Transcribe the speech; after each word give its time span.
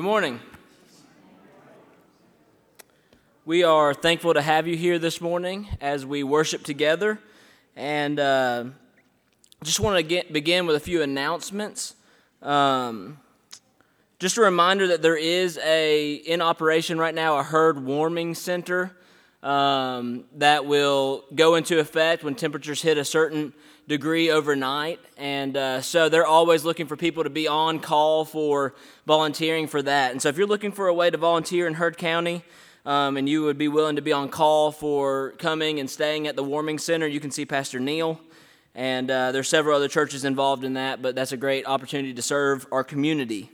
Good 0.00 0.06
morning. 0.06 0.40
We 3.44 3.64
are 3.64 3.92
thankful 3.92 4.32
to 4.32 4.40
have 4.40 4.66
you 4.66 4.74
here 4.74 4.98
this 4.98 5.20
morning 5.20 5.68
as 5.78 6.06
we 6.06 6.22
worship 6.22 6.62
together. 6.62 7.20
And 7.76 8.18
uh, 8.18 8.64
just 9.62 9.78
want 9.78 9.98
to 9.98 10.02
get, 10.02 10.32
begin 10.32 10.64
with 10.64 10.76
a 10.76 10.80
few 10.80 11.02
announcements. 11.02 11.96
Um, 12.40 13.18
just 14.18 14.38
a 14.38 14.40
reminder 14.40 14.86
that 14.86 15.02
there 15.02 15.18
is 15.18 15.58
a 15.62 16.14
in 16.14 16.40
operation 16.40 16.96
right 16.96 17.14
now 17.14 17.36
a 17.36 17.42
Heard 17.42 17.84
warming 17.84 18.34
center 18.34 18.96
um, 19.42 20.24
that 20.36 20.64
will 20.64 21.26
go 21.34 21.56
into 21.56 21.78
effect 21.78 22.24
when 22.24 22.36
temperatures 22.36 22.80
hit 22.80 22.96
a 22.96 23.04
certain 23.04 23.52
degree 23.90 24.30
overnight. 24.30 25.00
And 25.18 25.56
uh, 25.56 25.80
so 25.80 26.08
they're 26.08 26.24
always 26.24 26.64
looking 26.64 26.86
for 26.86 26.96
people 26.96 27.24
to 27.24 27.30
be 27.30 27.48
on 27.48 27.80
call 27.80 28.24
for 28.24 28.76
volunteering 29.04 29.66
for 29.66 29.82
that. 29.82 30.12
And 30.12 30.22
so 30.22 30.28
if 30.28 30.38
you're 30.38 30.46
looking 30.46 30.70
for 30.70 30.86
a 30.86 30.94
way 30.94 31.10
to 31.10 31.18
volunteer 31.18 31.66
in 31.66 31.74
Heard 31.74 31.98
County, 31.98 32.44
um, 32.86 33.16
and 33.16 33.28
you 33.28 33.42
would 33.42 33.58
be 33.58 33.66
willing 33.66 33.96
to 33.96 34.02
be 34.02 34.12
on 34.12 34.28
call 34.28 34.70
for 34.70 35.32
coming 35.38 35.80
and 35.80 35.90
staying 35.90 36.28
at 36.28 36.36
the 36.36 36.44
warming 36.44 36.78
center, 36.78 37.08
you 37.08 37.18
can 37.18 37.32
see 37.32 37.44
Pastor 37.44 37.80
Neil. 37.80 38.20
And 38.76 39.10
uh, 39.10 39.32
there's 39.32 39.48
several 39.48 39.74
other 39.74 39.88
churches 39.88 40.24
involved 40.24 40.62
in 40.62 40.74
that, 40.74 41.02
but 41.02 41.16
that's 41.16 41.32
a 41.32 41.36
great 41.36 41.66
opportunity 41.66 42.14
to 42.14 42.22
serve 42.22 42.66
our 42.70 42.84
community. 42.84 43.50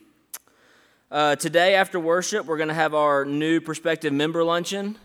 Uh, 1.11 1.35
today, 1.37 1.77
after 1.77 1.99
worship, 1.99 2.45
we're 2.45 2.59
going 2.59 2.69
to 2.69 2.75
have 2.75 2.93
our 2.93 3.25
new 3.25 3.59
prospective 3.59 4.13
member 4.13 4.45
luncheon 4.45 4.99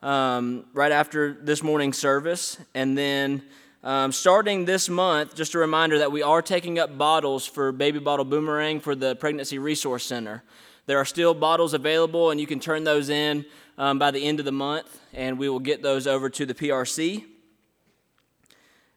um, 0.00 0.64
right 0.72 0.92
after 0.92 1.34
this 1.34 1.62
morning's 1.62 1.98
service. 1.98 2.56
And 2.74 2.96
then 2.96 3.42
um, 3.84 4.10
starting 4.10 4.64
this 4.64 4.88
month, 4.88 5.36
just 5.36 5.54
a 5.54 5.58
reminder 5.58 5.98
that 5.98 6.10
we 6.10 6.20
are 6.20 6.42
taking 6.42 6.80
up 6.80 6.98
bottles 6.98 7.46
for 7.46 7.70
Baby 7.70 8.00
Bottle 8.00 8.24
Boomerang 8.24 8.80
for 8.80 8.96
the 8.96 9.14
Pregnancy 9.14 9.58
Resource 9.58 10.04
Center. 10.04 10.42
There 10.86 10.98
are 10.98 11.04
still 11.04 11.32
bottles 11.32 11.74
available, 11.74 12.30
and 12.30 12.40
you 12.40 12.46
can 12.46 12.58
turn 12.58 12.82
those 12.82 13.08
in 13.08 13.44
um, 13.76 14.00
by 14.00 14.10
the 14.10 14.24
end 14.24 14.40
of 14.40 14.44
the 14.44 14.52
month, 14.52 15.00
and 15.14 15.38
we 15.38 15.48
will 15.48 15.60
get 15.60 15.80
those 15.80 16.08
over 16.08 16.28
to 16.28 16.44
the 16.44 16.54
PRC. 16.54 17.24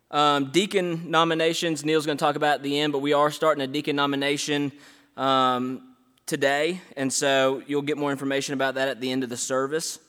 Um, 0.10 0.46
deacon 0.46 1.12
nominations, 1.12 1.86
Neil's 1.86 2.08
going 2.08 2.18
to 2.18 2.24
talk 2.24 2.36
about 2.36 2.56
at 2.56 2.64
the 2.64 2.80
end, 2.80 2.92
but 2.92 3.00
we 3.00 3.14
are 3.14 3.30
starting 3.30 3.64
a 3.64 3.68
deacon 3.68 3.96
nomination 3.96 4.72
um, 5.16 5.96
today, 6.26 6.82
and 6.98 7.14
so 7.14 7.62
you'll 7.68 7.84
get 7.84 8.00
more 8.00 8.10
information 8.10 8.56
about 8.56 8.74
that 8.76 8.88
at 8.88 9.00
the 9.00 9.12
end 9.12 9.24
of 9.24 9.30
the 9.30 9.38
service. 9.38 10.00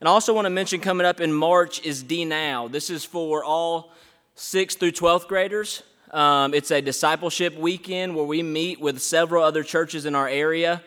And 0.00 0.08
I 0.08 0.12
also 0.12 0.34
want 0.34 0.46
to 0.46 0.50
mention 0.50 0.80
coming 0.80 1.06
up 1.06 1.20
in 1.20 1.32
March 1.32 1.84
is 1.84 2.02
D 2.02 2.24
Now. 2.24 2.68
This 2.68 2.90
is 2.90 3.04
for 3.04 3.42
all 3.42 3.92
6th 4.36 4.78
through 4.78 4.92
12th 4.92 5.28
graders. 5.28 5.82
Um, 6.10 6.54
it's 6.54 6.70
a 6.70 6.80
discipleship 6.80 7.56
weekend 7.56 8.14
where 8.14 8.24
we 8.24 8.42
meet 8.42 8.80
with 8.80 9.00
several 9.00 9.44
other 9.44 9.62
churches 9.62 10.06
in 10.06 10.14
our 10.14 10.28
area 10.28 10.82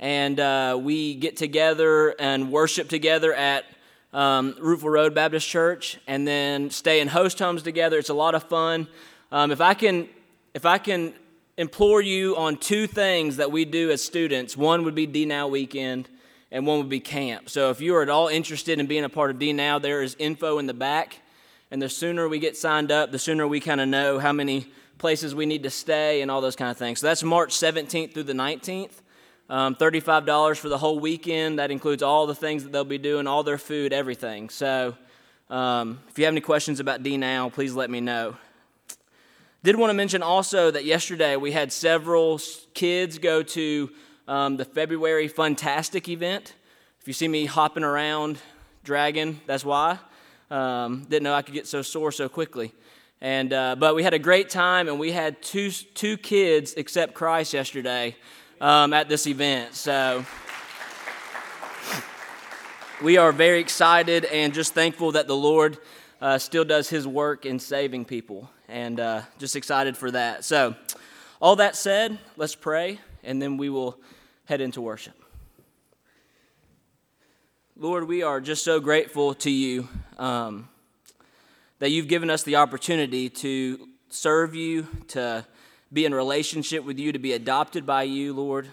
and 0.00 0.40
uh, 0.40 0.78
we 0.80 1.14
get 1.14 1.36
together 1.36 2.14
and 2.18 2.50
worship 2.50 2.88
together 2.88 3.34
at 3.34 3.64
um, 4.12 4.54
Roopville 4.54 4.92
Road 4.92 5.14
Baptist 5.14 5.46
Church, 5.48 5.98
and 6.06 6.26
then 6.26 6.70
stay 6.70 7.00
in 7.00 7.06
host 7.06 7.38
homes 7.38 7.62
together. 7.62 7.98
It's 7.98 8.08
a 8.08 8.14
lot 8.14 8.34
of 8.34 8.42
fun. 8.44 8.88
Um, 9.30 9.52
if 9.52 9.60
I 9.60 9.74
can, 9.74 10.08
if 10.52 10.66
I 10.66 10.78
can 10.78 11.14
implore 11.56 12.00
you 12.00 12.36
on 12.36 12.56
two 12.56 12.86
things 12.86 13.36
that 13.36 13.52
we 13.52 13.64
do 13.64 13.90
as 13.90 14.02
students, 14.02 14.56
one 14.56 14.84
would 14.84 14.94
be 14.94 15.06
D 15.06 15.26
Now 15.26 15.46
Weekend, 15.46 16.08
and 16.50 16.66
one 16.66 16.78
would 16.78 16.88
be 16.88 16.98
camp. 16.98 17.50
So 17.50 17.70
if 17.70 17.80
you 17.80 17.94
are 17.94 18.02
at 18.02 18.08
all 18.08 18.26
interested 18.26 18.80
in 18.80 18.86
being 18.86 19.04
a 19.04 19.08
part 19.08 19.30
of 19.30 19.38
D 19.38 19.52
Now, 19.52 19.78
there 19.78 20.02
is 20.02 20.16
info 20.18 20.58
in 20.58 20.66
the 20.66 20.74
back, 20.74 21.19
and 21.70 21.80
the 21.80 21.88
sooner 21.88 22.28
we 22.28 22.38
get 22.38 22.56
signed 22.56 22.90
up, 22.90 23.12
the 23.12 23.18
sooner 23.18 23.46
we 23.46 23.60
kind 23.60 23.80
of 23.80 23.88
know 23.88 24.18
how 24.18 24.32
many 24.32 24.66
places 24.98 25.34
we 25.34 25.46
need 25.46 25.62
to 25.62 25.70
stay 25.70 26.20
and 26.20 26.30
all 26.30 26.40
those 26.40 26.56
kind 26.56 26.70
of 26.70 26.76
things. 26.76 27.00
So 27.00 27.06
that's 27.06 27.22
March 27.22 27.54
17th 27.54 28.12
through 28.12 28.24
the 28.24 28.32
19th. 28.32 28.92
Um, 29.48 29.74
$35 29.74 30.58
for 30.58 30.68
the 30.68 30.78
whole 30.78 31.00
weekend. 31.00 31.58
That 31.58 31.72
includes 31.72 32.02
all 32.02 32.26
the 32.26 32.34
things 32.34 32.62
that 32.62 32.70
they'll 32.70 32.84
be 32.84 32.98
doing, 32.98 33.26
all 33.26 33.42
their 33.42 33.58
food, 33.58 33.92
everything. 33.92 34.48
So 34.48 34.96
um, 35.48 35.98
if 36.08 36.18
you 36.18 36.24
have 36.26 36.32
any 36.32 36.40
questions 36.40 36.78
about 36.78 37.02
D 37.02 37.16
Now, 37.16 37.48
please 37.48 37.74
let 37.74 37.90
me 37.90 38.00
know. 38.00 38.36
Did 39.64 39.76
want 39.76 39.90
to 39.90 39.94
mention 39.94 40.22
also 40.22 40.70
that 40.70 40.84
yesterday 40.84 41.36
we 41.36 41.52
had 41.52 41.72
several 41.72 42.40
kids 42.74 43.18
go 43.18 43.42
to 43.42 43.90
um, 44.28 44.56
the 44.56 44.64
February 44.64 45.28
Funtastic 45.28 46.08
event. 46.08 46.54
If 47.00 47.08
you 47.08 47.12
see 47.12 47.28
me 47.28 47.46
hopping 47.46 47.82
around, 47.82 48.38
dragging, 48.84 49.40
that's 49.46 49.64
why. 49.64 49.98
Um, 50.50 51.04
didn't 51.08 51.22
know 51.22 51.34
I 51.34 51.42
could 51.42 51.54
get 51.54 51.66
so 51.66 51.82
sore 51.82 52.10
so 52.12 52.28
quickly. 52.28 52.72
And, 53.20 53.52
uh, 53.52 53.76
but 53.76 53.94
we 53.94 54.02
had 54.02 54.14
a 54.14 54.18
great 54.18 54.48
time, 54.48 54.88
and 54.88 54.98
we 54.98 55.12
had 55.12 55.42
two, 55.42 55.70
two 55.70 56.16
kids 56.16 56.74
accept 56.76 57.14
Christ 57.14 57.52
yesterday 57.52 58.16
um, 58.60 58.92
at 58.92 59.08
this 59.08 59.26
event. 59.26 59.74
So 59.74 60.24
we 63.02 63.16
are 63.16 63.32
very 63.32 63.60
excited 63.60 64.24
and 64.26 64.52
just 64.52 64.74
thankful 64.74 65.12
that 65.12 65.26
the 65.26 65.36
Lord 65.36 65.78
uh, 66.20 66.38
still 66.38 66.64
does 66.64 66.88
his 66.88 67.06
work 67.06 67.46
in 67.46 67.58
saving 67.58 68.04
people 68.04 68.50
and 68.68 69.00
uh, 69.00 69.22
just 69.38 69.56
excited 69.56 69.96
for 69.96 70.10
that. 70.10 70.44
So, 70.44 70.74
all 71.40 71.56
that 71.56 71.74
said, 71.76 72.18
let's 72.36 72.54
pray 72.54 73.00
and 73.24 73.40
then 73.40 73.56
we 73.56 73.70
will 73.70 73.98
head 74.44 74.60
into 74.60 74.80
worship. 74.80 75.19
Lord, 77.82 78.06
we 78.06 78.22
are 78.22 78.42
just 78.42 78.62
so 78.62 78.78
grateful 78.78 79.32
to 79.36 79.50
you 79.50 79.88
um, 80.18 80.68
that 81.78 81.88
you've 81.88 82.08
given 82.08 82.28
us 82.28 82.42
the 82.42 82.56
opportunity 82.56 83.30
to 83.30 83.88
serve 84.10 84.54
you, 84.54 84.86
to 85.08 85.46
be 85.90 86.04
in 86.04 86.12
relationship 86.12 86.84
with 86.84 86.98
you, 86.98 87.10
to 87.10 87.18
be 87.18 87.32
adopted 87.32 87.86
by 87.86 88.02
you, 88.02 88.34
Lord. 88.34 88.68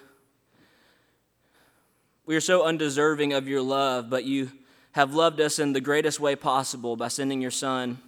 We 2.26 2.36
are 2.36 2.42
so 2.42 2.66
undeserving 2.66 3.32
of 3.32 3.48
your 3.48 3.62
love, 3.62 4.10
but 4.10 4.26
you 4.26 4.52
have 4.92 5.14
loved 5.14 5.40
us 5.40 5.58
in 5.58 5.72
the 5.72 5.80
greatest 5.80 6.20
way 6.20 6.36
possible 6.36 6.98
by 6.98 7.08
sending 7.08 7.42
your 7.42 7.50
Son 7.50 8.00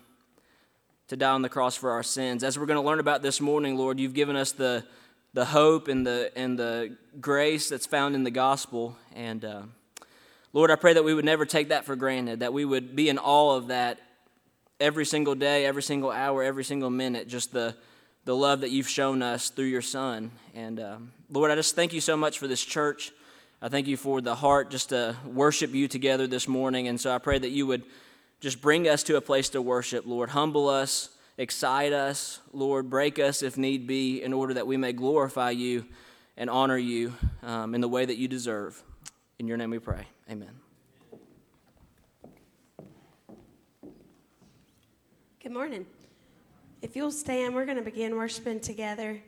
to 1.08 1.16
die 1.16 1.31
on 1.31 1.44
the 1.44 1.48
cross 1.48 1.78
for 1.78 1.92
our 1.92 2.04
sins. 2.04 2.44
As 2.44 2.60
we're 2.60 2.66
going 2.66 2.76
to 2.76 2.86
learn 2.86 3.00
about 3.00 3.22
this 3.22 3.40
morning, 3.40 3.78
Lord, 3.78 4.02
you've 4.02 4.14
given 4.14 4.36
us 4.36 4.52
the, 4.52 4.84
the 5.34 5.46
hope 5.46 5.88
and 5.88 6.06
the, 6.06 6.30
and 6.36 6.60
the 6.60 6.98
grace 7.22 7.70
that's 7.70 7.86
found 7.86 8.16
in 8.16 8.26
the 8.26 8.31
gospel. 8.31 8.98
And 9.16 9.46
uh, 9.46 9.62
Lord, 10.52 10.72
I 10.72 10.76
pray 10.76 10.94
that 10.94 11.04
we 11.04 11.14
would 11.14 11.26
never 11.26 11.46
take 11.46 11.70
that 11.70 11.86
for 11.86 11.96
granted, 11.96 12.40
that 12.40 12.54
we 12.54 12.66
would 12.66 12.96
be 12.96 13.10
in 13.10 13.18
awe 13.18 13.56
of 13.56 13.68
that 13.68 14.00
every 14.80 15.06
single 15.06 15.36
day, 15.36 15.66
every 15.66 15.84
single 15.84 16.12
hour, 16.12 16.44
every 16.44 16.64
single 16.64 16.90
minute, 16.90 17.28
just 17.28 17.52
the 17.52 17.76
the 18.26 18.36
love 18.36 18.62
that 18.62 18.70
you've 18.70 18.88
shown 18.88 19.24
us 19.24 19.50
through 19.50 19.66
your 19.66 19.82
Son. 19.82 20.32
And 20.54 20.80
um, 20.80 21.12
Lord, 21.32 21.52
I 21.52 21.56
just 21.56 21.76
thank 21.76 21.94
you 21.94 22.02
so 22.02 22.16
much 22.16 22.38
for 22.38 22.48
this 22.48 22.64
church. 22.64 23.12
I 23.60 23.70
thank 23.70 23.88
you 23.88 23.98
for 23.98 24.22
the 24.22 24.36
heart 24.36 24.70
just 24.70 24.90
to 24.90 25.16
worship 25.26 25.74
you 25.74 25.88
together 25.88 26.28
this 26.28 26.48
morning. 26.48 26.88
And 26.88 27.02
so 27.02 27.12
I 27.12 27.18
pray 27.18 27.40
that 27.40 27.50
you 27.50 27.66
would 27.66 27.81
just 28.40 28.62
bring 28.62 28.88
us 28.88 29.02
to 29.04 29.18
a 29.18 29.22
place 29.22 29.50
to 29.50 29.62
worship, 29.62 30.06
Lord. 30.06 30.30
Humble 30.30 30.70
us, 30.70 31.10
excite 31.38 31.92
us, 31.92 32.40
Lord. 32.54 32.90
Break 32.90 33.20
us 33.20 33.42
if 33.42 33.58
need 33.58 33.88
be, 33.88 34.22
in 34.22 34.31
order 34.31 34.54
that 34.54 34.68
we 34.68 34.78
may 34.78 34.94
glorify 34.94 35.50
you 35.50 35.86
and 36.38 36.50
honor 36.50 36.78
you 36.78 37.14
um, 37.42 37.74
in 37.74 37.81
the 37.81 37.90
way 37.90 38.06
that 38.06 38.18
you 38.18 38.28
deserve. 38.28 38.81
In 39.40 39.48
your 39.48 39.58
name 39.58 39.72
we 39.72 39.80
pray. 39.80 40.06
Amen. 40.30 40.54
Good 45.42 45.52
morning. 45.52 45.88
If 46.84 46.96
you'll 46.96 47.12
stand, 47.12 47.56
we're 47.56 47.66
going 47.66 47.78
to 47.78 47.84
begin 47.84 48.16
worshiping 48.16 48.60
together 48.60 49.20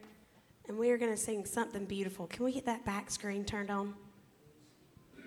and 0.68 0.78
we 0.78 0.92
are 0.92 1.00
going 1.00 1.10
to 1.10 1.18
sing 1.18 1.44
something 1.46 1.86
beautiful. 1.86 2.28
Can 2.28 2.46
we 2.46 2.52
get 2.52 2.68
that 2.68 2.86
back 2.86 3.10
screen 3.10 3.46
turned 3.46 3.72
on? 3.72 3.96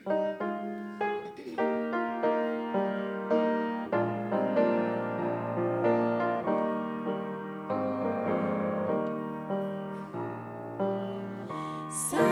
So 12.11 12.24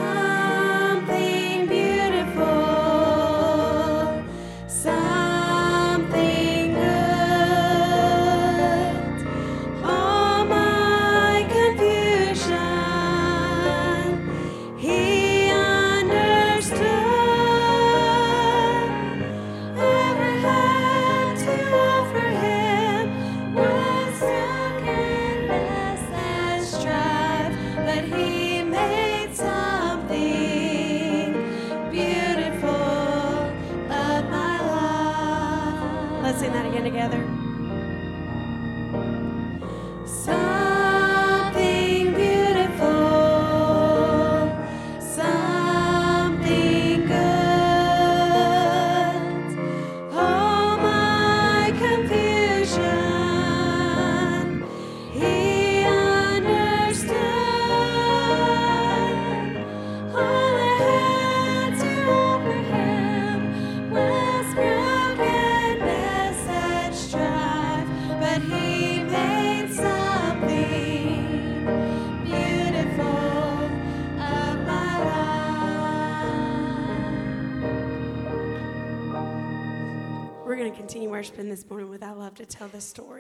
worshiping 81.23 81.49
this 81.49 81.65
morning 81.71 81.89
with 81.89 82.03
I 82.03 82.11
Love 82.11 82.35
to 82.35 82.45
Tell 82.45 82.67
the 82.67 82.81
Story. 82.81 83.12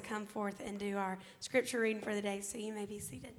To 0.00 0.08
come 0.08 0.26
forth 0.26 0.62
and 0.64 0.78
do 0.78 0.96
our 0.96 1.18
scripture 1.40 1.80
reading 1.80 2.00
for 2.00 2.14
the 2.14 2.22
day, 2.22 2.40
so 2.40 2.58
you 2.58 2.72
may 2.72 2.86
be 2.86 2.98
seated. 2.98 3.34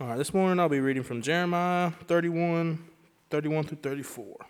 All 0.00 0.06
right, 0.06 0.16
this 0.16 0.32
morning 0.32 0.58
I'll 0.58 0.70
be 0.70 0.80
reading 0.80 1.02
from 1.02 1.20
Jeremiah 1.20 1.90
31, 2.06 2.78
31 3.28 3.64
through 3.64 3.78
34. 3.82 4.49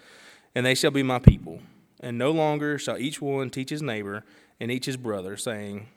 and 0.55 0.65
they 0.65 0.75
shall 0.75 0.91
be 0.91 1.03
my 1.03 1.19
people. 1.19 1.59
And 1.99 2.17
no 2.17 2.31
longer 2.31 2.77
shall 2.77 2.97
each 2.97 3.21
one 3.21 3.49
teach 3.49 3.69
his 3.69 3.81
neighbor 3.81 4.23
and 4.59 4.71
each 4.71 4.85
his 4.85 4.97
brother, 4.97 5.37
saying, 5.37 5.87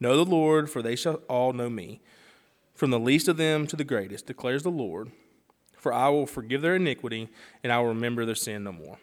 Know 0.00 0.16
the 0.16 0.28
Lord, 0.28 0.70
for 0.70 0.82
they 0.82 0.96
shall 0.96 1.16
all 1.28 1.52
know 1.52 1.70
me. 1.70 2.00
From 2.74 2.90
the 2.90 2.98
least 2.98 3.28
of 3.28 3.36
them 3.36 3.66
to 3.66 3.76
the 3.76 3.84
greatest, 3.84 4.26
declares 4.26 4.62
the 4.62 4.70
Lord, 4.70 5.12
for 5.76 5.92
I 5.92 6.08
will 6.08 6.26
forgive 6.26 6.62
their 6.62 6.76
iniquity, 6.76 7.28
and 7.62 7.72
I 7.72 7.78
will 7.78 7.88
remember 7.88 8.24
their 8.24 8.34
sin 8.34 8.64
no 8.64 8.72
more. 8.72 8.98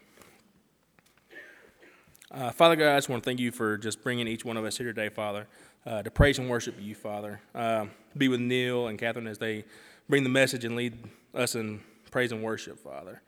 Uh, 2.31 2.51
Father 2.51 2.75
God, 2.75 2.93
I 2.93 2.97
just 2.97 3.09
want 3.09 3.23
to 3.23 3.27
thank 3.27 3.39
you 3.39 3.51
for 3.51 3.77
just 3.77 4.03
bringing 4.03 4.27
each 4.27 4.45
one 4.45 4.57
of 4.57 4.65
us 4.65 4.77
here 4.77 4.87
today, 4.87 5.09
Father, 5.09 5.47
uh, 5.85 6.03
to 6.03 6.11
praise 6.11 6.37
and 6.37 6.49
worship 6.49 6.75
you, 6.79 6.93
Father. 6.93 7.41
Uh, 7.55 7.85
be 8.17 8.27
with 8.27 8.39
Neil 8.39 8.87
and 8.87 8.99
Catherine 8.99 9.25
as 9.27 9.37
they 9.37 9.65
bring 10.07 10.23
the 10.23 10.29
message 10.29 10.63
and 10.63 10.75
lead 10.75 10.97
us 11.33 11.55
in 11.55 11.81
praise 12.11 12.31
and 12.31 12.43
worship, 12.43 12.77
Father. 12.79 13.21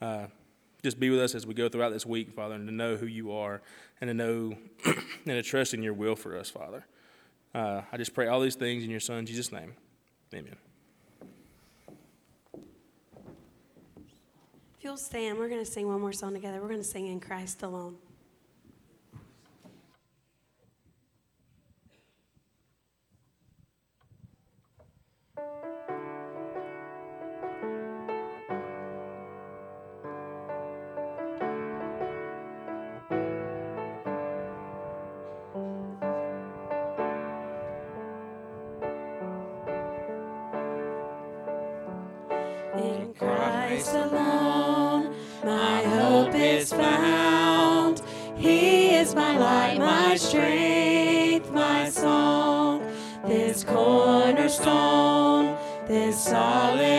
Uh, 0.00 0.26
just 0.86 1.00
be 1.00 1.10
with 1.10 1.18
us 1.18 1.34
as 1.34 1.44
we 1.44 1.52
go 1.52 1.68
throughout 1.68 1.92
this 1.92 2.06
week, 2.06 2.30
Father, 2.30 2.54
and 2.54 2.68
to 2.68 2.72
know 2.72 2.94
who 2.94 3.06
you 3.06 3.32
are 3.32 3.60
and 4.00 4.06
to 4.06 4.14
know 4.14 4.56
and 4.84 4.94
to 5.24 5.42
trust 5.42 5.74
in 5.74 5.82
your 5.82 5.92
will 5.92 6.14
for 6.14 6.38
us, 6.38 6.48
Father. 6.48 6.86
Uh, 7.52 7.82
I 7.90 7.96
just 7.96 8.14
pray 8.14 8.28
all 8.28 8.40
these 8.40 8.54
things 8.54 8.84
in 8.84 8.90
your 8.90 9.00
Son, 9.00 9.26
Jesus' 9.26 9.50
name. 9.50 9.74
Amen. 10.32 10.54
If 14.78 14.84
you'll 14.84 14.96
stand, 14.96 15.38
we're 15.38 15.48
going 15.48 15.64
to 15.64 15.68
sing 15.68 15.88
one 15.88 16.00
more 16.00 16.12
song 16.12 16.34
together. 16.34 16.60
We're 16.60 16.68
going 16.68 16.78
to 16.78 16.84
sing 16.84 17.08
In 17.08 17.18
Christ 17.18 17.64
Alone. 17.64 17.96
solid. 56.30 56.95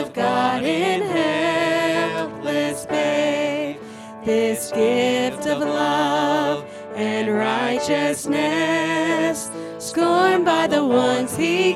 of 0.00 0.12
God 0.14 0.64
in 0.64 1.02
helpless 1.02 2.86
babe, 2.86 3.76
this 4.24 4.72
gift 4.72 5.46
of 5.46 5.58
love 5.58 6.64
and 6.94 7.30
righteousness, 7.30 9.50
scorned 9.78 10.46
by 10.46 10.66
the 10.66 10.82
ones 10.82 11.36
he 11.36 11.74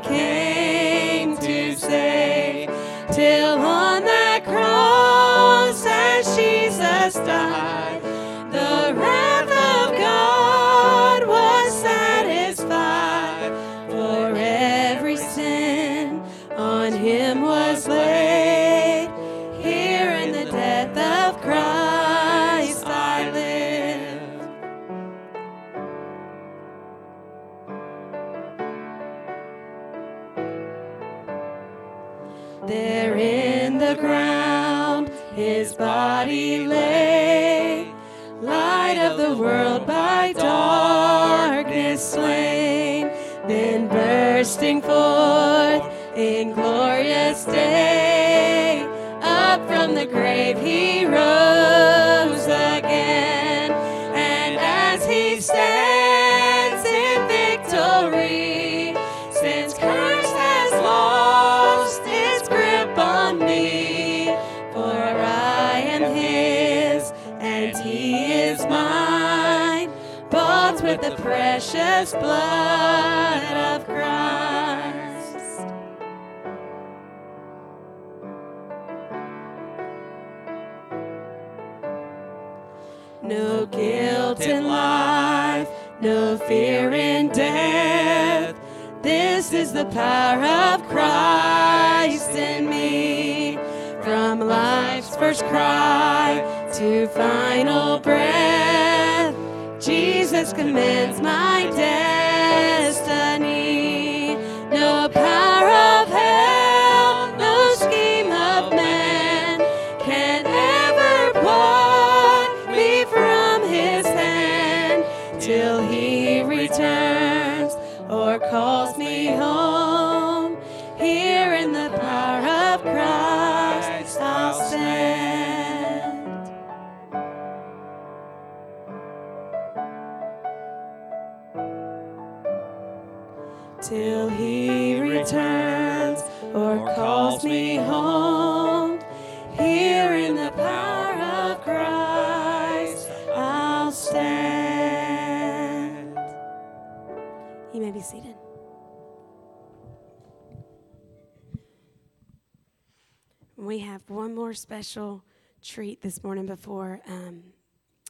We 153.65 153.79
have 153.79 154.03
one 154.11 154.35
more 154.35 154.53
special 154.53 155.25
treat 155.63 156.03
this 156.03 156.23
morning 156.23 156.45
before 156.45 157.01
um, 157.09 157.45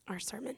our 0.08 0.18
sermon. 0.18 0.56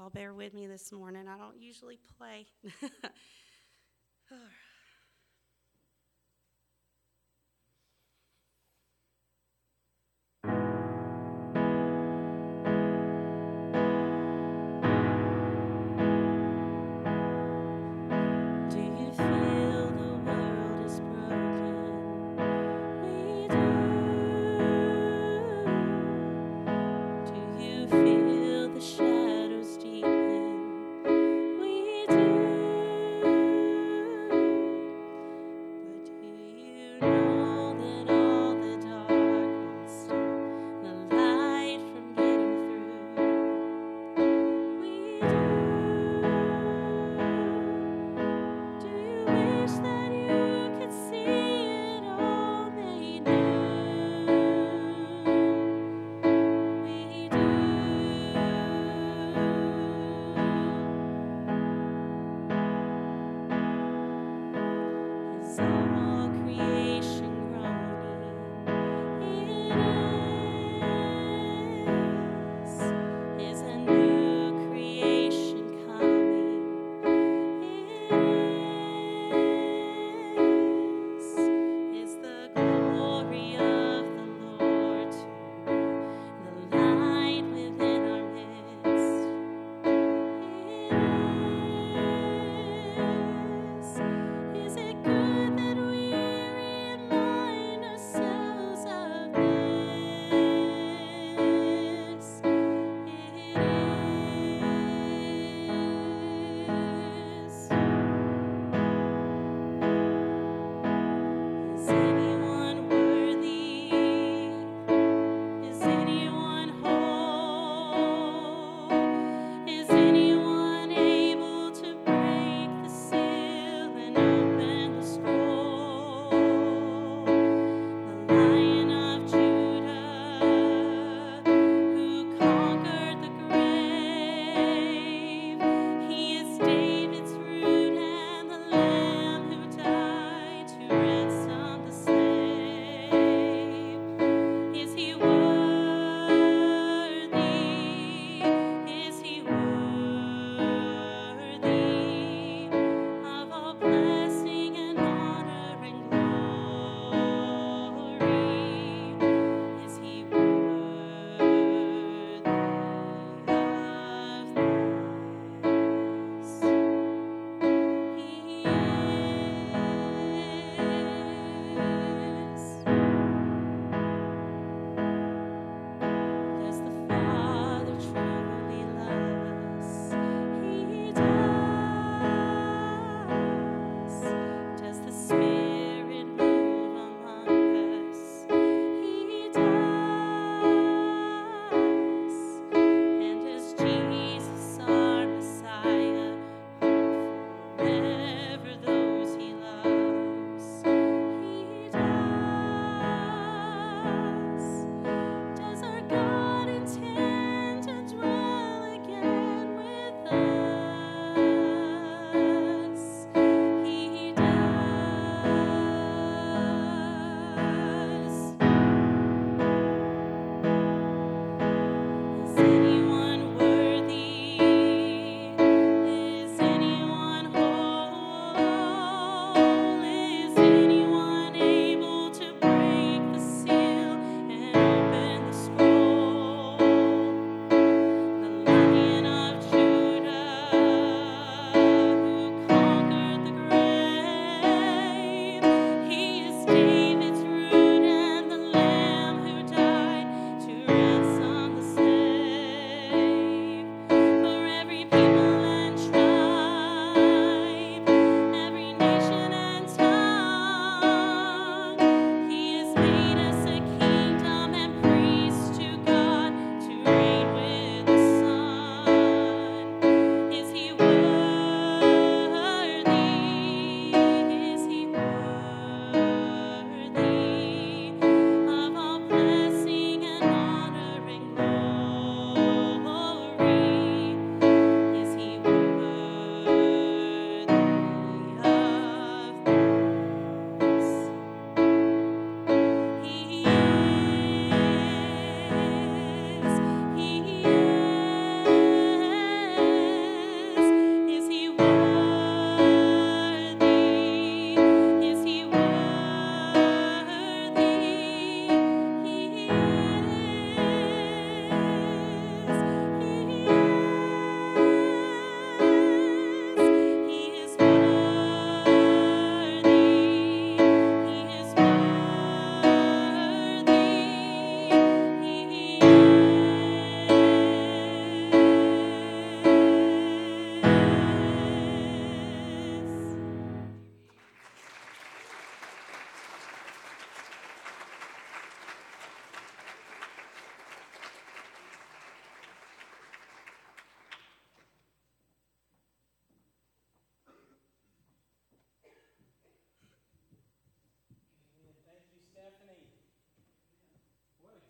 Y'all 0.00 0.08
bear 0.08 0.32
with 0.32 0.54
me 0.54 0.66
this 0.66 0.90
morning. 0.92 1.28
I 1.28 1.36
don't 1.36 1.60
usually 1.60 1.98
play. 2.16 2.46
Do 2.64 2.70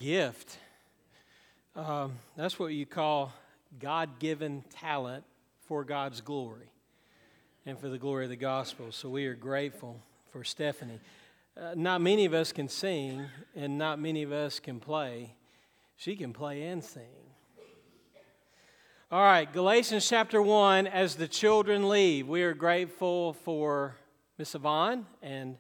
gift. 0.01 0.57
Um, 1.77 2.15
that's 2.35 2.59
what 2.59 2.73
you 2.73 2.87
call 2.87 3.35
God 3.79 4.19
given 4.19 4.65
talent 4.71 5.25
for 5.67 5.85
God's 5.85 6.23
glory 6.23 6.71
and 7.67 7.79
for 7.79 7.91
the 7.91 7.99
glory 7.99 8.25
of 8.25 8.31
the 8.31 8.37
gospel. 8.37 8.93
So 8.93 9.11
we 9.11 9.27
are 9.27 9.35
grateful 9.35 10.01
for 10.33 10.43
Stephanie. 10.43 11.01
Uh, 11.55 11.75
not 11.77 12.01
many 12.01 12.25
of 12.25 12.33
us 12.33 12.51
can 12.51 12.67
sing, 12.67 13.27
and 13.55 13.77
not 13.77 14.01
many 14.01 14.23
of 14.23 14.33
us 14.33 14.59
can 14.59 14.81
play. 14.81 15.35
She 15.97 16.17
can 16.17 16.33
play 16.33 16.63
and 16.63 16.83
sing. 16.83 17.03
All 19.13 19.23
right, 19.23 19.53
Galatians 19.53 20.09
chapter 20.09 20.41
1, 20.41 20.87
as 20.87 21.17
the 21.17 21.29
children 21.29 21.91
leave, 21.91 22.27
we 22.27 22.43
are 22.43 22.55
grateful 22.55 23.35
for 23.35 23.97
Miss 24.39 24.55
Yvonne 24.55 25.05
and 25.21 25.59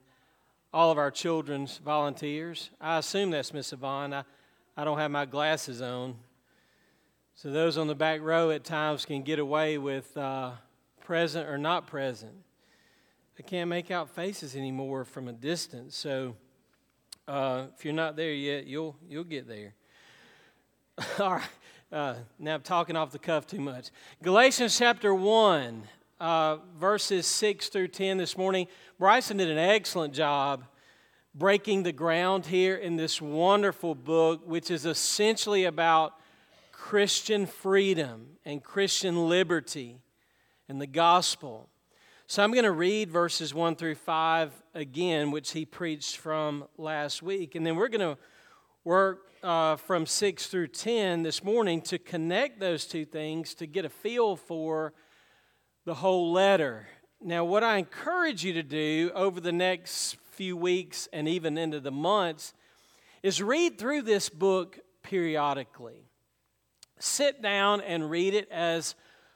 all 0.72 0.90
of 0.90 0.98
our 0.98 1.10
children's 1.10 1.78
volunteers. 1.78 2.70
I 2.80 2.98
assume 2.98 3.30
that's 3.30 3.52
Miss 3.52 3.72
Yvonne. 3.72 4.14
I, 4.14 4.24
I 4.76 4.84
don't 4.84 4.98
have 4.98 5.10
my 5.10 5.24
glasses 5.24 5.82
on. 5.82 6.16
So 7.34 7.50
those 7.50 7.78
on 7.78 7.86
the 7.86 7.94
back 7.94 8.20
row 8.20 8.50
at 8.50 8.64
times 8.64 9.04
can 9.04 9.22
get 9.22 9.38
away 9.38 9.78
with 9.78 10.16
uh, 10.16 10.52
present 11.04 11.48
or 11.48 11.58
not 11.58 11.86
present. 11.86 12.34
I 13.38 13.42
can't 13.42 13.70
make 13.70 13.90
out 13.90 14.10
faces 14.10 14.54
anymore 14.54 15.04
from 15.04 15.26
a 15.26 15.32
distance. 15.32 15.96
So 15.96 16.36
uh, 17.26 17.66
if 17.74 17.84
you're 17.84 17.94
not 17.94 18.14
there 18.14 18.32
yet, 18.32 18.66
you'll, 18.66 18.96
you'll 19.08 19.24
get 19.24 19.48
there. 19.48 19.74
All 21.18 21.34
right. 21.36 21.48
Uh, 21.90 22.14
now 22.38 22.54
I'm 22.54 22.62
talking 22.62 22.94
off 22.94 23.10
the 23.10 23.18
cuff 23.18 23.46
too 23.46 23.60
much. 23.60 23.90
Galatians 24.22 24.78
chapter 24.78 25.12
1, 25.12 25.82
uh, 26.20 26.58
verses 26.78 27.26
6 27.26 27.68
through 27.70 27.88
10 27.88 28.18
this 28.18 28.36
morning. 28.36 28.66
Bryson 28.98 29.38
did 29.38 29.50
an 29.50 29.58
excellent 29.58 30.12
job 30.12 30.64
breaking 31.34 31.82
the 31.82 31.92
ground 31.92 32.46
here 32.46 32.76
in 32.76 32.96
this 32.96 33.22
wonderful 33.22 33.94
book, 33.94 34.42
which 34.46 34.70
is 34.70 34.84
essentially 34.84 35.64
about 35.64 36.14
Christian 36.72 37.46
freedom 37.46 38.36
and 38.44 38.62
Christian 38.62 39.28
liberty 39.28 40.00
and 40.68 40.80
the 40.80 40.86
gospel. 40.86 41.68
So 42.26 42.44
I'm 42.44 42.52
going 42.52 42.64
to 42.64 42.72
read 42.72 43.10
verses 43.10 43.54
1 43.54 43.76
through 43.76 43.94
5 43.96 44.52
again, 44.74 45.30
which 45.30 45.52
he 45.52 45.64
preached 45.64 46.18
from 46.18 46.64
last 46.76 47.22
week. 47.22 47.54
And 47.54 47.66
then 47.66 47.76
we're 47.76 47.88
going 47.88 48.16
to 48.16 48.18
work 48.84 49.26
uh, 49.42 49.76
from 49.76 50.06
6 50.06 50.46
through 50.48 50.68
10 50.68 51.22
this 51.22 51.42
morning 51.42 51.80
to 51.82 51.98
connect 51.98 52.60
those 52.60 52.84
two 52.86 53.04
things 53.04 53.54
to 53.54 53.66
get 53.66 53.84
a 53.84 53.88
feel 53.88 54.36
for 54.36 54.92
the 55.84 55.94
whole 55.94 56.32
letter. 56.32 56.86
Now, 57.22 57.44
what 57.44 57.64
I 57.64 57.78
encourage 57.78 58.44
you 58.44 58.52
to 58.54 58.62
do 58.62 59.10
over 59.14 59.40
the 59.40 59.52
next 59.52 60.16
few 60.32 60.56
weeks 60.56 61.08
and 61.12 61.28
even 61.28 61.58
into 61.58 61.80
the 61.80 61.90
months 61.90 62.54
is 63.22 63.42
read 63.42 63.78
through 63.78 64.02
this 64.02 64.28
book 64.28 64.78
periodically. 65.02 66.06
Sit 66.98 67.42
down 67.42 67.80
and 67.80 68.10
read 68.10 68.34
it 68.34 68.48
as 68.50 68.94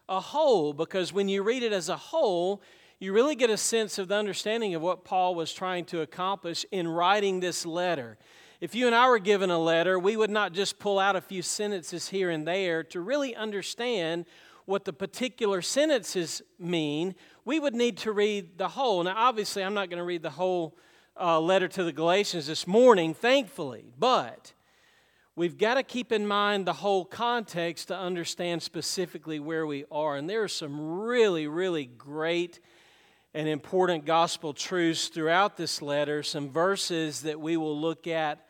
a 0.09 0.21
whole 0.21 0.73
because 0.73 1.13
when 1.13 1.29
you 1.29 1.43
read 1.43 1.63
it 1.63 1.73
as 1.73 1.89
a 1.89 1.97
whole, 1.97 2.63
you 2.99 3.13
really 3.13 3.35
get 3.35 3.51
a 3.51 3.57
sense 3.57 3.99
of 3.99 4.09
the 4.09 4.15
understanding 4.15 4.75
of 4.75 4.83
what 4.83 5.05
Paul 5.05 5.35
was 5.35 5.53
trying 5.53 5.85
to 5.87 6.03
accomplish 6.03 6.65
in 6.71 6.87
writing 6.89 7.41
this 7.41 7.67
letter. 7.67 8.19
If 8.61 8.75
you 8.75 8.87
and 8.87 8.95
I 8.95 9.09
were 9.09 9.19
given 9.19 9.51
a 9.51 9.59
letter, 9.59 9.99
we 9.99 10.17
would 10.17 10.31
not 10.31 10.53
just 10.53 10.79
pull 10.79 10.99
out 10.99 11.17
a 11.17 11.21
few 11.21 11.43
sentences 11.43 12.09
here 12.09 12.31
and 12.31 12.47
there 12.47 12.83
to 12.85 13.01
really 13.01 13.35
understand 13.35 14.27
what 14.67 14.85
the 14.85 14.93
particular 14.93 15.63
sentences 15.63 16.43
mean. 16.59 17.15
We 17.45 17.61
would 17.61 17.75
need 17.75 17.99
to 17.99 18.13
read 18.13 18.59
the 18.59 18.69
whole. 18.69 19.03
Now, 19.03 19.15
obviously, 19.17 19.63
I'm 19.63 19.75
not 19.75 19.91
going 19.91 19.99
to 19.99 20.05
read 20.05 20.23
the 20.23 20.31
whole 20.31 20.77
uh, 21.21 21.41
letter 21.41 21.69
to 21.69 21.85
the 21.85 21.93
Galatians 21.93 22.47
this 22.47 22.67
morning, 22.67 23.15
thankfully, 23.15 23.93
but 23.99 24.53
we've 25.37 25.59
got 25.59 25.75
to 25.75 25.83
keep 25.83 26.13
in 26.13 26.27
mind 26.27 26.67
the 26.67 26.73
whole 26.73 27.05
context 27.05 27.89
to 27.89 27.97
understand 27.97 28.63
specifically 28.63 29.39
where 29.39 29.67
we 29.67 29.85
are. 29.91 30.17
And 30.17 30.29
there 30.29 30.43
are 30.43 30.49
some 30.49 31.01
really, 31.01 31.47
really 31.47 31.85
great 31.85 32.61
and 33.35 33.49
important 33.49 34.05
gospel 34.07 34.55
truths 34.55 35.09
throughout 35.09 35.57
this 35.57 35.83
letter, 35.83 36.23
some 36.23 36.51
verses 36.51 37.23
that 37.23 37.41
we 37.41 37.57
will 37.57 37.79
look 37.79 38.07
at 38.07 38.47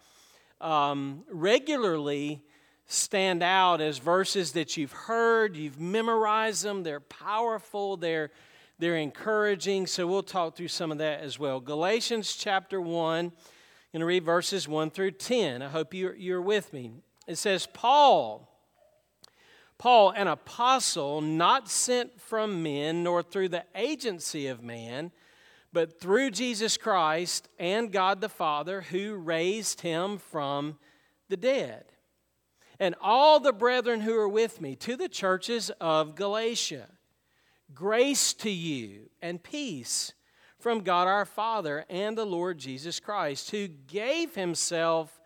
um, 0.61 1.25
regularly 1.31 2.43
stand 2.87 3.43
out 3.43 3.81
as 3.81 3.99
verses 3.99 4.53
that 4.53 4.77
you've 4.77 4.93
heard, 4.93 5.57
you've 5.57 5.81
memorized 5.81 6.65
them, 6.65 6.83
they're 6.83 7.01
powerful, 7.01 7.97
they're, 7.97 8.31
they're 8.79 8.97
encouraging. 8.97 9.87
So 9.87 10.07
we'll 10.07 10.23
talk 10.23 10.57
through 10.57 10.69
some 10.69 10.93
of 10.93 10.99
that 10.99 11.21
as 11.21 11.39
well. 11.39 11.61
Galatians 11.61 12.35
chapter 12.35 12.81
1, 12.81 13.27
I'm 13.27 13.33
going 13.93 14.01
to 14.01 14.07
read 14.07 14.25
verses 14.25 14.69
1 14.69 14.91
through 14.91 15.13
10. 15.13 15.63
I 15.63 15.69
hope 15.69 15.95
you're, 15.95 16.15
you're 16.15 16.43
with 16.43 16.73
me. 16.73 16.93
It 17.27 17.37
says, 17.37 17.67
Paul, 17.73 18.51
Paul, 19.79 20.11
an 20.11 20.29
apostle, 20.29 21.21
not 21.21 21.69
sent 21.71 22.21
from 22.21 22.63
men, 22.63 23.03
nor 23.03 23.23
through 23.23 23.49
the 23.49 23.65
agency 23.75 24.47
of 24.47 24.63
man, 24.63 25.11
but 25.73 26.01
through 26.01 26.31
Jesus 26.31 26.77
Christ 26.77 27.49
and 27.59 27.91
God 27.91 28.21
the 28.21 28.29
Father 28.29 28.83
who 28.83 29.15
raised 29.15 29.81
him 29.81 30.19
from 30.19 30.79
the 31.29 31.37
dead. 31.37 31.94
And 32.81 32.95
all 33.01 33.41
the 33.41 33.53
brethren 33.53 34.01
who 34.01 34.17
are 34.17 34.29
with 34.29 34.61
me 34.61 34.75
to 34.77 34.97
the 34.97 35.09
churches 35.09 35.71
of 35.81 36.15
Galatia, 36.15 36.89
grace 37.75 38.33
to 38.35 38.51
you 38.51 39.11
and 39.23 39.43
peace 39.43 40.13
from 40.59 40.81
God 40.81 41.07
our 41.07 41.25
Father 41.25 41.85
and 41.89 42.17
the 42.17 42.25
Lord 42.25 42.59
Jesus 42.59 42.99
Christ, 42.99 43.51
who 43.51 43.69
gave 43.69 44.35
himself 44.35 45.21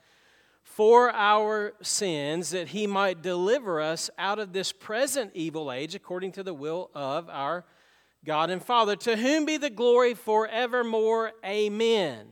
for 0.62 1.11
our 1.12 1.74
sins 1.80 2.50
that 2.50 2.68
he 2.68 2.87
might 2.87 3.22
deliver 3.22 3.80
us 3.80 4.11
out 4.18 4.38
of 4.38 4.52
this 4.52 4.70
present 4.70 5.30
evil 5.34 5.72
age 5.72 5.94
according 5.94 6.32
to 6.32 6.42
the 6.42 6.54
will 6.54 6.90
of 6.94 7.28
our 7.30 7.64
God 8.24 8.50
and 8.50 8.62
Father, 8.62 8.94
to 8.96 9.16
whom 9.16 9.44
be 9.44 9.56
the 9.56 9.70
glory 9.70 10.14
forevermore. 10.14 11.32
Amen. 11.44 12.26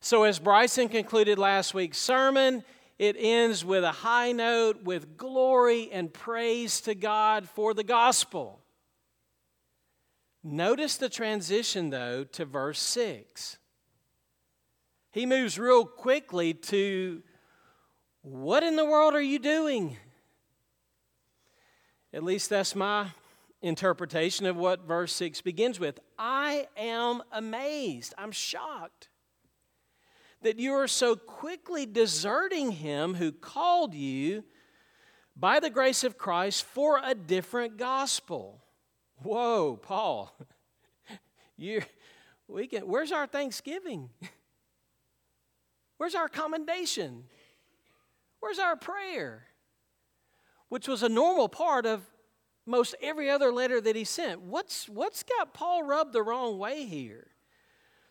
So, 0.00 0.24
as 0.24 0.38
Bryson 0.38 0.88
concluded 0.88 1.38
last 1.38 1.74
week's 1.74 1.98
sermon, 1.98 2.64
it 2.98 3.16
ends 3.18 3.64
with 3.64 3.84
a 3.84 3.92
high 3.92 4.32
note 4.32 4.82
with 4.82 5.16
glory 5.16 5.90
and 5.92 6.12
praise 6.12 6.80
to 6.82 6.94
God 6.94 7.48
for 7.48 7.74
the 7.74 7.84
gospel. 7.84 8.60
Notice 10.42 10.96
the 10.96 11.08
transition, 11.08 11.90
though, 11.90 12.24
to 12.24 12.44
verse 12.44 12.78
6. 12.78 13.58
He 15.10 15.26
moves 15.26 15.58
real 15.58 15.84
quickly 15.84 16.54
to 16.54 17.22
what 18.22 18.62
in 18.62 18.76
the 18.76 18.84
world 18.84 19.14
are 19.14 19.22
you 19.22 19.38
doing? 19.38 19.96
At 22.12 22.22
least 22.22 22.48
that's 22.48 22.74
my 22.74 23.08
interpretation 23.60 24.46
of 24.46 24.56
what 24.56 24.86
verse 24.86 25.12
6 25.14 25.42
begins 25.42 25.78
with. 25.78 26.00
I 26.18 26.68
am 26.76 27.22
amazed, 27.32 28.14
I'm 28.16 28.32
shocked 28.32 29.08
that 30.42 30.58
you 30.58 30.72
are 30.72 30.88
so 30.88 31.16
quickly 31.16 31.86
deserting 31.86 32.72
him 32.72 33.14
who 33.14 33.32
called 33.32 33.94
you 33.94 34.44
by 35.36 35.60
the 35.60 35.70
grace 35.70 36.04
of 36.04 36.16
Christ 36.16 36.64
for 36.64 37.00
a 37.02 37.14
different 37.14 37.76
gospel. 37.76 38.62
Whoa, 39.22 39.76
Paul. 39.76 40.36
You, 41.58 41.80
we 42.48 42.66
can, 42.66 42.82
where's 42.82 43.12
our 43.12 43.26
thanksgiving? 43.26 44.10
Where's 45.96 46.14
our 46.14 46.28
commendation? 46.28 47.24
Where's 48.40 48.58
our 48.58 48.76
prayer? 48.76 49.46
Which 50.68 50.88
was 50.88 51.02
a 51.02 51.08
normal 51.08 51.48
part 51.48 51.86
of 51.86 52.02
most 52.66 52.94
every 53.00 53.30
other 53.30 53.50
letter 53.52 53.80
that 53.80 53.96
he 53.96 54.04
sent. 54.04 54.42
What's, 54.42 54.88
what's 54.88 55.22
got 55.22 55.54
Paul 55.54 55.84
rubbed 55.84 56.12
the 56.12 56.22
wrong 56.22 56.58
way 56.58 56.84
here? 56.84 57.28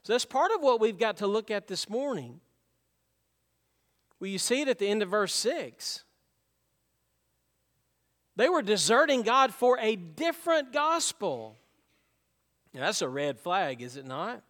So 0.05 0.13
that's 0.13 0.23
part 0.23 0.51
of 0.51 0.61
what 0.61 0.79
we've 0.79 0.99
got 0.99 1.17
to 1.17 1.27
look 1.27 1.49
at 1.49 1.65
this 1.65 1.89
morning. 1.89 2.39
Well, 4.19 4.29
you 4.29 4.37
see 4.37 4.61
it 4.61 4.67
at 4.67 4.77
the 4.77 4.87
end 4.87 5.01
of 5.01 5.09
verse 5.09 5.33
6. 5.33 6.03
They 8.35 8.47
were 8.47 8.61
deserting 8.61 9.23
God 9.23 9.51
for 9.51 9.79
a 9.79 9.95
different 9.95 10.71
gospel. 10.71 11.55
Now, 12.71 12.81
that's 12.81 13.01
a 13.01 13.09
red 13.09 13.39
flag, 13.39 13.81
is 13.81 13.97
it 13.97 14.05
not? 14.05 14.43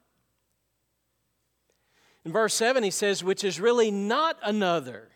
In 2.26 2.34
verse 2.34 2.54
7, 2.54 2.84
he 2.84 2.92
says, 2.92 3.24
which 3.24 3.46
is 3.46 3.58
really 3.58 3.92
not 3.92 4.38
another. 4.44 5.08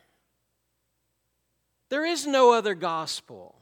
There 1.90 2.06
is 2.06 2.26
no 2.26 2.54
other 2.54 2.76
gospel. 2.76 3.59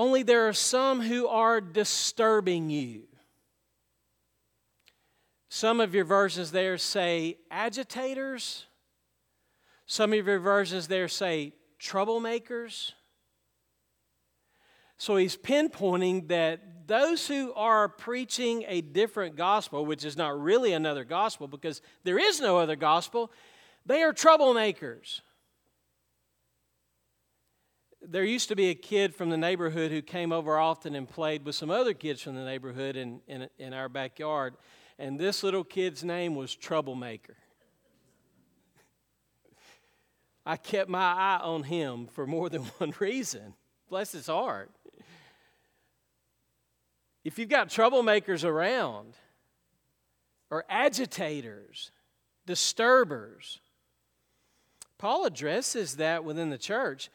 Only 0.00 0.22
there 0.22 0.48
are 0.48 0.54
some 0.54 1.02
who 1.02 1.28
are 1.28 1.60
disturbing 1.60 2.70
you. 2.70 3.02
Some 5.50 5.78
of 5.78 5.94
your 5.94 6.06
versions 6.06 6.52
there 6.52 6.78
say 6.78 7.36
agitators. 7.50 8.64
Some 9.84 10.14
of 10.14 10.26
your 10.26 10.38
versions 10.38 10.88
there 10.88 11.06
say 11.06 11.52
troublemakers. 11.78 12.92
So 14.96 15.16
he's 15.16 15.36
pinpointing 15.36 16.28
that 16.28 16.88
those 16.88 17.28
who 17.28 17.52
are 17.52 17.86
preaching 17.86 18.64
a 18.68 18.80
different 18.80 19.36
gospel, 19.36 19.84
which 19.84 20.06
is 20.06 20.16
not 20.16 20.40
really 20.40 20.72
another 20.72 21.04
gospel 21.04 21.46
because 21.46 21.82
there 22.04 22.18
is 22.18 22.40
no 22.40 22.56
other 22.56 22.74
gospel, 22.74 23.30
they 23.84 24.02
are 24.02 24.14
troublemakers. 24.14 25.20
There 28.10 28.24
used 28.24 28.48
to 28.48 28.56
be 28.56 28.70
a 28.70 28.74
kid 28.74 29.14
from 29.14 29.30
the 29.30 29.36
neighborhood 29.36 29.92
who 29.92 30.02
came 30.02 30.32
over 30.32 30.58
often 30.58 30.96
and 30.96 31.08
played 31.08 31.44
with 31.44 31.54
some 31.54 31.70
other 31.70 31.94
kids 31.94 32.20
from 32.20 32.34
the 32.34 32.44
neighborhood 32.44 32.96
in, 32.96 33.20
in, 33.28 33.48
in 33.56 33.72
our 33.72 33.88
backyard. 33.88 34.54
And 34.98 35.16
this 35.16 35.44
little 35.44 35.62
kid's 35.62 36.02
name 36.02 36.34
was 36.34 36.52
Troublemaker. 36.52 37.36
I 40.44 40.56
kept 40.56 40.90
my 40.90 40.98
eye 40.98 41.38
on 41.40 41.62
him 41.62 42.08
for 42.08 42.26
more 42.26 42.48
than 42.48 42.62
one 42.78 42.92
reason. 42.98 43.54
Bless 43.88 44.10
his 44.10 44.26
heart. 44.26 44.72
If 47.22 47.38
you've 47.38 47.48
got 47.48 47.68
troublemakers 47.68 48.44
around, 48.44 49.14
or 50.50 50.64
agitators, 50.68 51.92
disturbers, 52.44 53.60
Paul 54.98 55.26
addresses 55.26 55.94
that 55.96 56.24
within 56.24 56.50
the 56.50 56.58
church. 56.58 57.08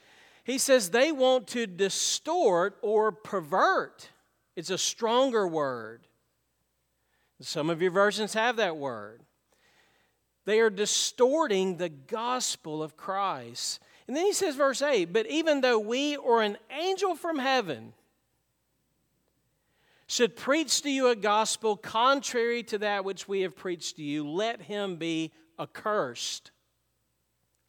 He 0.46 0.60
says 0.60 0.92
they 0.92 1.12
want 1.12 1.48
to 1.48 1.66
distort 1.66 2.78
or 2.84 3.12
pervert. 3.12 4.10
It's 4.56 4.70
a 4.70 4.78
stronger 4.78 5.48
word. 5.48 6.08
Some 7.42 7.72
of 7.72 7.82
your 7.82 7.92
versions 7.92 8.36
have 8.36 8.58
that 8.58 8.78
word. 8.78 9.24
They 10.46 10.60
are 10.60 10.70
distorting 10.70 11.78
the 11.78 11.90
gospel 11.90 12.84
of 12.84 12.96
Christ. 12.96 13.80
And 14.08 14.16
then 14.16 14.26
he 14.26 14.34
says, 14.34 14.56
verse 14.56 14.84
8, 14.84 15.12
but 15.12 15.26
even 15.26 15.62
though 15.62 15.80
we 15.80 16.16
or 16.16 16.44
an 16.44 16.58
angel 16.70 17.16
from 17.16 17.40
heaven 17.40 17.94
should 20.06 20.36
preach 20.36 20.84
to 20.84 20.92
you 20.92 21.08
a 21.08 21.16
gospel 21.16 21.76
contrary 21.76 22.62
to 22.62 22.78
that 22.78 23.04
which 23.04 23.28
we 23.28 23.42
have 23.42 23.56
preached 23.56 23.96
to 23.96 24.04
you, 24.04 24.30
let 24.30 24.62
him 24.62 24.98
be 24.98 25.32
accursed 25.60 26.52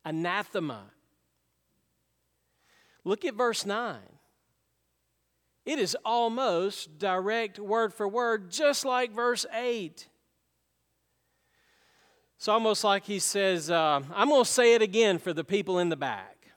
anathema. 0.04 0.84
Look 3.06 3.24
at 3.24 3.34
verse 3.34 3.64
9. 3.64 3.98
It 5.64 5.78
is 5.78 5.96
almost 6.04 6.98
direct 6.98 7.60
word 7.60 7.94
for 7.94 8.08
word, 8.08 8.50
just 8.50 8.84
like 8.84 9.12
verse 9.12 9.46
8. 9.54 10.08
It's 12.36 12.48
almost 12.48 12.82
like 12.82 13.04
he 13.04 13.20
says, 13.20 13.70
uh, 13.70 14.00
I'm 14.12 14.28
going 14.28 14.42
to 14.42 14.50
say 14.50 14.74
it 14.74 14.82
again 14.82 15.18
for 15.18 15.32
the 15.32 15.44
people 15.44 15.78
in 15.78 15.88
the 15.88 15.96
back. 15.96 16.48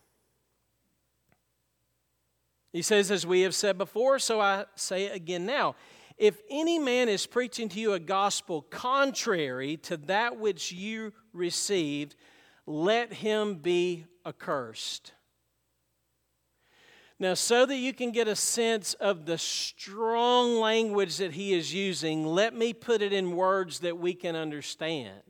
He 2.74 2.82
says, 2.82 3.12
As 3.12 3.28
we 3.28 3.42
have 3.42 3.54
said 3.54 3.78
before, 3.78 4.18
so 4.18 4.42
I 4.42 4.66
say 4.74 5.06
it 5.06 5.16
again 5.16 5.46
now. 5.46 5.76
If 6.18 6.42
any 6.50 6.80
man 6.80 7.10
is 7.10 7.28
preaching 7.28 7.70
to 7.70 7.80
you 7.80 7.94
a 7.94 8.00
gospel 8.00 8.64
contrary 8.64 9.78
to 9.84 9.98
that 9.98 10.40
which 10.40 10.72
you 10.72 11.14
received, 11.32 12.16
let 12.66 13.14
him 13.14 13.58
be 13.58 14.06
accursed. 14.26 15.14
Now, 17.22 17.34
so 17.34 17.66
that 17.66 17.76
you 17.76 17.94
can 17.94 18.12
get 18.12 18.30
a 18.30 18.36
sense 18.36 18.94
of 18.94 19.26
the 19.26 19.38
strong 19.38 20.56
language 20.62 21.18
that 21.18 21.34
he 21.34 21.54
is 21.54 21.74
using, 21.74 22.26
let 22.26 22.56
me 22.56 22.72
put 22.72 23.02
it 23.02 23.12
in 23.12 23.36
words 23.36 23.80
that 23.80 23.98
we 23.98 24.14
can 24.14 24.38
understand. 24.38 25.22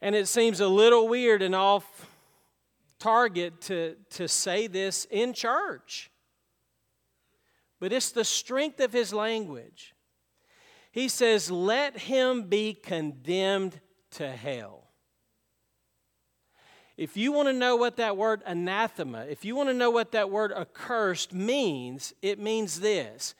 And 0.00 0.16
it 0.16 0.26
seems 0.26 0.58
a 0.58 0.66
little 0.66 1.06
weird 1.06 1.40
and 1.40 1.54
off 1.54 2.08
target 2.98 3.60
to, 3.60 3.94
to 4.10 4.26
say 4.26 4.66
this 4.66 5.06
in 5.10 5.32
church. 5.32 6.10
But 7.78 7.92
it's 7.92 8.10
the 8.10 8.24
strength 8.24 8.80
of 8.80 8.92
his 8.92 9.12
language. 9.12 9.94
He 10.90 11.08
says, 11.08 11.48
Let 11.48 11.96
him 11.96 12.44
be 12.44 12.74
condemned 12.74 13.80
to 14.12 14.30
hell. 14.30 14.81
If 17.02 17.16
you 17.16 17.32
want 17.32 17.48
to 17.48 17.52
know 17.52 17.74
what 17.74 17.96
that 17.96 18.16
word 18.16 18.42
anathema, 18.46 19.26
if 19.28 19.44
you 19.44 19.56
want 19.56 19.68
to 19.68 19.74
know 19.74 19.90
what 19.90 20.12
that 20.12 20.30
word 20.30 20.52
accursed 20.52 21.32
means, 21.32 22.14
it 22.22 22.38
means 22.38 22.78
this. 22.78 23.34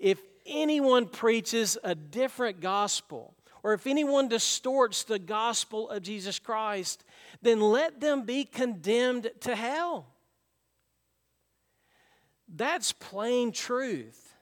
If 0.00 0.18
anyone 0.44 1.06
preaches 1.06 1.78
a 1.84 1.94
different 1.94 2.60
gospel, 2.60 3.36
or 3.62 3.72
if 3.72 3.86
anyone 3.86 4.26
distorts 4.26 5.04
the 5.04 5.20
gospel 5.20 5.88
of 5.90 6.02
Jesus 6.02 6.40
Christ, 6.40 7.04
then 7.40 7.60
let 7.60 8.00
them 8.00 8.22
be 8.22 8.44
condemned 8.44 9.30
to 9.42 9.54
hell. 9.54 10.06
That's 12.52 12.90
plain 12.90 13.52
truth 13.52 14.34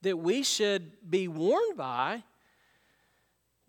that 0.00 0.16
we 0.16 0.42
should 0.42 0.92
be 1.10 1.28
warned 1.28 1.76
by 1.76 2.22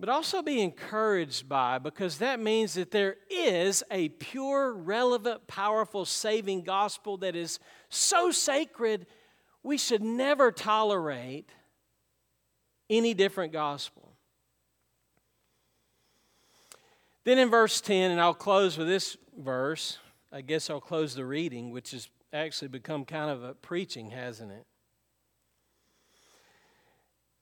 but 0.01 0.09
also 0.09 0.41
be 0.41 0.59
encouraged 0.59 1.47
by 1.47 1.77
because 1.77 2.17
that 2.17 2.39
means 2.39 2.73
that 2.73 2.89
there 2.89 3.17
is 3.29 3.83
a 3.91 4.09
pure, 4.09 4.73
relevant, 4.73 5.45
powerful, 5.45 6.05
saving 6.05 6.63
gospel 6.63 7.17
that 7.17 7.35
is 7.35 7.59
so 7.87 8.31
sacred 8.31 9.05
we 9.61 9.77
should 9.77 10.01
never 10.01 10.51
tolerate 10.51 11.51
any 12.89 13.13
different 13.13 13.53
gospel. 13.53 14.11
Then 17.23 17.37
in 17.37 17.51
verse 17.51 17.79
10, 17.79 18.09
and 18.09 18.19
I'll 18.19 18.33
close 18.33 18.79
with 18.79 18.87
this 18.87 19.17
verse, 19.37 19.99
I 20.31 20.41
guess 20.41 20.71
I'll 20.71 20.81
close 20.81 21.13
the 21.13 21.25
reading, 21.25 21.69
which 21.69 21.91
has 21.91 22.09
actually 22.33 22.69
become 22.69 23.05
kind 23.05 23.29
of 23.29 23.43
a 23.43 23.53
preaching, 23.53 24.09
hasn't 24.09 24.51
it? 24.51 24.65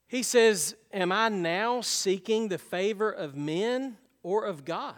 He 0.10 0.24
says, 0.24 0.76
Am 0.92 1.12
I 1.12 1.30
now 1.30 1.82
seeking 1.82 2.50
the 2.50 2.58
favor 2.58 3.12
of 3.12 3.36
men 3.36 3.98
or 4.24 4.44
of 4.44 4.66
God? 4.66 4.96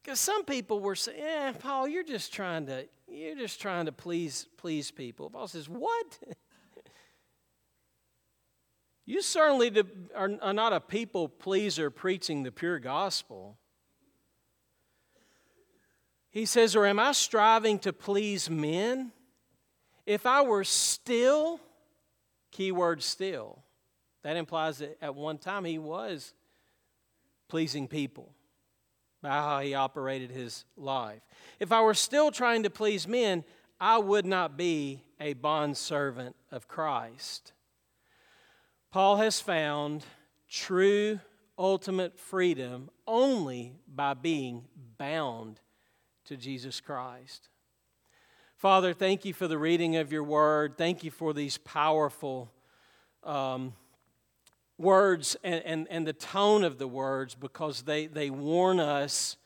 Because 0.00 0.20
some 0.20 0.44
people 0.44 0.80
were 0.80 0.94
saying, 0.94 1.18
"Yeah, 1.18 1.52
Paul, 1.52 1.86
you're 1.86 2.04
just 2.04 2.32
trying 2.32 2.64
to 2.66 2.86
you're 3.08 3.34
just 3.34 3.60
trying 3.60 3.84
to 3.86 3.92
please 3.92 4.46
please 4.56 4.90
people." 4.90 5.28
Paul 5.28 5.48
says, 5.48 5.68
"What? 5.68 6.18
you 9.04 9.20
certainly 9.20 9.70
are 10.14 10.28
not 10.54 10.72
a 10.72 10.80
people 10.80 11.28
pleaser 11.28 11.90
preaching 11.90 12.42
the 12.42 12.52
pure 12.52 12.78
gospel." 12.78 13.58
He 16.30 16.46
says, 16.46 16.74
"Or 16.74 16.86
am 16.86 16.98
I 16.98 17.12
striving 17.12 17.78
to 17.80 17.92
please 17.92 18.48
men?" 18.48 19.12
If 20.08 20.24
I 20.24 20.40
were 20.40 20.64
still, 20.64 21.60
keyword 22.50 23.02
still, 23.02 23.62
that 24.22 24.38
implies 24.38 24.78
that 24.78 24.96
at 25.02 25.14
one 25.14 25.36
time 25.36 25.66
he 25.66 25.78
was 25.78 26.32
pleasing 27.46 27.86
people 27.86 28.32
by 29.20 29.28
how 29.28 29.60
he 29.60 29.74
operated 29.74 30.30
his 30.30 30.64
life. 30.78 31.20
If 31.60 31.72
I 31.72 31.82
were 31.82 31.92
still 31.92 32.30
trying 32.30 32.62
to 32.62 32.70
please 32.70 33.06
men, 33.06 33.44
I 33.78 33.98
would 33.98 34.24
not 34.24 34.56
be 34.56 35.04
a 35.20 35.34
bondservant 35.34 36.34
of 36.50 36.68
Christ. 36.68 37.52
Paul 38.90 39.16
has 39.16 39.42
found 39.42 40.06
true 40.48 41.20
ultimate 41.58 42.18
freedom 42.18 42.88
only 43.06 43.76
by 43.86 44.14
being 44.14 44.64
bound 44.96 45.60
to 46.24 46.38
Jesus 46.38 46.80
Christ. 46.80 47.50
Father, 48.58 48.92
thank 48.92 49.24
you 49.24 49.32
for 49.32 49.46
the 49.46 49.56
reading 49.56 49.94
of 49.94 50.10
your 50.10 50.24
word. 50.24 50.76
Thank 50.76 51.04
you 51.04 51.12
for 51.12 51.32
these 51.32 51.58
powerful 51.58 52.50
um, 53.22 53.72
words 54.76 55.36
and, 55.44 55.62
and, 55.64 55.86
and 55.88 56.04
the 56.04 56.12
tone 56.12 56.64
of 56.64 56.76
the 56.76 56.88
words 56.88 57.36
because 57.36 57.82
they, 57.82 58.06
they 58.06 58.30
warn 58.30 58.80
us 58.80 59.36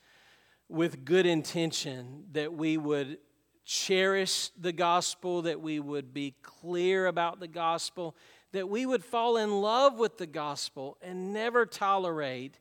with 0.66 1.04
good 1.04 1.26
intention 1.26 2.24
that 2.32 2.54
we 2.54 2.78
would 2.78 3.18
cherish 3.66 4.48
the 4.58 4.72
gospel, 4.72 5.42
that 5.42 5.60
we 5.60 5.78
would 5.78 6.14
be 6.14 6.34
clear 6.40 7.06
about 7.06 7.38
the 7.38 7.48
gospel, 7.48 8.16
that 8.52 8.66
we 8.66 8.86
would 8.86 9.04
fall 9.04 9.36
in 9.36 9.60
love 9.60 9.98
with 9.98 10.16
the 10.16 10.26
gospel 10.26 10.96
and 11.02 11.34
never 11.34 11.66
tolerate 11.66 12.58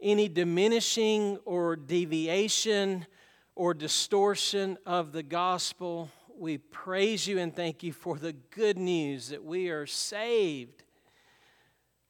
any 0.00 0.28
diminishing 0.28 1.38
or 1.44 1.76
deviation 1.76 3.06
or 3.54 3.74
distortion 3.74 4.78
of 4.86 5.12
the 5.12 5.22
gospel. 5.22 6.10
We 6.36 6.58
praise 6.58 7.26
you 7.26 7.38
and 7.38 7.54
thank 7.54 7.82
you 7.82 7.92
for 7.92 8.16
the 8.16 8.32
good 8.32 8.78
news 8.78 9.28
that 9.28 9.44
we 9.44 9.68
are 9.68 9.86
saved 9.86 10.84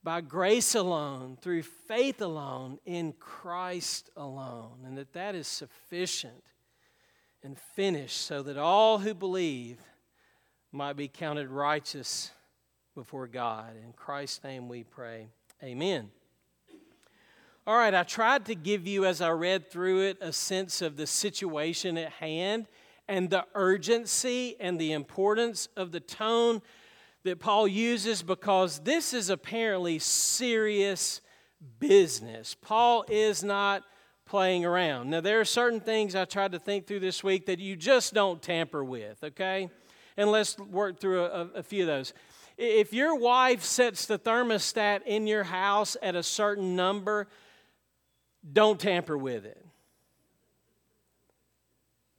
by 0.03 0.21
grace 0.21 0.75
alone, 0.75 1.37
through 1.41 1.63
faith 1.63 2.23
alone, 2.23 2.79
in 2.87 3.13
Christ 3.13 4.09
alone, 4.17 4.79
and 4.87 4.97
that 4.97 5.13
that 5.13 5.35
is 5.35 5.47
sufficient 5.47 6.45
and 7.43 7.59
finished 7.59 8.17
so 8.17 8.43
that 8.43 8.57
all 8.57 8.99
who 8.99 9.13
believe 9.13 9.79
might 10.73 10.97
be 10.97 11.09
counted 11.09 11.49
righteous 11.49 12.31
before 12.95 13.27
God. 13.27 13.77
In 13.77 13.93
Christ's 13.93 14.43
name 14.45 14.69
we 14.69 14.85
pray. 14.85 15.29
Amen. 15.63 16.11
All 17.67 17.77
right, 17.77 17.95
I 17.95 18.05
tried 18.05 18.47
to 18.47 18.55
give 18.55 18.87
you, 18.87 19.05
as 19.05 19.21
I 19.21 19.31
read 19.31 19.71
through 19.71 20.01
it, 20.01 20.17
a 20.23 20.33
sense 20.33 20.81
of 20.81 20.97
the 20.97 21.07
situation 21.07 21.99
at 21.99 22.13
hand 22.13 22.67
and 23.07 23.29
the 23.29 23.45
urgency 23.55 24.57
and 24.59 24.81
the 24.81 24.93
importance 24.93 25.69
of 25.77 25.93
the 25.93 26.01
tone 26.01 26.63
that 27.23 27.39
Paul 27.39 27.69
uses 27.69 28.23
because 28.23 28.79
this 28.79 29.13
is 29.13 29.29
apparently 29.29 29.99
serious 29.99 31.21
business. 31.79 32.57
Paul 32.59 33.05
is 33.09 33.45
not 33.45 33.83
playing 34.25 34.65
around. 34.65 35.11
Now, 35.11 35.21
there 35.21 35.39
are 35.39 35.45
certain 35.45 35.81
things 35.81 36.15
I 36.15 36.25
tried 36.25 36.53
to 36.53 36.59
think 36.59 36.87
through 36.87 37.01
this 37.01 37.23
week 37.23 37.45
that 37.45 37.59
you 37.59 37.77
just 37.77 38.15
don't 38.15 38.41
tamper 38.41 38.83
with, 38.83 39.23
okay? 39.23 39.69
And 40.17 40.31
let's 40.31 40.59
work 40.59 40.99
through 40.99 41.25
a, 41.25 41.49
a 41.57 41.63
few 41.63 41.83
of 41.83 41.89
those. 41.89 42.15
If 42.57 42.95
your 42.95 43.17
wife 43.17 43.63
sets 43.63 44.07
the 44.07 44.19
thermostat 44.19 45.03
in 45.05 45.27
your 45.27 45.45
house 45.45 45.97
at 46.03 46.15
a 46.15 46.23
certain 46.23 46.75
number, 46.75 47.29
don't 48.53 48.81
tamper 48.81 49.17
with 49.17 49.45
it. 49.45 49.65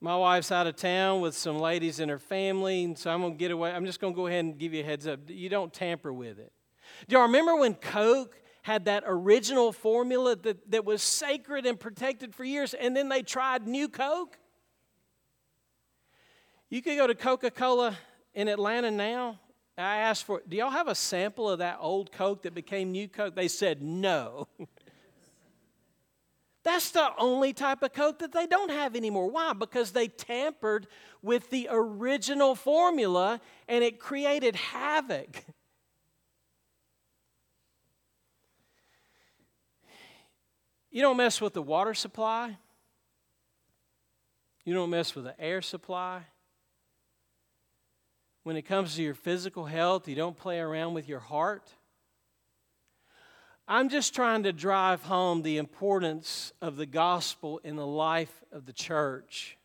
My 0.03 0.17
wife's 0.17 0.51
out 0.51 0.65
of 0.65 0.75
town 0.75 1.21
with 1.21 1.35
some 1.35 1.59
ladies 1.59 1.99
in 1.99 2.09
her 2.09 2.17
family, 2.17 2.83
and 2.83 2.97
so 2.97 3.11
I'm 3.11 3.21
going 3.21 3.33
to 3.33 3.37
get 3.37 3.51
away. 3.51 3.71
I'm 3.71 3.85
just 3.85 3.99
going 3.99 4.13
to 4.13 4.17
go 4.17 4.25
ahead 4.25 4.43
and 4.43 4.57
give 4.57 4.73
you 4.73 4.81
a 4.81 4.83
heads 4.83 5.05
up. 5.05 5.19
You 5.27 5.47
don't 5.47 5.71
tamper 5.71 6.11
with 6.11 6.39
it. 6.39 6.51
Do 7.07 7.15
y'all 7.15 7.23
remember 7.23 7.55
when 7.55 7.75
Coke 7.75 8.41
had 8.63 8.85
that 8.85 9.03
original 9.05 9.71
formula 9.71 10.35
that, 10.37 10.71
that 10.71 10.85
was 10.85 11.03
sacred 11.03 11.67
and 11.67 11.79
protected 11.79 12.33
for 12.33 12.43
years, 12.43 12.73
and 12.73 12.95
then 12.95 13.09
they 13.09 13.21
tried 13.21 13.67
new 13.67 13.87
Coke? 13.87 14.39
You 16.71 16.81
could 16.81 16.97
go 16.97 17.05
to 17.05 17.13
Coca 17.15 17.51
Cola 17.51 17.95
in 18.33 18.47
Atlanta 18.47 18.89
now. 18.89 19.39
I 19.77 19.97
asked 19.97 20.25
for, 20.25 20.41
do 20.47 20.57
y'all 20.57 20.69
have 20.69 20.87
a 20.87 20.95
sample 20.95 21.49
of 21.49 21.59
that 21.59 21.77
old 21.79 22.11
Coke 22.11 22.43
that 22.43 22.53
became 22.53 22.91
new 22.91 23.07
Coke? 23.07 23.35
They 23.35 23.47
said 23.47 23.81
no. 23.81 24.47
That's 26.63 26.91
the 26.91 27.09
only 27.17 27.53
type 27.53 27.81
of 27.81 27.91
Coke 27.93 28.19
that 28.19 28.33
they 28.33 28.45
don't 28.45 28.69
have 28.69 28.95
anymore. 28.95 29.29
Why? 29.29 29.53
Because 29.53 29.91
they 29.91 30.07
tampered 30.07 30.87
with 31.21 31.49
the 31.49 31.67
original 31.71 32.53
formula 32.53 33.41
and 33.67 33.83
it 33.83 33.99
created 33.99 34.55
havoc. 34.55 35.43
You 40.91 41.01
don't 41.01 41.17
mess 41.17 41.39
with 41.41 41.53
the 41.53 41.61
water 41.61 41.93
supply. 41.93 42.57
You 44.65 44.73
don't 44.73 44.89
mess 44.89 45.15
with 45.15 45.23
the 45.23 45.39
air 45.39 45.61
supply. 45.61 46.23
When 48.43 48.55
it 48.55 48.63
comes 48.63 48.95
to 48.95 49.03
your 49.03 49.13
physical 49.13 49.65
health, 49.65 50.07
you 50.07 50.15
don't 50.15 50.35
play 50.35 50.59
around 50.59 50.93
with 50.93 51.07
your 51.07 51.19
heart. 51.19 51.69
I'm 53.67 53.89
just 53.89 54.13
trying 54.13 54.43
to 54.43 54.53
drive 54.53 55.03
home 55.03 55.41
the 55.41 55.57
importance 55.57 56.51
of 56.61 56.75
the 56.75 56.85
gospel 56.85 57.59
in 57.63 57.75
the 57.75 57.85
life 57.85 58.43
of 58.51 58.65
the 58.65 58.73
church. 58.73 59.57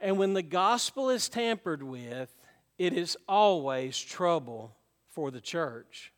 And 0.00 0.18
when 0.18 0.34
the 0.34 0.42
gospel 0.42 1.10
is 1.10 1.28
tampered 1.28 1.82
with, 1.82 2.30
it 2.76 2.92
is 2.92 3.16
always 3.28 3.98
trouble 3.98 4.76
for 5.08 5.30
the 5.30 5.40
church. 5.40 6.12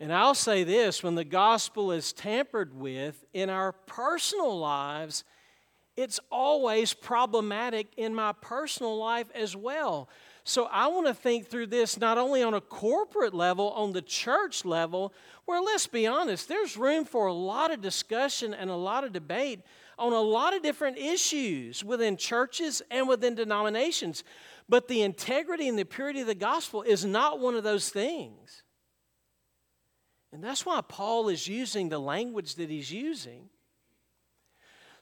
And 0.00 0.12
I'll 0.12 0.34
say 0.34 0.64
this 0.64 1.02
when 1.02 1.14
the 1.14 1.24
gospel 1.24 1.92
is 1.92 2.12
tampered 2.12 2.74
with 2.74 3.22
in 3.34 3.50
our 3.50 3.72
personal 3.72 4.58
lives, 4.58 5.24
it's 5.94 6.18
always 6.32 6.94
problematic 6.94 7.88
in 7.98 8.14
my 8.14 8.32
personal 8.32 8.96
life 8.96 9.30
as 9.34 9.54
well. 9.54 10.08
So 10.50 10.64
I 10.64 10.88
want 10.88 11.06
to 11.06 11.14
think 11.14 11.46
through 11.46 11.68
this 11.68 11.96
not 11.96 12.18
only 12.18 12.42
on 12.42 12.54
a 12.54 12.60
corporate 12.60 13.32
level, 13.32 13.70
on 13.70 13.92
the 13.92 14.02
church 14.02 14.64
level, 14.64 15.14
where 15.44 15.62
let's 15.62 15.86
be 15.86 16.08
honest, 16.08 16.48
there's 16.48 16.76
room 16.76 17.04
for 17.04 17.26
a 17.26 17.32
lot 17.32 17.70
of 17.70 17.80
discussion 17.80 18.52
and 18.52 18.68
a 18.68 18.74
lot 18.74 19.04
of 19.04 19.12
debate 19.12 19.60
on 19.96 20.12
a 20.12 20.20
lot 20.20 20.52
of 20.52 20.60
different 20.60 20.98
issues 20.98 21.84
within 21.84 22.16
churches 22.16 22.82
and 22.90 23.06
within 23.06 23.36
denominations. 23.36 24.24
But 24.68 24.88
the 24.88 25.02
integrity 25.02 25.68
and 25.68 25.78
the 25.78 25.84
purity 25.84 26.22
of 26.22 26.26
the 26.26 26.34
gospel 26.34 26.82
is 26.82 27.04
not 27.04 27.38
one 27.38 27.54
of 27.54 27.62
those 27.62 27.88
things. 27.88 28.64
And 30.32 30.42
that's 30.42 30.66
why 30.66 30.80
Paul 30.80 31.28
is 31.28 31.46
using 31.46 31.90
the 31.90 32.00
language 32.00 32.56
that 32.56 32.70
he's 32.70 32.90
using. 32.90 33.50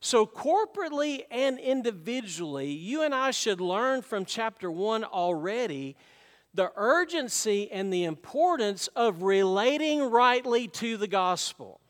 So, 0.00 0.26
corporately 0.26 1.24
and 1.30 1.58
individually, 1.58 2.70
you 2.70 3.02
and 3.02 3.14
I 3.14 3.32
should 3.32 3.60
learn 3.60 4.02
from 4.02 4.24
chapter 4.24 4.70
1 4.70 5.04
already 5.04 5.96
the 6.54 6.70
urgency 6.76 7.70
and 7.70 7.92
the 7.92 8.04
importance 8.04 8.88
of 8.88 9.22
relating 9.22 10.02
rightly 10.02 10.68
to 10.68 10.96
the 10.96 11.08
gospel. 11.08 11.80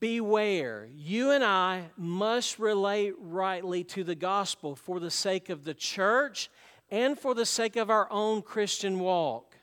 Beware, 0.00 0.88
you 0.92 1.30
and 1.30 1.44
I 1.44 1.90
must 1.96 2.58
relate 2.58 3.14
rightly 3.18 3.84
to 3.84 4.02
the 4.02 4.14
gospel 4.14 4.74
for 4.74 4.98
the 4.98 5.10
sake 5.10 5.50
of 5.50 5.64
the 5.64 5.74
church 5.74 6.48
and 6.90 7.18
for 7.18 7.34
the 7.34 7.44
sake 7.44 7.76
of 7.76 7.90
our 7.90 8.10
own 8.10 8.40
Christian 8.40 8.98
walk. 8.98 9.53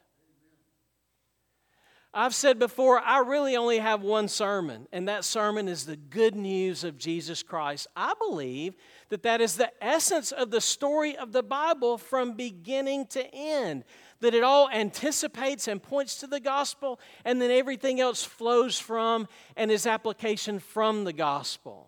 I've 2.14 2.36
said 2.36 2.60
before, 2.60 3.00
I 3.00 3.20
really 3.20 3.56
only 3.56 3.80
have 3.80 4.02
one 4.02 4.28
sermon, 4.28 4.86
and 4.92 5.08
that 5.08 5.24
sermon 5.24 5.70
is 5.70 5.86
the 5.86 5.96
good 5.96 6.36
news 6.36 6.84
of 6.84 6.98
Jesus 6.98 7.42
Christ. 7.42 7.88
I 7.96 8.14
believe 8.20 8.76
that 9.08 9.24
that 9.24 9.40
is 9.40 9.56
the 9.56 9.72
essence 9.82 10.34
of 10.34 10.52
the 10.52 10.60
story 10.60 11.16
of 11.16 11.32
the 11.32 11.42
Bible 11.42 11.98
from 11.98 12.34
beginning 12.34 13.06
to 13.08 13.26
end, 13.34 13.86
that 14.20 14.34
it 14.34 14.44
all 14.44 14.70
anticipates 14.70 15.70
and 15.70 15.82
points 15.82 16.18
to 16.18 16.28
the 16.28 16.42
gospel, 16.42 17.00
and 17.24 17.42
then 17.42 17.50
everything 17.50 18.02
else 18.02 18.26
flows 18.26 18.78
from 18.78 19.26
and 19.56 19.72
is 19.72 19.88
application 19.88 20.60
from 20.60 21.06
the 21.06 21.14
gospel. 21.14 21.88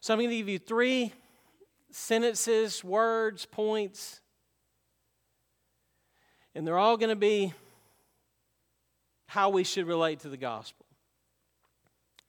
So 0.00 0.12
I'm 0.12 0.20
going 0.20 0.28
to 0.28 0.36
give 0.36 0.50
you 0.50 0.58
three 0.58 1.14
sentences, 1.90 2.84
words, 2.84 3.46
points, 3.46 4.20
and 6.54 6.66
they're 6.66 6.76
all 6.76 6.98
going 6.98 7.08
to 7.08 7.16
be 7.16 7.54
how 9.26 9.50
we 9.50 9.64
should 9.64 9.86
relate 9.86 10.20
to 10.20 10.28
the 10.28 10.36
gospel. 10.36 10.86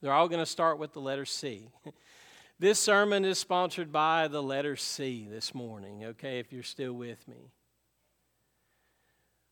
They're 0.01 0.13
all 0.13 0.27
going 0.27 0.41
to 0.41 0.45
start 0.45 0.79
with 0.79 0.93
the 0.93 1.01
letter 1.01 1.25
C. 1.25 1.69
This 2.59 2.79
sermon 2.79 3.23
is 3.23 3.37
sponsored 3.37 3.91
by 3.91 4.27
the 4.27 4.41
letter 4.41 4.75
C 4.75 5.27
this 5.29 5.53
morning, 5.53 6.05
okay, 6.05 6.39
if 6.39 6.51
you're 6.51 6.63
still 6.63 6.93
with 6.93 7.27
me. 7.27 7.51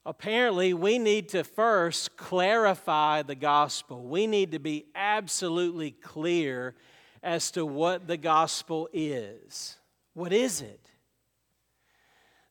Apparently, 0.07 0.73
we 0.73 0.97
need 0.97 1.29
to 1.29 1.43
first 1.43 2.17
clarify 2.17 3.21
the 3.21 3.35
gospel. 3.35 4.03
We 4.03 4.25
need 4.25 4.53
to 4.53 4.59
be 4.59 4.85
absolutely 4.95 5.91
clear 5.91 6.73
as 7.21 7.51
to 7.51 7.63
what 7.63 8.07
the 8.07 8.17
gospel 8.17 8.89
is. 8.91 9.77
What 10.15 10.33
is 10.33 10.61
it? 10.61 10.84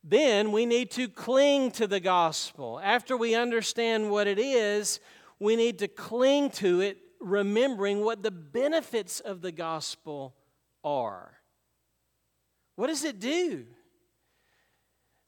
Then 0.06 0.52
we 0.52 0.66
need 0.66 0.90
to 0.92 1.08
cling 1.08 1.70
to 1.72 1.86
the 1.86 1.98
gospel. 1.98 2.78
After 2.84 3.16
we 3.16 3.34
understand 3.34 4.10
what 4.10 4.26
it 4.26 4.38
is, 4.38 5.00
we 5.40 5.56
need 5.56 5.78
to 5.78 5.88
cling 5.88 6.50
to 6.50 6.82
it, 6.82 6.98
remembering 7.20 8.04
what 8.04 8.22
the 8.22 8.30
benefits 8.30 9.20
of 9.20 9.40
the 9.40 9.50
gospel 9.50 10.34
are. 10.84 11.38
What 12.76 12.88
does 12.88 13.02
it 13.02 13.18
do? 13.18 13.64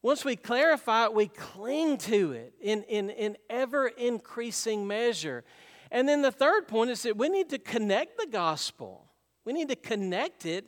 Once 0.03 0.27
we 0.27 0.37
clarify 0.37 1.07
it, 1.07 1.15
we 1.15 1.29
cling 1.29 1.97
to 1.97 2.33
it 2.33 2.53
in, 2.61 2.83
in, 2.83 3.09
in 3.09 3.37
ever 3.49 3.87
increasing 3.87 4.87
measure. 4.87 5.43
And 5.91 6.07
then 6.07 6.21
the 6.21 6.31
third 6.31 6.69
point 6.69 6.91
is 6.91 7.03
that 7.05 7.17
we 7.17 7.31
need 7.31 7.49
to 7.49 7.59
connect 7.59 8.19
the 8.19 8.27
gospel. 8.31 9.07
We 9.47 9.55
need 9.55 9.69
to 9.69 9.77
connect 9.77 10.45
it 10.45 10.67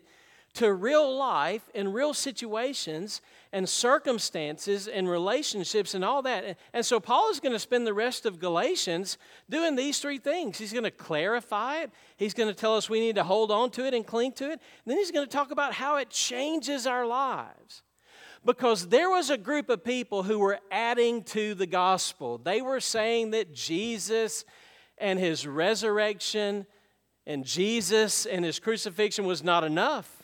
to 0.55 0.73
real 0.73 1.17
life 1.17 1.69
and 1.75 1.93
real 1.93 2.15
situations 2.15 3.21
and 3.53 3.69
circumstances 3.69 4.89
and 4.89 5.09
relationships 5.09 5.95
and 5.95 6.05
all 6.05 6.23
that. 6.23 6.59
And 6.73 6.85
so 6.85 7.01
Paul 7.01 7.31
is 7.31 7.41
going 7.41 7.53
to 7.53 7.59
spend 7.59 7.87
the 7.87 7.95
rest 7.95 8.27
of 8.27 8.39
Galatians 8.39 9.19
doing 9.49 9.75
these 9.75 9.99
three 9.99 10.19
things. 10.19 10.59
He's 10.59 10.73
going 10.73 10.85
to 10.85 10.91
clarify 10.91 11.83
it, 11.83 11.91
he's 12.17 12.35
going 12.35 12.49
to 12.49 12.55
tell 12.55 12.77
us 12.77 12.91
we 12.91 13.01
need 13.01 13.17
to 13.17 13.25
hold 13.25 13.51
on 13.51 13.71
to 13.73 13.87
it 13.87 13.95
and 13.95 14.07
cling 14.07 14.33
to 14.33 14.45
it, 14.45 14.53
and 14.53 14.61
then 14.87 14.99
he's 14.99 15.11
going 15.11 15.27
to 15.27 15.33
talk 15.33 15.51
about 15.51 15.75
how 15.75 15.97
it 15.97 16.11
changes 16.11 16.87
our 16.87 17.07
lives. 17.07 17.83
Because 18.45 18.89
there 18.89 19.11
was 19.11 19.31
a 19.31 19.37
group 19.37 19.69
of 19.69 19.83
people 19.83 20.23
who 20.23 20.39
were 20.39 20.61
adding 20.71 21.25
to 21.25 21.55
the 21.55 21.67
gospel. 21.67 22.39
They 22.39 22.63
were 22.63 22.81
saying 22.81 23.33
that 23.33 23.53
Jesus 23.53 24.45
and 24.97 25.19
his 25.19 25.47
resurrection 25.47 26.67
and 27.27 27.45
Jesus 27.45 28.27
and 28.27 28.45
his 28.45 28.59
crucifixion 28.59 29.27
was 29.27 29.43
not 29.43 29.65
enough. 29.65 30.18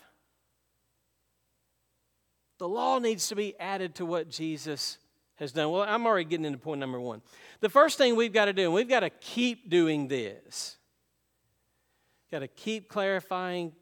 The 2.65 2.69
law 2.69 2.99
needs 2.99 3.29
to 3.29 3.37
be 3.37 3.55
added 3.61 3.95
to 3.97 4.07
what 4.07 4.31
Jesus 4.31 4.97
has 5.35 5.53
done. 5.53 5.71
Well, 5.71 5.83
I'm 5.83 6.07
already 6.07 6.25
getting 6.25 6.47
into 6.47 6.57
point 6.57 6.81
number 6.81 6.99
one. 6.99 7.21
The 7.61 7.69
first 7.69 7.99
thing 7.99 8.17
we've 8.17 8.33
got 8.33 8.47
to 8.47 8.55
do, 8.55 8.63
and 8.63 8.73
we've 8.73 8.89
got 8.89 9.01
to 9.01 9.11
keep 9.11 9.69
doing 9.69 10.09
this, 10.09 10.79
got 12.33 12.39
to 12.39 12.49
keep 12.49 12.89
clarifying, 12.89 13.73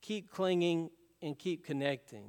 keep 0.00 0.30
clinging, 0.30 0.88
and 1.20 1.38
keep 1.38 1.66
connecting. 1.66 2.24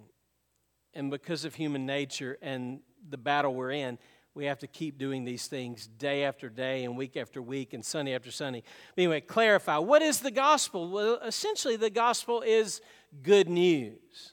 And 0.93 1.09
because 1.09 1.45
of 1.45 1.55
human 1.55 1.85
nature 1.85 2.37
and 2.41 2.81
the 3.09 3.17
battle 3.17 3.55
we're 3.55 3.71
in, 3.71 3.97
We 4.35 4.45
have 4.45 4.59
to 4.59 4.67
keep 4.67 4.97
doing 4.97 5.25
these 5.25 5.45
things 5.45 5.85
day 5.85 6.23
after 6.23 6.49
day 6.49 6.85
and 6.85 6.97
week 6.97 7.17
after 7.17 7.39
week 7.41 7.73
and 7.73 7.85
Sunday 7.85 8.15
after 8.15 8.31
Sunday. 8.31 8.63
Anyway, 8.97 9.21
clarify 9.21 9.77
what 9.77 10.01
is 10.01 10.21
the 10.21 10.31
gospel? 10.31 10.89
Well, 10.89 11.19
essentially, 11.23 11.75
the 11.75 11.91
gospel 11.91 12.41
is 12.41 12.81
good 13.21 13.47
news. 13.47 14.32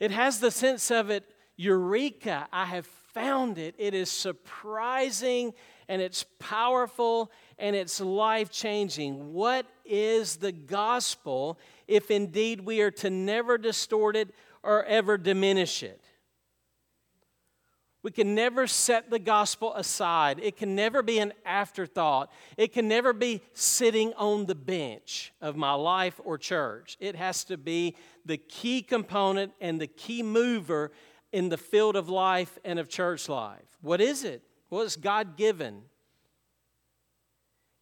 It 0.00 0.10
has 0.10 0.40
the 0.40 0.50
sense 0.50 0.90
of 0.90 1.10
it, 1.10 1.24
eureka, 1.56 2.48
I 2.52 2.64
have 2.66 2.86
found 2.86 3.58
it. 3.58 3.74
It 3.78 3.94
is 3.94 4.10
surprising 4.10 5.54
and 5.88 6.02
it's 6.02 6.24
powerful 6.38 7.30
and 7.58 7.76
it's 7.76 8.00
life 8.00 8.50
changing. 8.50 9.32
What 9.32 9.66
is 9.84 10.36
the 10.36 10.52
gospel 10.52 11.58
if 11.86 12.10
indeed 12.10 12.60
we 12.62 12.80
are 12.80 12.90
to 12.92 13.10
never 13.10 13.56
distort 13.56 14.16
it 14.16 14.34
or 14.62 14.84
ever 14.84 15.16
diminish 15.16 15.82
it? 15.82 16.03
We 18.04 18.10
can 18.10 18.34
never 18.34 18.66
set 18.66 19.08
the 19.08 19.18
gospel 19.18 19.74
aside. 19.74 20.38
It 20.38 20.58
can 20.58 20.76
never 20.76 21.02
be 21.02 21.18
an 21.20 21.32
afterthought. 21.46 22.30
It 22.58 22.70
can 22.74 22.86
never 22.86 23.14
be 23.14 23.40
sitting 23.54 24.12
on 24.18 24.44
the 24.44 24.54
bench 24.54 25.32
of 25.40 25.56
my 25.56 25.72
life 25.72 26.20
or 26.22 26.36
church. 26.36 26.98
It 27.00 27.16
has 27.16 27.44
to 27.44 27.56
be 27.56 27.96
the 28.26 28.36
key 28.36 28.82
component 28.82 29.52
and 29.58 29.80
the 29.80 29.86
key 29.86 30.22
mover 30.22 30.92
in 31.32 31.48
the 31.48 31.56
field 31.56 31.96
of 31.96 32.10
life 32.10 32.58
and 32.62 32.78
of 32.78 32.90
church 32.90 33.26
life. 33.26 33.78
What 33.80 34.02
is 34.02 34.22
it? 34.22 34.42
Well, 34.68 34.82
it's 34.82 34.96
God 34.96 35.38
given, 35.38 35.80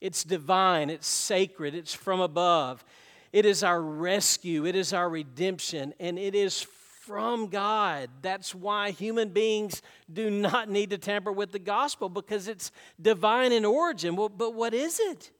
it's 0.00 0.22
divine, 0.22 0.88
it's 0.88 1.08
sacred, 1.08 1.74
it's 1.74 1.94
from 1.94 2.20
above. 2.20 2.84
It 3.32 3.44
is 3.44 3.64
our 3.64 3.82
rescue, 3.82 4.66
it 4.66 4.76
is 4.76 4.92
our 4.92 5.08
redemption, 5.08 5.94
and 5.98 6.16
it 6.16 6.36
is 6.36 6.62
from 7.02 7.48
God. 7.48 8.08
That's 8.22 8.54
why 8.54 8.92
human 8.92 9.30
beings 9.30 9.82
do 10.12 10.30
not 10.30 10.70
need 10.70 10.90
to 10.90 10.98
tamper 10.98 11.32
with 11.32 11.50
the 11.50 11.58
gospel 11.58 12.08
because 12.08 12.46
it's 12.46 12.70
divine 13.00 13.50
in 13.50 13.64
origin. 13.64 14.14
Well, 14.14 14.28
but 14.28 14.54
what 14.54 14.72
is 14.72 15.00
it? 15.00 15.32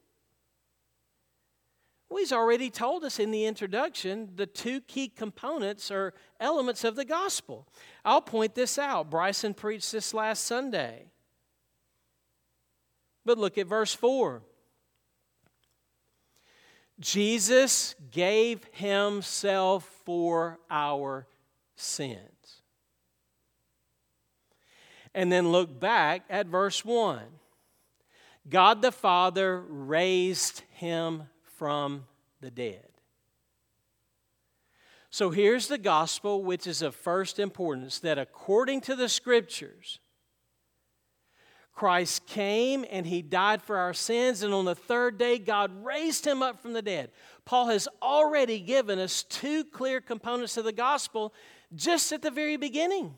Well, 2.09 2.19
he's 2.19 2.33
already 2.33 2.69
told 2.69 3.05
us 3.05 3.17
in 3.17 3.31
the 3.31 3.45
introduction 3.45 4.29
the 4.35 4.45
two 4.45 4.81
key 4.81 5.07
components 5.07 5.89
or 5.89 6.13
elements 6.39 6.83
of 6.83 6.95
the 6.95 7.05
gospel. 7.05 7.67
I'll 8.03 8.21
point 8.21 8.55
this 8.55 8.77
out. 8.77 9.09
Bryson 9.09 9.53
preached 9.53 9.91
this 9.91 10.13
last 10.13 10.43
Sunday. 10.43 11.05
But 13.25 13.37
look 13.37 13.57
at 13.57 13.67
verse 13.67 13.93
4. 13.93 14.41
Jesus 16.99 17.95
gave 18.11 18.63
himself 18.73 19.89
for 20.05 20.59
our 20.69 21.25
sins. 21.83 22.61
And 25.13 25.31
then 25.31 25.49
look 25.49 25.79
back 25.79 26.23
at 26.29 26.47
verse 26.47 26.83
1. 26.83 27.21
God 28.49 28.81
the 28.81 28.91
Father 28.91 29.61
raised 29.61 30.63
him 30.71 31.23
from 31.57 32.05
the 32.41 32.51
dead. 32.51 32.87
So 35.09 35.29
here's 35.29 35.67
the 35.67 35.77
gospel, 35.77 36.43
which 36.43 36.65
is 36.65 36.81
of 36.81 36.95
first 36.95 37.37
importance 37.37 37.99
that 37.99 38.17
according 38.17 38.81
to 38.81 38.95
the 38.95 39.07
scriptures, 39.07 39.99
Christ 41.71 42.25
came 42.27 42.85
and 42.89 43.05
he 43.05 43.21
died 43.21 43.61
for 43.61 43.77
our 43.77 43.93
sins, 43.93 44.43
and 44.43 44.53
on 44.53 44.65
the 44.65 44.75
third 44.75 45.17
day, 45.17 45.39
God 45.39 45.85
raised 45.85 46.25
him 46.25 46.43
up 46.43 46.61
from 46.61 46.73
the 46.73 46.81
dead. 46.81 47.11
Paul 47.45 47.67
has 47.67 47.87
already 48.01 48.59
given 48.59 48.99
us 48.99 49.23
two 49.23 49.63
clear 49.63 50.01
components 50.01 50.57
of 50.57 50.65
the 50.65 50.71
gospel 50.71 51.33
just 51.75 52.11
at 52.11 52.21
the 52.21 52.31
very 52.31 52.57
beginning. 52.57 53.15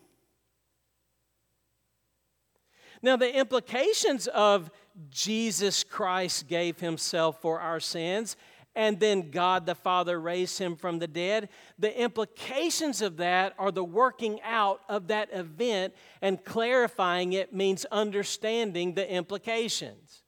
Now, 3.02 3.18
the 3.18 3.36
implications 3.36 4.28
of 4.28 4.72
Jesus 5.10 5.84
Christ 5.84 6.48
gave 6.48 6.80
himself 6.80 7.42
for 7.42 7.60
our 7.60 7.80
sins, 7.80 8.36
and 8.76 9.00
then 9.00 9.32
God 9.32 9.66
the 9.66 9.76
Father 9.76 10.20
raised 10.20 10.58
him 10.60 10.76
from 10.76 11.00
the 11.00 11.08
dead, 11.08 11.50
the 11.78 11.98
implications 12.02 13.02
of 13.02 13.18
that 13.18 13.54
are 13.58 13.72
the 13.72 13.84
working 13.84 14.40
out 14.44 14.82
of 14.90 15.08
that 15.08 15.30
event, 15.32 15.94
and 16.22 16.44
clarifying 16.44 17.34
it 17.34 17.54
means 17.54 17.86
understanding 17.92 18.94
the 18.94 19.10
implications. 19.10 20.24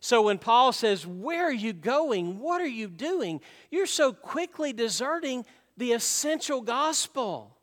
So 0.00 0.22
when 0.22 0.38
Paul 0.38 0.72
says, 0.72 1.06
Where 1.06 1.46
are 1.46 1.52
you 1.52 1.72
going? 1.72 2.38
What 2.38 2.60
are 2.60 2.66
you 2.66 2.88
doing? 2.88 3.40
You're 3.70 3.86
so 3.86 4.12
quickly 4.12 4.72
deserting 4.72 5.44
the 5.76 5.92
essential 5.92 6.60
gospel. 6.60 7.56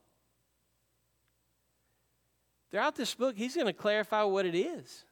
Throughout 2.72 2.96
this 2.96 3.14
book, 3.14 3.36
he's 3.38 3.56
going 3.56 3.68
to 3.68 3.74
clarify 3.74 4.24
what 4.24 4.46
it 4.46 4.56
is 4.56 5.06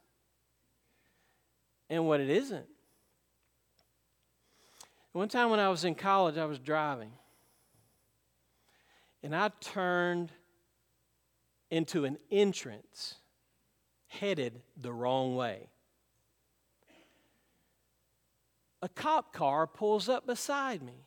and 1.90 2.08
what 2.08 2.20
it 2.20 2.30
isn't. 2.30 2.66
One 5.12 5.28
time 5.28 5.50
when 5.50 5.60
I 5.60 5.70
was 5.70 5.84
in 5.84 5.94
college, 5.94 6.38
I 6.38 6.46
was 6.46 6.58
driving, 6.58 7.12
and 9.22 9.36
I 9.36 9.50
turned 9.60 10.32
into 11.70 12.06
an 12.06 12.18
entrance 12.32 13.16
headed 14.08 14.62
the 14.76 14.92
wrong 14.92 15.36
way. 15.36 15.70
A 18.82 18.90
cop 18.90 19.34
car 19.34 19.68
pulls 19.68 20.10
up 20.10 20.26
beside 20.26 20.82
me. 20.82 21.06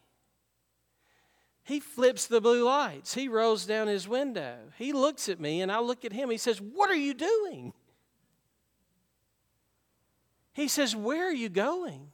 He 1.65 1.81
flips 1.81 2.27
the 2.27 2.43
blue 2.43 2.65
lights. 2.65 3.15
He 3.15 3.27
rolls 3.27 3.65
down 3.65 3.89
his 3.89 4.07
window. 4.07 4.57
He 4.77 4.93
looks 4.93 5.31
at 5.31 5.41
me, 5.41 5.63
and 5.63 5.73
I 5.73 5.79
look 5.81 6.05
at 6.05 6.13
him. 6.13 6.29
He 6.29 6.37
says, 6.37 6.61
What 6.61 6.91
are 6.91 6.97
you 6.97 7.15
doing? 7.15 7.73
He 10.53 10.69
says, 10.69 10.95
Where 10.95 11.27
are 11.27 11.33
you 11.33 11.49
going? 11.49 12.11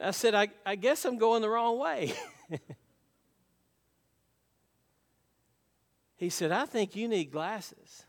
I 0.00 0.10
said, 0.10 0.34
I, 0.34 0.48
I 0.66 0.74
guess 0.74 1.04
I'm 1.04 1.16
going 1.16 1.42
the 1.42 1.48
wrong 1.48 1.78
way. 1.78 2.12
he 6.16 6.28
said, 6.28 6.50
I 6.50 6.66
think 6.66 6.96
you 6.96 7.06
need 7.06 7.30
glasses. 7.30 8.04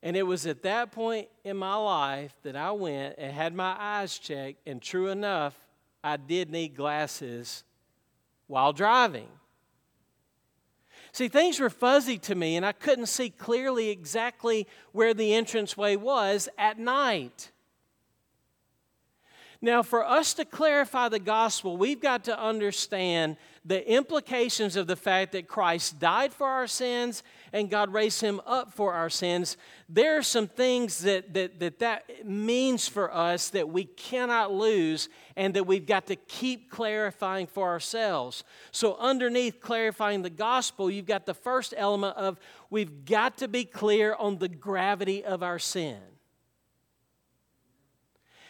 And 0.00 0.16
it 0.16 0.22
was 0.22 0.46
at 0.46 0.62
that 0.62 0.92
point 0.92 1.28
in 1.42 1.56
my 1.56 1.74
life 1.74 2.36
that 2.44 2.54
I 2.54 2.70
went 2.70 3.16
and 3.18 3.32
had 3.32 3.52
my 3.52 3.74
eyes 3.76 4.16
checked, 4.16 4.60
and 4.64 4.80
true 4.80 5.08
enough, 5.08 5.56
I 6.04 6.18
did 6.18 6.50
need 6.50 6.76
glasses 6.76 7.64
while 8.46 8.74
driving. 8.74 9.28
See, 11.12 11.28
things 11.28 11.58
were 11.58 11.70
fuzzy 11.70 12.18
to 12.18 12.34
me, 12.34 12.56
and 12.56 12.66
I 12.66 12.72
couldn't 12.72 13.06
see 13.06 13.30
clearly 13.30 13.88
exactly 13.88 14.66
where 14.92 15.14
the 15.14 15.32
entranceway 15.32 15.96
was 15.96 16.48
at 16.58 16.78
night. 16.78 17.52
Now, 19.62 19.82
for 19.82 20.04
us 20.04 20.34
to 20.34 20.44
clarify 20.44 21.08
the 21.08 21.18
gospel, 21.18 21.78
we've 21.78 22.02
got 22.02 22.24
to 22.24 22.38
understand 22.38 23.38
the 23.64 23.90
implications 23.90 24.76
of 24.76 24.86
the 24.86 24.96
fact 24.96 25.32
that 25.32 25.48
Christ 25.48 25.98
died 25.98 26.34
for 26.34 26.46
our 26.46 26.66
sins 26.66 27.22
and 27.54 27.70
God 27.70 27.92
raised 27.92 28.20
him 28.20 28.40
up 28.46 28.72
for 28.74 28.92
our 28.92 29.08
sins. 29.08 29.56
There 29.88 30.18
are 30.18 30.24
some 30.24 30.48
things 30.48 30.98
that 30.98 31.32
that, 31.34 31.60
that, 31.60 31.78
that 31.78 32.26
means 32.26 32.88
for 32.88 33.14
us 33.14 33.50
that 33.50 33.68
we 33.68 33.84
cannot 33.84 34.52
lose 34.52 35.08
and 35.36 35.54
that 35.54 35.64
we've 35.64 35.86
got 35.86 36.06
to 36.08 36.16
keep 36.16 36.68
clarifying 36.68 37.46
for 37.46 37.68
ourselves. 37.68 38.42
So, 38.72 38.96
underneath 38.96 39.60
clarifying 39.60 40.22
the 40.22 40.30
gospel, 40.30 40.90
you've 40.90 41.06
got 41.06 41.26
the 41.26 41.34
first 41.34 41.72
element 41.76 42.16
of 42.16 42.40
we've 42.70 43.04
got 43.04 43.38
to 43.38 43.46
be 43.46 43.64
clear 43.64 44.14
on 44.16 44.38
the 44.38 44.48
gravity 44.48 45.24
of 45.24 45.44
our 45.44 45.60
sin. 45.60 46.00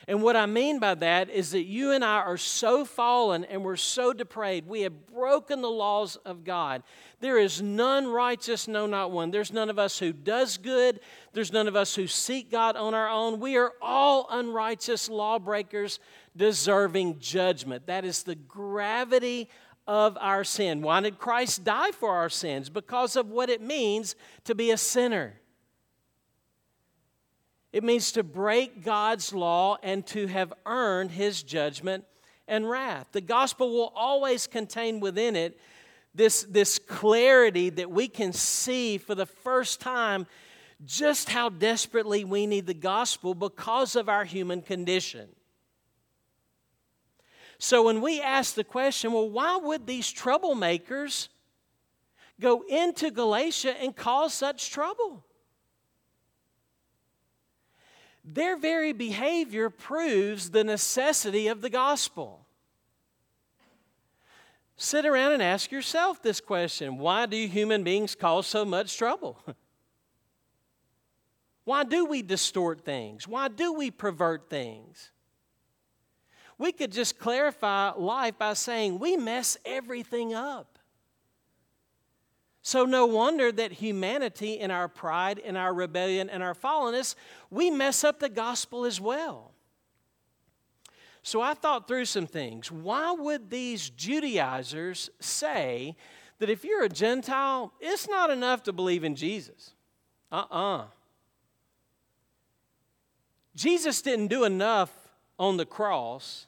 And 0.06 0.22
what 0.22 0.36
I 0.36 0.46
mean 0.46 0.78
by 0.78 0.94
that 0.96 1.30
is 1.30 1.52
that 1.52 1.64
you 1.64 1.92
and 1.92 2.04
I 2.04 2.18
are 2.18 2.36
so 2.36 2.84
fallen 2.84 3.44
and 3.44 3.64
we're 3.64 3.76
so 3.76 4.12
depraved. 4.12 4.66
We 4.66 4.82
have 4.82 5.06
broken 5.06 5.62
the 5.62 5.70
laws 5.70 6.16
of 6.16 6.44
God. 6.44 6.82
There 7.20 7.38
is 7.38 7.62
none 7.62 8.06
righteous, 8.06 8.68
no, 8.68 8.86
not 8.86 9.10
one. 9.10 9.30
There's 9.30 9.52
none 9.52 9.70
of 9.70 9.78
us 9.78 9.98
who 9.98 10.12
does 10.12 10.58
good. 10.58 11.00
There's 11.32 11.52
none 11.52 11.68
of 11.68 11.76
us 11.76 11.94
who 11.94 12.06
seek 12.06 12.50
God 12.50 12.76
on 12.76 12.94
our 12.94 13.08
own. 13.08 13.40
We 13.40 13.56
are 13.56 13.72
all 13.80 14.26
unrighteous 14.30 15.08
lawbreakers 15.08 16.00
deserving 16.36 17.18
judgment. 17.20 17.86
That 17.86 18.04
is 18.04 18.22
the 18.22 18.34
gravity 18.34 19.48
of 19.86 20.16
our 20.20 20.44
sin. 20.44 20.82
Why 20.82 21.00
did 21.00 21.18
Christ 21.18 21.64
die 21.64 21.92
for 21.92 22.10
our 22.10 22.30
sins? 22.30 22.70
Because 22.70 23.16
of 23.16 23.30
what 23.30 23.50
it 23.50 23.60
means 23.60 24.16
to 24.44 24.54
be 24.54 24.70
a 24.70 24.76
sinner. 24.76 25.34
It 27.74 27.82
means 27.82 28.12
to 28.12 28.22
break 28.22 28.84
God's 28.84 29.34
law 29.34 29.78
and 29.82 30.06
to 30.06 30.28
have 30.28 30.52
earned 30.64 31.10
his 31.10 31.42
judgment 31.42 32.04
and 32.46 32.70
wrath. 32.70 33.08
The 33.10 33.20
gospel 33.20 33.72
will 33.72 33.92
always 33.96 34.46
contain 34.46 35.00
within 35.00 35.34
it 35.34 35.58
this, 36.14 36.44
this 36.44 36.78
clarity 36.78 37.70
that 37.70 37.90
we 37.90 38.06
can 38.06 38.32
see 38.32 38.96
for 38.96 39.16
the 39.16 39.26
first 39.26 39.80
time 39.80 40.28
just 40.86 41.28
how 41.28 41.48
desperately 41.48 42.24
we 42.24 42.46
need 42.46 42.68
the 42.68 42.74
gospel 42.74 43.34
because 43.34 43.96
of 43.96 44.08
our 44.08 44.24
human 44.24 44.62
condition. 44.62 45.30
So 47.58 47.82
when 47.82 48.00
we 48.00 48.20
ask 48.20 48.54
the 48.54 48.62
question, 48.62 49.12
well, 49.12 49.28
why 49.28 49.56
would 49.56 49.88
these 49.88 50.14
troublemakers 50.14 51.26
go 52.40 52.62
into 52.68 53.10
Galatia 53.10 53.74
and 53.82 53.96
cause 53.96 54.32
such 54.32 54.70
trouble? 54.70 55.24
Their 58.24 58.56
very 58.56 58.92
behavior 58.92 59.68
proves 59.68 60.50
the 60.50 60.64
necessity 60.64 61.46
of 61.46 61.60
the 61.60 61.68
gospel. 61.68 62.46
Sit 64.76 65.04
around 65.04 65.32
and 65.32 65.42
ask 65.42 65.70
yourself 65.70 66.22
this 66.22 66.40
question 66.40 66.98
Why 66.98 67.26
do 67.26 67.46
human 67.46 67.84
beings 67.84 68.14
cause 68.14 68.46
so 68.46 68.64
much 68.64 68.96
trouble? 68.96 69.38
Why 71.64 71.84
do 71.84 72.04
we 72.04 72.22
distort 72.22 72.84
things? 72.84 73.26
Why 73.28 73.48
do 73.48 73.72
we 73.72 73.90
pervert 73.90 74.50
things? 74.50 75.10
We 76.58 76.72
could 76.72 76.92
just 76.92 77.18
clarify 77.18 77.90
life 77.90 78.38
by 78.38 78.54
saying 78.54 78.98
we 78.98 79.16
mess 79.16 79.56
everything 79.64 80.34
up. 80.34 80.73
So, 82.66 82.86
no 82.86 83.04
wonder 83.04 83.52
that 83.52 83.72
humanity, 83.72 84.54
in 84.54 84.70
our 84.70 84.88
pride, 84.88 85.38
in 85.38 85.54
our 85.54 85.74
rebellion, 85.74 86.30
and 86.30 86.42
our 86.42 86.54
fallenness, 86.54 87.14
we 87.50 87.70
mess 87.70 88.02
up 88.02 88.20
the 88.20 88.30
gospel 88.30 88.86
as 88.86 88.98
well. 88.98 89.52
So, 91.22 91.42
I 91.42 91.52
thought 91.52 91.86
through 91.86 92.06
some 92.06 92.26
things. 92.26 92.72
Why 92.72 93.12
would 93.12 93.50
these 93.50 93.90
Judaizers 93.90 95.10
say 95.20 95.94
that 96.38 96.48
if 96.48 96.64
you're 96.64 96.84
a 96.84 96.88
Gentile, 96.88 97.74
it's 97.80 98.08
not 98.08 98.30
enough 98.30 98.62
to 98.62 98.72
believe 98.72 99.04
in 99.04 99.14
Jesus? 99.14 99.74
Uh 100.32 100.46
uh-uh. 100.50 100.78
uh 100.78 100.84
Jesus 103.54 104.00
didn't 104.00 104.28
do 104.28 104.44
enough 104.44 104.90
on 105.38 105.58
the 105.58 105.66
cross, 105.66 106.46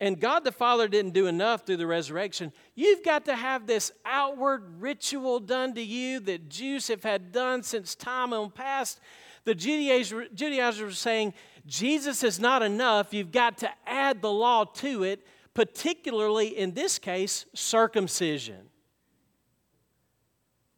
and 0.00 0.18
God 0.18 0.44
the 0.44 0.52
Father 0.52 0.88
didn't 0.88 1.12
do 1.12 1.26
enough 1.26 1.66
through 1.66 1.76
the 1.76 1.86
resurrection. 1.86 2.52
You've 2.74 3.04
got 3.04 3.26
to 3.26 3.36
have 3.36 3.66
this 3.66 3.92
outward 4.06 4.80
ritual 4.80 5.40
done 5.40 5.74
to 5.74 5.82
you 5.82 6.20
that 6.20 6.48
Jews 6.48 6.88
have 6.88 7.02
had 7.02 7.32
done 7.32 7.62
since 7.62 7.94
time 7.94 8.32
on 8.32 8.50
past. 8.50 8.98
The 9.44 9.54
Judaizers 9.54 10.80
were 10.80 10.90
saying, 10.92 11.34
Jesus 11.66 12.24
is 12.24 12.40
not 12.40 12.62
enough. 12.62 13.12
You've 13.12 13.30
got 13.30 13.58
to 13.58 13.70
add 13.86 14.22
the 14.22 14.32
law 14.32 14.64
to 14.64 15.02
it, 15.02 15.26
particularly 15.52 16.56
in 16.56 16.72
this 16.72 16.98
case, 16.98 17.44
circumcision. 17.54 18.70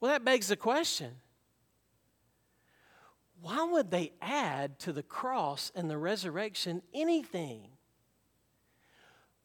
Well, 0.01 0.11
that 0.11 0.25
begs 0.25 0.49
the 0.49 0.57
question 0.57 1.13
why 3.41 3.65
would 3.65 3.91
they 3.91 4.13
add 4.21 4.79
to 4.81 4.93
the 4.93 5.03
cross 5.03 5.73
and 5.75 5.91
the 5.91 5.99
resurrection 5.99 6.81
anything? 6.95 7.72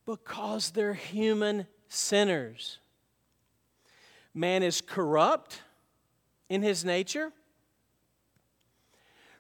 Because 0.08 0.72
they're 0.72 0.94
human 0.96 1.68
sinners. 1.90 2.80
Man 4.34 4.64
is 4.64 4.82
corrupt 4.82 5.62
in 6.50 6.64
his 6.64 6.86
nature. 6.86 7.34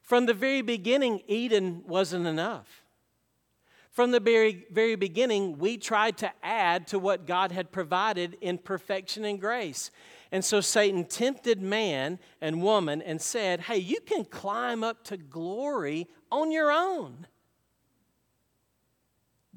From 0.01 0.25
the 0.25 0.33
very 0.33 0.61
beginning, 0.61 1.21
Eden 1.27 1.83
wasn't 1.87 2.27
enough. 2.27 2.83
From 3.91 4.11
the 4.11 4.19
very, 4.19 4.65
very 4.69 4.95
beginning, 4.95 5.57
we 5.57 5.77
tried 5.77 6.17
to 6.17 6.31
add 6.43 6.85
to 6.87 6.99
what 6.99 7.25
God 7.25 7.51
had 7.51 7.71
provided 7.71 8.37
in 8.41 8.57
perfection 8.57 9.25
and 9.25 9.39
grace. 9.41 9.89
And 10.31 10.45
so 10.45 10.61
Satan 10.61 11.05
tempted 11.05 11.61
man 11.61 12.19
and 12.41 12.61
woman 12.61 13.01
and 13.01 13.21
said, 13.21 13.61
Hey, 13.61 13.77
you 13.77 13.99
can 14.01 14.25
climb 14.25 14.83
up 14.83 15.03
to 15.05 15.17
glory 15.17 16.07
on 16.31 16.51
your 16.51 16.71
own. 16.71 17.25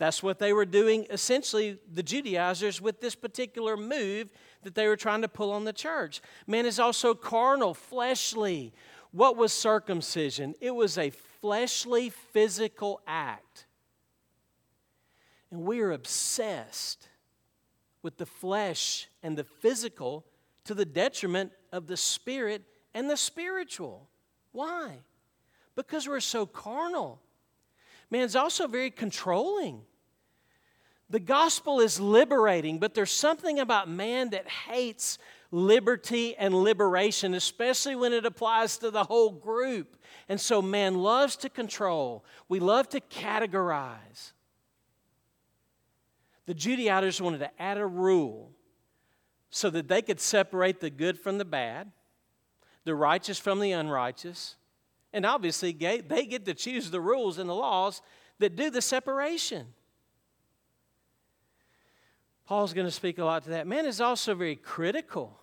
That's 0.00 0.22
what 0.22 0.38
they 0.38 0.54
were 0.54 0.64
doing, 0.64 1.06
essentially, 1.10 1.78
the 1.92 2.02
Judaizers, 2.02 2.80
with 2.80 3.02
this 3.02 3.14
particular 3.14 3.76
move 3.76 4.30
that 4.62 4.74
they 4.74 4.88
were 4.88 4.96
trying 4.96 5.20
to 5.20 5.28
pull 5.28 5.52
on 5.52 5.64
the 5.64 5.74
church. 5.74 6.22
Man 6.46 6.64
is 6.64 6.78
also 6.80 7.12
carnal, 7.12 7.74
fleshly. 7.74 8.72
What 9.10 9.36
was 9.36 9.52
circumcision? 9.52 10.54
It 10.58 10.70
was 10.70 10.96
a 10.96 11.10
fleshly, 11.10 12.08
physical 12.08 13.02
act. 13.06 13.66
And 15.50 15.66
we 15.66 15.80
are 15.80 15.92
obsessed 15.92 17.10
with 18.02 18.16
the 18.16 18.24
flesh 18.24 19.06
and 19.22 19.36
the 19.36 19.44
physical 19.44 20.24
to 20.64 20.72
the 20.72 20.86
detriment 20.86 21.52
of 21.72 21.88
the 21.88 21.98
spirit 21.98 22.62
and 22.94 23.10
the 23.10 23.18
spiritual. 23.18 24.08
Why? 24.52 25.00
Because 25.76 26.08
we're 26.08 26.20
so 26.20 26.46
carnal. 26.46 27.20
Man, 28.10 28.22
Man's 28.22 28.34
also 28.34 28.66
very 28.66 28.90
controlling. 28.90 29.82
The 31.10 31.20
gospel 31.20 31.80
is 31.80 31.98
liberating, 31.98 32.78
but 32.78 32.94
there's 32.94 33.10
something 33.10 33.58
about 33.58 33.88
man 33.88 34.30
that 34.30 34.48
hates 34.48 35.18
liberty 35.50 36.36
and 36.36 36.54
liberation, 36.54 37.34
especially 37.34 37.96
when 37.96 38.12
it 38.12 38.24
applies 38.24 38.78
to 38.78 38.92
the 38.92 39.02
whole 39.02 39.32
group. 39.32 39.96
And 40.28 40.40
so 40.40 40.62
man 40.62 40.94
loves 40.94 41.34
to 41.38 41.48
control, 41.48 42.24
we 42.48 42.60
love 42.60 42.88
to 42.90 43.00
categorize. 43.00 44.32
The 46.46 46.54
Judaizers 46.54 47.20
wanted 47.20 47.38
to 47.38 47.62
add 47.62 47.78
a 47.78 47.86
rule 47.86 48.52
so 49.50 49.68
that 49.70 49.88
they 49.88 50.02
could 50.02 50.20
separate 50.20 50.80
the 50.80 50.90
good 50.90 51.18
from 51.18 51.38
the 51.38 51.44
bad, 51.44 51.90
the 52.84 52.94
righteous 52.94 53.38
from 53.38 53.58
the 53.58 53.72
unrighteous. 53.72 54.56
And 55.12 55.26
obviously, 55.26 55.72
they 55.72 56.26
get 56.26 56.44
to 56.44 56.54
choose 56.54 56.90
the 56.90 57.00
rules 57.00 57.38
and 57.38 57.48
the 57.48 57.54
laws 57.54 58.00
that 58.38 58.54
do 58.54 58.70
the 58.70 58.80
separation. 58.80 59.66
Paul's 62.50 62.72
going 62.72 62.88
to 62.88 62.90
speak 62.90 63.18
a 63.18 63.24
lot 63.24 63.44
to 63.44 63.50
that. 63.50 63.68
Man 63.68 63.86
is 63.86 64.00
also 64.00 64.34
very 64.34 64.56
critical. 64.56 65.38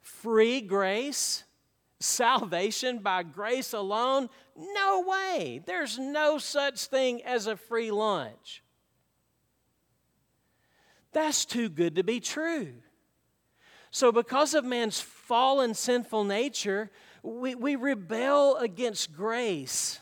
Free 0.00 0.62
grace, 0.62 1.44
salvation 2.00 3.00
by 3.00 3.22
grace 3.22 3.74
alone? 3.74 4.30
No 4.56 5.04
way. 5.06 5.62
There's 5.66 5.98
no 5.98 6.38
such 6.38 6.86
thing 6.86 7.22
as 7.24 7.46
a 7.46 7.58
free 7.58 7.90
lunch. 7.90 8.62
That's 11.12 11.44
too 11.44 11.68
good 11.68 11.96
to 11.96 12.02
be 12.02 12.18
true. 12.18 12.72
So, 13.90 14.12
because 14.12 14.54
of 14.54 14.64
man's 14.64 14.98
fallen 14.98 15.74
sinful 15.74 16.24
nature, 16.24 16.90
we, 17.22 17.54
we 17.54 17.76
rebel 17.76 18.56
against 18.56 19.12
grace 19.12 20.00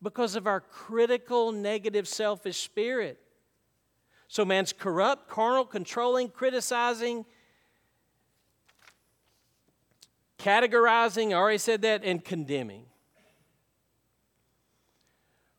because 0.00 0.34
of 0.34 0.46
our 0.46 0.60
critical, 0.60 1.52
negative, 1.52 2.08
selfish 2.08 2.56
spirit. 2.56 3.20
So, 4.28 4.44
man's 4.44 4.72
corrupt, 4.72 5.28
carnal, 5.28 5.64
controlling, 5.64 6.28
criticizing, 6.28 7.24
categorizing, 10.38 11.30
I 11.30 11.34
already 11.34 11.58
said 11.58 11.82
that, 11.82 12.04
and 12.04 12.24
condemning. 12.24 12.86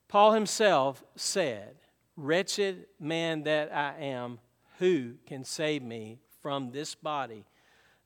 Paul 0.08 0.32
himself 0.32 1.04
said, 1.16 1.76
Wretched 2.16 2.86
man 2.98 3.44
that 3.44 3.72
I 3.72 3.94
am, 4.00 4.40
who 4.78 5.14
can 5.26 5.44
save 5.44 5.82
me 5.82 6.18
from 6.42 6.72
this 6.72 6.94
body 6.94 7.44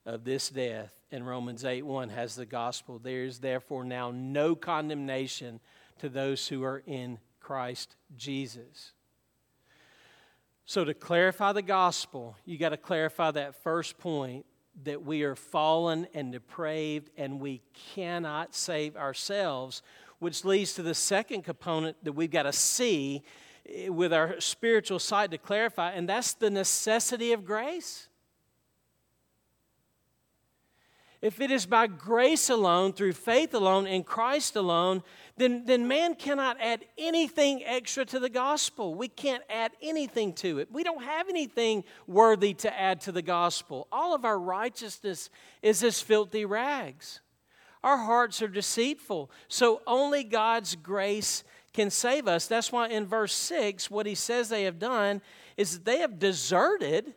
of 0.04 0.24
this 0.24 0.50
death? 0.50 0.92
And 1.10 1.26
Romans 1.26 1.64
8 1.64 1.82
1 1.82 2.08
has 2.10 2.34
the 2.34 2.46
gospel. 2.46 2.98
There 2.98 3.24
is 3.24 3.38
therefore 3.38 3.84
now 3.84 4.10
no 4.10 4.54
condemnation 4.54 5.60
to 5.98 6.08
those 6.08 6.48
who 6.48 6.64
are 6.64 6.82
in 6.86 7.18
Christ 7.40 7.96
Jesus. 8.16 8.92
So, 10.64 10.84
to 10.84 10.94
clarify 10.94 11.52
the 11.52 11.62
gospel, 11.62 12.36
you 12.44 12.56
got 12.56 12.68
to 12.70 12.76
clarify 12.76 13.32
that 13.32 13.56
first 13.62 13.98
point 13.98 14.46
that 14.84 15.04
we 15.04 15.22
are 15.22 15.34
fallen 15.34 16.06
and 16.14 16.32
depraved 16.32 17.10
and 17.16 17.40
we 17.40 17.62
cannot 17.94 18.54
save 18.54 18.96
ourselves, 18.96 19.82
which 20.18 20.44
leads 20.44 20.74
to 20.74 20.82
the 20.82 20.94
second 20.94 21.42
component 21.42 22.02
that 22.04 22.12
we've 22.12 22.30
got 22.30 22.44
to 22.44 22.52
see 22.52 23.22
eh, 23.68 23.88
with 23.88 24.12
our 24.12 24.40
spiritual 24.40 24.98
sight 24.98 25.30
to 25.32 25.38
clarify, 25.38 25.90
and 25.90 26.08
that's 26.08 26.34
the 26.34 26.50
necessity 26.50 27.32
of 27.32 27.44
grace. 27.44 28.08
If 31.20 31.40
it 31.40 31.52
is 31.52 31.66
by 31.66 31.86
grace 31.86 32.50
alone, 32.50 32.92
through 32.92 33.12
faith 33.12 33.54
alone, 33.54 33.86
in 33.86 34.02
Christ 34.02 34.56
alone, 34.56 35.04
then, 35.36 35.64
then 35.64 35.88
man 35.88 36.14
cannot 36.14 36.58
add 36.60 36.84
anything 36.98 37.64
extra 37.64 38.04
to 38.04 38.18
the 38.18 38.28
gospel. 38.28 38.94
We 38.94 39.08
can't 39.08 39.42
add 39.48 39.72
anything 39.80 40.34
to 40.34 40.58
it. 40.58 40.70
We 40.70 40.84
don't 40.84 41.02
have 41.02 41.28
anything 41.28 41.84
worthy 42.06 42.52
to 42.54 42.80
add 42.80 43.00
to 43.02 43.12
the 43.12 43.22
gospel. 43.22 43.88
All 43.90 44.14
of 44.14 44.24
our 44.24 44.38
righteousness 44.38 45.30
is 45.62 45.82
as 45.82 46.02
filthy 46.02 46.44
rags. 46.44 47.20
Our 47.82 47.96
hearts 47.96 48.42
are 48.42 48.48
deceitful. 48.48 49.30
So 49.48 49.80
only 49.86 50.22
God's 50.22 50.76
grace 50.76 51.44
can 51.72 51.90
save 51.90 52.28
us. 52.28 52.46
That's 52.46 52.70
why 52.70 52.88
in 52.88 53.06
verse 53.06 53.32
6, 53.32 53.90
what 53.90 54.04
he 54.06 54.14
says 54.14 54.48
they 54.48 54.64
have 54.64 54.78
done 54.78 55.22
is 55.56 55.72
that 55.72 55.84
they 55.86 55.98
have 55.98 56.18
deserted, 56.18 57.14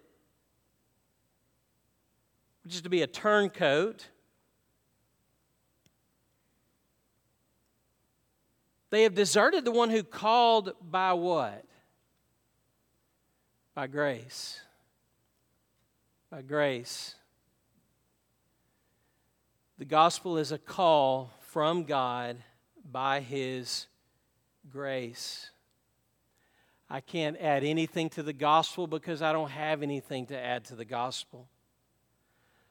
which 2.63 2.75
is 2.75 2.81
to 2.81 2.89
be 2.89 3.01
a 3.01 3.07
turncoat. 3.07 4.07
They 8.95 9.03
have 9.03 9.13
deserted 9.13 9.65
the 9.65 9.73
one 9.73 9.89
who 9.89 10.03
called 10.03 10.71
by 10.81 11.11
what? 11.11 11.65
By 13.73 13.87
grace. 13.87 14.61
By 16.31 16.41
grace. 16.41 17.15
The 19.77 19.83
gospel 19.83 20.37
is 20.37 20.53
a 20.53 20.57
call 20.57 21.33
from 21.41 21.83
God 21.83 22.37
by 22.89 23.19
his 23.19 23.87
grace. 24.69 25.49
I 26.89 27.01
can't 27.01 27.35
add 27.41 27.65
anything 27.65 28.09
to 28.11 28.23
the 28.23 28.31
gospel 28.31 28.87
because 28.87 29.21
I 29.21 29.33
don't 29.33 29.51
have 29.51 29.83
anything 29.83 30.27
to 30.27 30.39
add 30.39 30.63
to 30.67 30.75
the 30.77 30.85
gospel. 30.85 31.49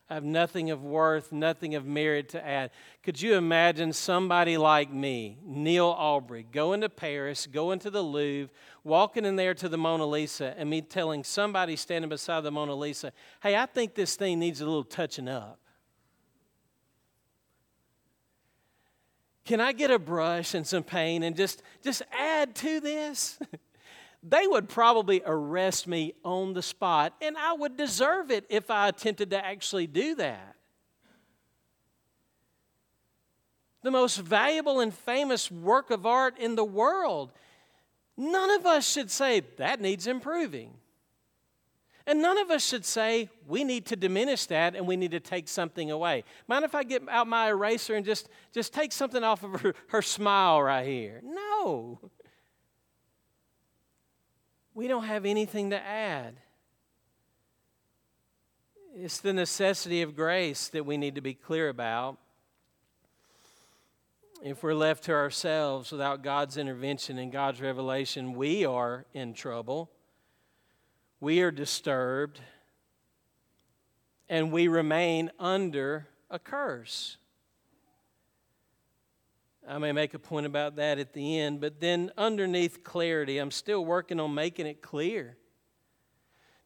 I 0.08 0.14
have 0.14 0.24
nothing 0.24 0.70
of 0.70 0.82
worth, 0.82 1.32
nothing 1.32 1.74
of 1.74 1.86
merit 1.86 2.28
to 2.30 2.46
add. 2.46 2.72
Could 3.02 3.22
you 3.22 3.36
imagine 3.36 3.94
somebody 3.94 4.58
like 4.58 4.92
me, 4.92 5.38
Neil 5.42 5.86
Aubrey, 5.86 6.42
going 6.42 6.82
to 6.82 6.90
Paris, 6.90 7.46
going 7.46 7.78
to 7.78 7.90
the 7.90 8.02
Louvre, 8.02 8.52
walking 8.82 9.24
in 9.24 9.36
there 9.36 9.54
to 9.54 9.68
the 9.68 9.78
Mona 9.78 10.04
Lisa, 10.04 10.54
and 10.58 10.68
me 10.68 10.82
telling 10.82 11.24
somebody 11.24 11.74
standing 11.74 12.10
beside 12.10 12.42
the 12.42 12.50
Mona 12.50 12.74
Lisa, 12.74 13.12
hey, 13.42 13.56
I 13.56 13.64
think 13.64 13.94
this 13.94 14.14
thing 14.14 14.38
needs 14.38 14.60
a 14.60 14.66
little 14.66 14.84
touching 14.84 15.26
up? 15.26 15.58
Can 19.46 19.60
I 19.60 19.72
get 19.72 19.90
a 19.90 19.98
brush 19.98 20.54
and 20.54 20.66
some 20.66 20.82
paint 20.82 21.24
and 21.24 21.34
just, 21.34 21.62
just 21.82 22.02
add 22.12 22.54
to 22.56 22.80
this? 22.80 23.38
they 24.26 24.46
would 24.46 24.68
probably 24.68 25.22
arrest 25.24 25.86
me 25.86 26.14
on 26.24 26.54
the 26.54 26.62
spot, 26.62 27.14
and 27.20 27.36
I 27.36 27.52
would 27.52 27.76
deserve 27.76 28.30
it 28.30 28.46
if 28.48 28.70
I 28.70 28.88
attempted 28.88 29.30
to 29.30 29.44
actually 29.44 29.86
do 29.86 30.14
that. 30.14 30.56
The 33.82 33.90
most 33.90 34.16
valuable 34.16 34.80
and 34.80 34.94
famous 34.94 35.50
work 35.50 35.90
of 35.90 36.06
art 36.06 36.38
in 36.38 36.54
the 36.54 36.64
world. 36.64 37.32
None 38.16 38.50
of 38.52 38.64
us 38.64 38.90
should 38.90 39.10
say 39.10 39.42
that 39.58 39.80
needs 39.80 40.06
improving. 40.06 40.72
And 42.06 42.22
none 42.22 42.38
of 42.38 42.50
us 42.50 42.66
should 42.66 42.84
say 42.84 43.28
we 43.46 43.62
need 43.64 43.86
to 43.86 43.96
diminish 43.96 44.46
that 44.46 44.74
and 44.74 44.86
we 44.86 44.96
need 44.96 45.10
to 45.10 45.20
take 45.20 45.48
something 45.48 45.90
away. 45.90 46.24
Mind 46.46 46.64
if 46.64 46.74
I 46.74 46.82
get 46.82 47.06
out 47.08 47.26
my 47.26 47.48
eraser 47.48 47.94
and 47.94 48.04
just, 48.04 48.28
just 48.52 48.72
take 48.72 48.92
something 48.92 49.22
off 49.22 49.42
of 49.42 49.60
her, 49.60 49.74
her 49.88 50.02
smile 50.02 50.62
right 50.62 50.86
here? 50.86 51.20
No. 51.22 51.98
We 54.74 54.88
don't 54.88 55.04
have 55.04 55.24
anything 55.24 55.70
to 55.70 55.80
add. 55.80 56.34
It's 58.96 59.18
the 59.18 59.32
necessity 59.32 60.02
of 60.02 60.16
grace 60.16 60.68
that 60.68 60.84
we 60.84 60.96
need 60.96 61.14
to 61.14 61.20
be 61.20 61.34
clear 61.34 61.68
about. 61.68 62.18
If 64.42 64.62
we're 64.62 64.74
left 64.74 65.04
to 65.04 65.12
ourselves 65.12 65.90
without 65.90 66.22
God's 66.22 66.56
intervention 66.56 67.18
and 67.18 67.32
God's 67.32 67.60
revelation, 67.60 68.34
we 68.34 68.66
are 68.66 69.06
in 69.14 69.32
trouble. 69.32 69.90
We 71.20 71.40
are 71.40 71.50
disturbed. 71.50 72.40
And 74.28 74.52
we 74.52 74.68
remain 74.68 75.30
under 75.38 76.08
a 76.30 76.38
curse. 76.38 77.16
I 79.66 79.78
may 79.78 79.92
make 79.92 80.12
a 80.12 80.18
point 80.18 80.44
about 80.44 80.76
that 80.76 80.98
at 80.98 81.14
the 81.14 81.38
end, 81.38 81.60
but 81.60 81.80
then 81.80 82.10
underneath 82.18 82.84
clarity, 82.84 83.38
I'm 83.38 83.50
still 83.50 83.84
working 83.84 84.20
on 84.20 84.34
making 84.34 84.66
it 84.66 84.82
clear. 84.82 85.38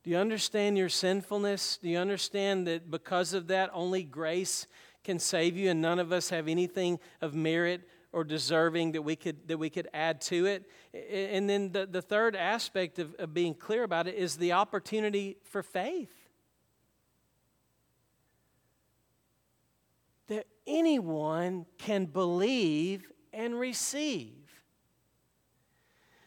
Do 0.02 0.10
you 0.10 0.16
understand 0.16 0.76
your 0.76 0.88
sinfulness? 0.88 1.78
Do 1.80 1.88
you 1.88 1.98
understand 1.98 2.66
that 2.66 2.90
because 2.90 3.34
of 3.34 3.48
that, 3.48 3.70
only 3.72 4.02
grace 4.02 4.66
can 5.04 5.18
save 5.20 5.56
you, 5.56 5.70
and 5.70 5.80
none 5.80 5.98
of 6.00 6.12
us 6.12 6.30
have 6.30 6.48
anything 6.48 6.98
of 7.20 7.34
merit 7.34 7.82
or 8.10 8.24
deserving 8.24 8.92
that 8.92 9.02
we 9.02 9.14
could, 9.14 9.46
that 9.46 9.58
we 9.58 9.70
could 9.70 9.88
add 9.94 10.20
to 10.22 10.46
it? 10.46 10.68
And 11.10 11.48
then 11.48 11.70
the, 11.70 11.86
the 11.86 12.02
third 12.02 12.34
aspect 12.34 12.98
of, 12.98 13.14
of 13.20 13.32
being 13.32 13.54
clear 13.54 13.84
about 13.84 14.08
it 14.08 14.16
is 14.16 14.36
the 14.36 14.52
opportunity 14.52 15.36
for 15.44 15.62
faith. 15.62 16.12
That 20.28 20.46
anyone 20.66 21.66
can 21.78 22.06
believe 22.06 23.10
and 23.32 23.58
receive. 23.58 24.34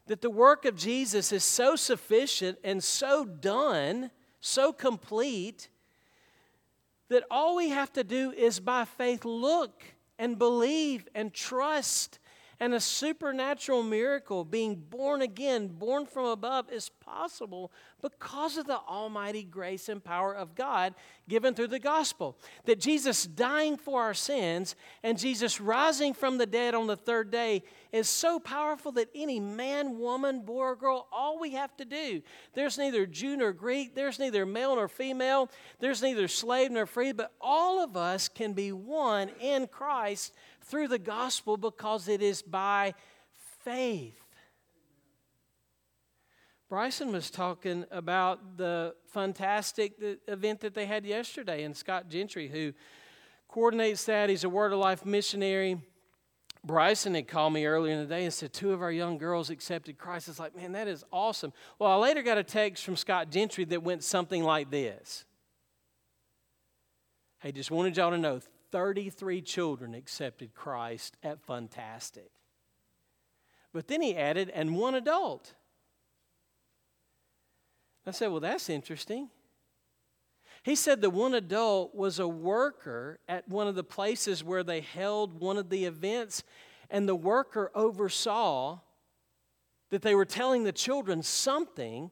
That 0.08 0.22
the 0.22 0.30
work 0.30 0.66
of 0.66 0.76
Jesus 0.76 1.32
is 1.32 1.44
so 1.44 1.76
sufficient 1.76 2.58
and 2.64 2.84
so 2.84 3.26
done, 3.26 4.12
so 4.40 4.74
complete, 4.74 5.70
that 7.10 7.24
all 7.30 7.56
we 7.56 7.70
have 7.70 7.94
to 7.94 8.04
do 8.04 8.32
is 8.32 8.60
by 8.60 8.86
faith 8.86 9.26
look 9.26 9.84
and 10.18 10.38
believe 10.38 11.08
and 11.16 11.34
trust 11.34 12.20
and 12.62 12.76
a 12.76 12.80
supernatural 12.80 13.82
miracle, 13.82 14.46
being 14.46 14.76
born 14.76 15.24
again, 15.24 15.68
born 15.68 16.06
from 16.06 16.26
above, 16.26 16.72
is 16.72 16.90
possible 16.90 17.72
because 18.04 18.56
of 18.56 18.68
the 18.68 18.78
almighty 18.78 19.42
grace 19.42 19.90
and 19.90 20.04
power 20.04 20.36
of 20.36 20.54
God 20.54 20.94
given 21.28 21.56
through 21.56 21.70
the 21.70 21.80
gospel. 21.80 22.38
That 22.66 22.80
Jesus 22.80 23.26
dying 23.26 23.78
for 23.78 24.04
our 24.04 24.14
sins 24.14 24.76
and 25.02 25.18
Jesus 25.18 25.60
rising 25.60 26.14
from 26.14 26.38
the 26.38 26.46
dead 26.46 26.76
on 26.76 26.86
the 26.86 26.96
third 26.96 27.32
day 27.32 27.64
is 27.92 28.08
so 28.08 28.40
powerful 28.40 28.92
that 28.92 29.10
any 29.16 29.40
man, 29.40 29.98
woman, 29.98 30.42
boy, 30.42 30.60
or 30.60 30.76
girl, 30.76 31.08
all 31.12 31.40
we 31.40 31.54
have 31.54 31.76
to 31.78 31.86
do, 31.86 32.22
there's 32.54 32.78
neither 32.78 33.08
Jew 33.08 33.38
nor 33.38 33.54
Greek, 33.54 33.96
there's 33.96 34.20
neither 34.20 34.46
male 34.46 34.76
nor 34.76 34.88
female, 34.88 35.50
there's 35.80 36.04
neither 36.04 36.28
slave 36.28 36.70
nor 36.70 36.86
free, 36.86 37.12
but 37.12 37.34
all 37.42 37.84
of 37.84 37.98
us 37.98 38.28
can 38.28 38.54
be 38.54 38.72
one 38.72 39.30
in 39.40 39.66
Christ 39.66 40.36
through 40.72 40.88
the 40.88 40.98
gospel 40.98 41.58
because 41.58 42.08
it 42.08 42.22
is 42.22 42.42
by 42.42 42.94
faith. 43.60 44.18
Bryson 46.70 47.12
was 47.12 47.30
talking 47.30 47.84
about 47.92 48.56
the 48.58 48.96
fantastic 49.08 49.94
event 50.30 50.62
that 50.62 50.74
they 50.74 50.86
had 50.86 51.06
yesterday, 51.06 51.66
and 51.66 51.76
Scott 51.76 52.08
Gentry, 52.08 52.48
who 52.48 52.72
coordinates 53.50 54.06
that, 54.06 54.30
he's 54.30 54.46
a 54.46 54.50
Word 54.50 54.72
of 54.72 54.80
Life 54.80 55.06
missionary. 55.06 55.82
Bryson 56.64 57.16
had 57.16 57.28
called 57.28 57.52
me 57.52 57.66
earlier 57.66 57.94
in 57.94 58.00
the 58.00 58.06
day 58.06 58.24
and 58.24 58.34
said 58.34 58.54
two 58.54 58.72
of 58.72 58.82
our 58.82 58.92
young 58.92 59.18
girls 59.18 59.50
accepted 59.50 59.98
Christ. 59.98 60.30
It's 60.30 60.40
like, 60.40 60.56
man, 60.56 60.72
that 60.72 60.88
is 60.88 61.04
awesome. 61.12 61.52
Well, 61.78 61.92
I 61.92 61.96
later 61.96 62.22
got 62.22 62.38
a 62.38 62.44
text 62.44 62.86
from 62.86 62.96
Scott 62.96 63.30
Gentry 63.30 63.66
that 63.66 63.84
went 63.84 64.04
something 64.04 64.44
like 64.44 64.72
this 64.72 65.26
Hey, 67.40 67.52
just 67.52 67.72
wanted 67.72 67.98
y'all 67.98 68.12
to 68.12 68.18
know 68.18 68.40
33 68.72 69.42
children 69.42 69.94
accepted 69.94 70.54
Christ 70.54 71.18
at 71.24 71.42
Fantastic. 71.42 72.32
But 73.74 73.88
then 73.88 74.02
he 74.02 74.16
added, 74.16 74.50
and 74.50 74.76
one 74.76 74.96
adult. 74.96 75.54
I 78.06 78.12
said, 78.12 78.32
Well, 78.32 78.40
that's 78.40 78.70
interesting. 78.70 79.30
He 80.64 80.76
said 80.76 81.02
the 81.02 81.10
one 81.10 81.34
adult 81.34 81.96
was 81.96 82.20
a 82.20 82.28
worker 82.28 83.20
at 83.28 83.48
one 83.48 83.68
of 83.68 83.76
the 83.76 83.84
places 83.84 84.44
where 84.44 84.64
they 84.64 84.82
held 84.82 85.40
one 85.40 85.58
of 85.58 85.70
the 85.70 85.86
events, 85.86 86.44
and 86.90 87.08
the 87.08 87.16
worker 87.16 87.72
oversaw 87.74 88.80
that 89.90 90.04
they 90.04 90.14
were 90.14 90.26
telling 90.26 90.64
the 90.64 90.72
children 90.72 91.24
something, 91.24 92.12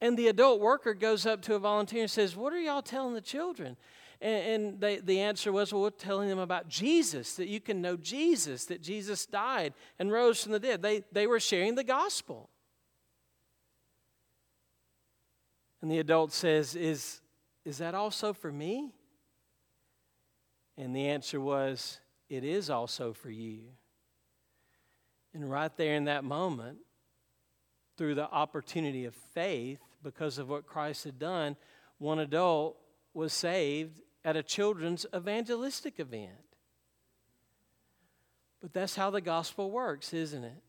and 0.00 0.16
the 0.16 0.28
adult 0.28 0.60
worker 0.60 0.92
goes 0.92 1.24
up 1.24 1.40
to 1.42 1.54
a 1.54 1.58
volunteer 1.58 2.02
and 2.02 2.10
says, 2.10 2.36
What 2.36 2.52
are 2.52 2.60
y'all 2.60 2.82
telling 2.82 3.14
the 3.14 3.20
children? 3.20 3.76
And, 4.20 4.46
and 4.46 4.80
they, 4.80 4.98
the 4.98 5.20
answer 5.20 5.52
was, 5.52 5.72
well, 5.72 5.82
we're 5.82 5.90
telling 5.90 6.28
them 6.28 6.38
about 6.38 6.68
Jesus, 6.68 7.34
that 7.34 7.48
you 7.48 7.60
can 7.60 7.82
know 7.82 7.96
Jesus, 7.96 8.64
that 8.66 8.82
Jesus 8.82 9.26
died 9.26 9.74
and 9.98 10.10
rose 10.10 10.42
from 10.42 10.52
the 10.52 10.60
dead. 10.60 10.82
They, 10.82 11.04
they 11.12 11.26
were 11.26 11.40
sharing 11.40 11.74
the 11.74 11.84
gospel. 11.84 12.48
And 15.82 15.90
the 15.90 15.98
adult 15.98 16.32
says, 16.32 16.74
is, 16.74 17.20
is 17.64 17.78
that 17.78 17.94
also 17.94 18.32
for 18.32 18.50
me? 18.50 18.92
And 20.78 20.94
the 20.94 21.08
answer 21.08 21.40
was, 21.40 22.00
It 22.28 22.44
is 22.44 22.70
also 22.70 23.12
for 23.12 23.30
you. 23.30 23.60
And 25.34 25.50
right 25.50 25.74
there 25.76 25.94
in 25.94 26.04
that 26.04 26.24
moment, 26.24 26.78
through 27.96 28.14
the 28.14 28.30
opportunity 28.30 29.04
of 29.04 29.14
faith, 29.14 29.80
because 30.02 30.38
of 30.38 30.48
what 30.48 30.66
Christ 30.66 31.04
had 31.04 31.18
done, 31.18 31.56
one 31.98 32.18
adult 32.18 32.76
was 33.14 33.32
saved 33.32 34.00
at 34.26 34.36
a 34.36 34.42
children's 34.42 35.06
evangelistic 35.14 36.00
event. 36.00 36.32
But 38.60 38.72
that's 38.72 38.96
how 38.96 39.10
the 39.10 39.20
gospel 39.20 39.70
works, 39.70 40.12
isn't 40.12 40.42
it? 40.42 40.62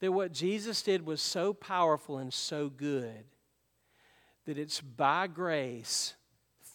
That 0.00 0.12
what 0.12 0.30
Jesus 0.30 0.82
did 0.82 1.06
was 1.06 1.22
so 1.22 1.54
powerful 1.54 2.18
and 2.18 2.30
so 2.32 2.68
good 2.68 3.24
that 4.44 4.58
it's 4.58 4.82
by 4.82 5.26
grace, 5.26 6.12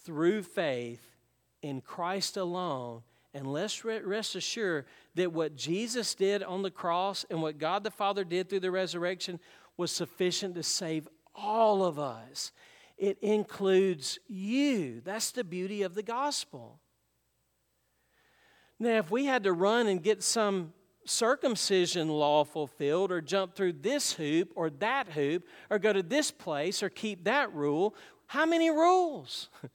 through 0.04 0.42
faith, 0.42 1.14
in 1.62 1.80
Christ 1.80 2.36
alone. 2.36 3.02
And 3.32 3.46
let's 3.46 3.84
rest 3.84 4.34
assured 4.34 4.86
that 5.14 5.32
what 5.32 5.54
Jesus 5.54 6.16
did 6.16 6.42
on 6.42 6.62
the 6.62 6.72
cross 6.72 7.24
and 7.30 7.40
what 7.40 7.58
God 7.58 7.84
the 7.84 7.92
Father 7.92 8.24
did 8.24 8.48
through 8.48 8.60
the 8.60 8.72
resurrection 8.72 9.38
was 9.76 9.92
sufficient 9.92 10.56
to 10.56 10.64
save 10.64 11.06
all 11.36 11.84
of 11.84 12.00
us 12.00 12.50
it 13.00 13.18
includes 13.22 14.18
you. 14.28 15.00
That's 15.00 15.30
the 15.30 15.42
beauty 15.42 15.82
of 15.82 15.94
the 15.94 16.02
gospel. 16.02 16.78
Now, 18.78 18.98
if 18.98 19.10
we 19.10 19.24
had 19.24 19.44
to 19.44 19.52
run 19.52 19.86
and 19.86 20.02
get 20.02 20.22
some 20.22 20.74
circumcision 21.06 22.08
law 22.08 22.44
fulfilled, 22.44 23.10
or 23.10 23.22
jump 23.22 23.54
through 23.54 23.72
this 23.72 24.12
hoop 24.12 24.52
or 24.54 24.68
that 24.70 25.08
hoop, 25.08 25.44
or 25.70 25.78
go 25.78 25.94
to 25.94 26.02
this 26.02 26.30
place 26.30 26.82
or 26.82 26.90
keep 26.90 27.24
that 27.24 27.52
rule, 27.54 27.94
how 28.26 28.44
many 28.44 28.70
rules? 28.70 29.48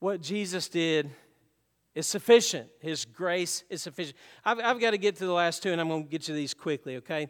what 0.00 0.22
Jesus 0.22 0.68
did 0.68 1.10
is 1.94 2.06
sufficient. 2.06 2.68
His 2.80 3.04
grace 3.04 3.62
is 3.68 3.82
sufficient. 3.82 4.16
I've, 4.42 4.58
I've 4.58 4.80
got 4.80 4.92
to 4.92 4.98
get 4.98 5.16
to 5.16 5.26
the 5.26 5.32
last 5.32 5.62
two, 5.62 5.70
and 5.70 5.80
I'm 5.80 5.88
going 5.88 6.04
to 6.04 6.10
get 6.10 6.28
you 6.28 6.34
these 6.34 6.54
quickly, 6.54 6.96
okay? 6.96 7.28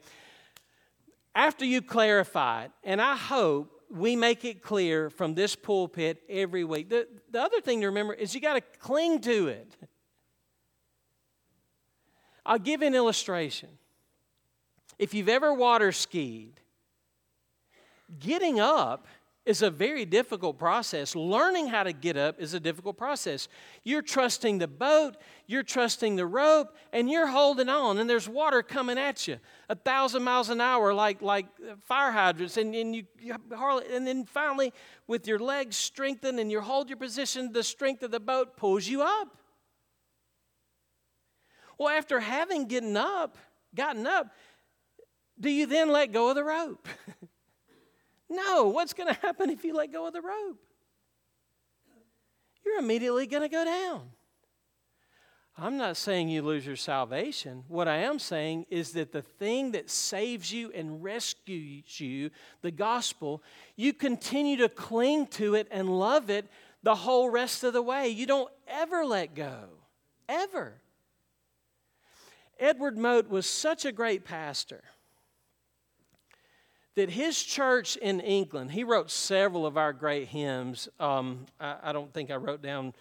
After 1.34 1.64
you 1.64 1.82
clarify 1.82 2.64
it, 2.64 2.70
and 2.84 3.00
I 3.00 3.16
hope 3.16 3.70
we 3.90 4.16
make 4.16 4.44
it 4.44 4.62
clear 4.62 5.10
from 5.10 5.34
this 5.34 5.56
pulpit 5.56 6.22
every 6.28 6.64
week. 6.64 6.90
The, 6.90 7.08
the 7.30 7.40
other 7.40 7.60
thing 7.60 7.80
to 7.80 7.86
remember 7.86 8.14
is 8.14 8.34
you 8.34 8.40
got 8.40 8.54
to 8.54 8.60
cling 8.78 9.20
to 9.22 9.48
it. 9.48 9.76
I'll 12.46 12.58
give 12.58 12.82
an 12.82 12.94
illustration. 12.94 13.70
If 14.98 15.14
you've 15.14 15.28
ever 15.28 15.52
water 15.52 15.92
skied, 15.92 16.60
getting 18.18 18.60
up 18.60 19.06
is 19.46 19.60
a 19.60 19.70
very 19.70 20.04
difficult 20.04 20.58
process. 20.58 21.14
Learning 21.14 21.66
how 21.66 21.82
to 21.82 21.92
get 21.92 22.16
up 22.16 22.40
is 22.40 22.54
a 22.54 22.60
difficult 22.60 22.96
process. 22.96 23.48
You're 23.82 24.02
trusting 24.02 24.58
the 24.58 24.68
boat, 24.68 25.16
you're 25.46 25.62
trusting 25.62 26.16
the 26.16 26.26
rope, 26.26 26.74
and 26.92 27.10
you're 27.10 27.26
holding 27.26 27.68
on, 27.68 27.98
and 27.98 28.08
there's 28.08 28.28
water 28.28 28.62
coming 28.62 28.98
at 28.98 29.28
you 29.28 29.38
a 29.68 29.74
thousand 29.74 30.22
miles 30.22 30.48
an 30.48 30.60
hour, 30.60 30.94
like, 30.94 31.20
like 31.20 31.46
fire 31.82 32.10
hydrants. 32.10 32.56
And, 32.56 32.74
and, 32.74 32.96
you, 32.96 33.04
you 33.20 33.36
and 33.92 34.06
then 34.06 34.24
finally, 34.24 34.72
with 35.06 35.26
your 35.26 35.38
legs 35.38 35.76
strengthened 35.76 36.40
and 36.40 36.50
you 36.50 36.60
hold 36.60 36.88
your 36.88 36.98
position, 36.98 37.52
the 37.52 37.62
strength 37.62 38.02
of 38.02 38.10
the 38.10 38.20
boat 38.20 38.56
pulls 38.56 38.86
you 38.86 39.02
up. 39.02 39.36
Well, 41.78 41.88
after 41.88 42.20
having 42.20 42.68
gotten 42.68 42.96
up, 42.96 43.36
gotten 43.74 44.06
up, 44.06 44.28
do 45.38 45.50
you 45.50 45.66
then 45.66 45.88
let 45.90 46.12
go 46.12 46.30
of 46.30 46.36
the 46.36 46.44
rope? 46.44 46.88
No, 48.28 48.68
what's 48.68 48.94
going 48.94 49.12
to 49.12 49.20
happen 49.20 49.50
if 49.50 49.64
you 49.64 49.74
let 49.74 49.92
go 49.92 50.06
of 50.06 50.12
the 50.12 50.22
rope? 50.22 50.58
You're 52.64 52.78
immediately 52.78 53.26
going 53.26 53.42
to 53.42 53.48
go 53.48 53.64
down. 53.64 54.10
I'm 55.56 55.76
not 55.76 55.96
saying 55.96 56.30
you 56.30 56.42
lose 56.42 56.66
your 56.66 56.74
salvation. 56.74 57.62
What 57.68 57.86
I 57.86 57.98
am 57.98 58.18
saying 58.18 58.66
is 58.70 58.92
that 58.92 59.12
the 59.12 59.22
thing 59.22 59.70
that 59.72 59.88
saves 59.88 60.52
you 60.52 60.72
and 60.74 61.02
rescues 61.02 62.00
you, 62.00 62.30
the 62.62 62.72
gospel, 62.72 63.40
you 63.76 63.92
continue 63.92 64.56
to 64.56 64.68
cling 64.68 65.28
to 65.28 65.54
it 65.54 65.68
and 65.70 65.96
love 65.96 66.28
it 66.28 66.46
the 66.82 66.96
whole 66.96 67.30
rest 67.30 67.62
of 67.62 67.72
the 67.72 67.82
way. 67.82 68.08
You 68.08 68.26
don't 68.26 68.50
ever 68.66 69.04
let 69.04 69.34
go. 69.36 69.68
Ever. 70.28 70.80
Edward 72.58 72.98
Mote 72.98 73.28
was 73.28 73.48
such 73.48 73.84
a 73.84 73.92
great 73.92 74.24
pastor 74.24 74.82
that 76.96 77.10
his 77.10 77.42
church 77.42 77.96
in 77.96 78.20
England, 78.20 78.70
he 78.70 78.84
wrote 78.84 79.10
several 79.10 79.66
of 79.66 79.76
our 79.76 79.92
great 79.92 80.28
hymns. 80.28 80.88
Um, 81.00 81.46
I, 81.58 81.76
I, 81.84 81.92
don't 81.92 82.12
think 82.12 82.30
I 82.30 82.36
wrote 82.36 82.62
down 82.62 82.94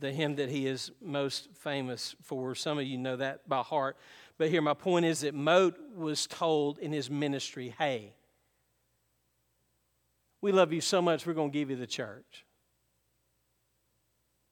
the 0.00 0.10
hymn 0.10 0.36
that 0.36 0.48
he 0.48 0.66
is 0.66 0.90
most 1.00 1.48
famous 1.54 2.16
for. 2.22 2.54
Some 2.54 2.78
of 2.78 2.84
you 2.84 2.98
know 2.98 3.16
that 3.16 3.48
by 3.48 3.60
heart. 3.60 3.96
But 4.36 4.50
here, 4.50 4.60
my 4.60 4.74
point 4.74 5.06
is 5.06 5.20
that 5.20 5.34
Mote 5.34 5.78
was 5.94 6.26
told 6.26 6.78
in 6.78 6.92
his 6.92 7.08
ministry, 7.08 7.74
hey, 7.78 8.14
we 10.40 10.52
love 10.52 10.72
you 10.72 10.80
so 10.80 11.00
much, 11.00 11.26
we're 11.26 11.34
going 11.34 11.50
to 11.50 11.58
give 11.58 11.70
you 11.70 11.76
the 11.76 11.86
church. 11.86 12.44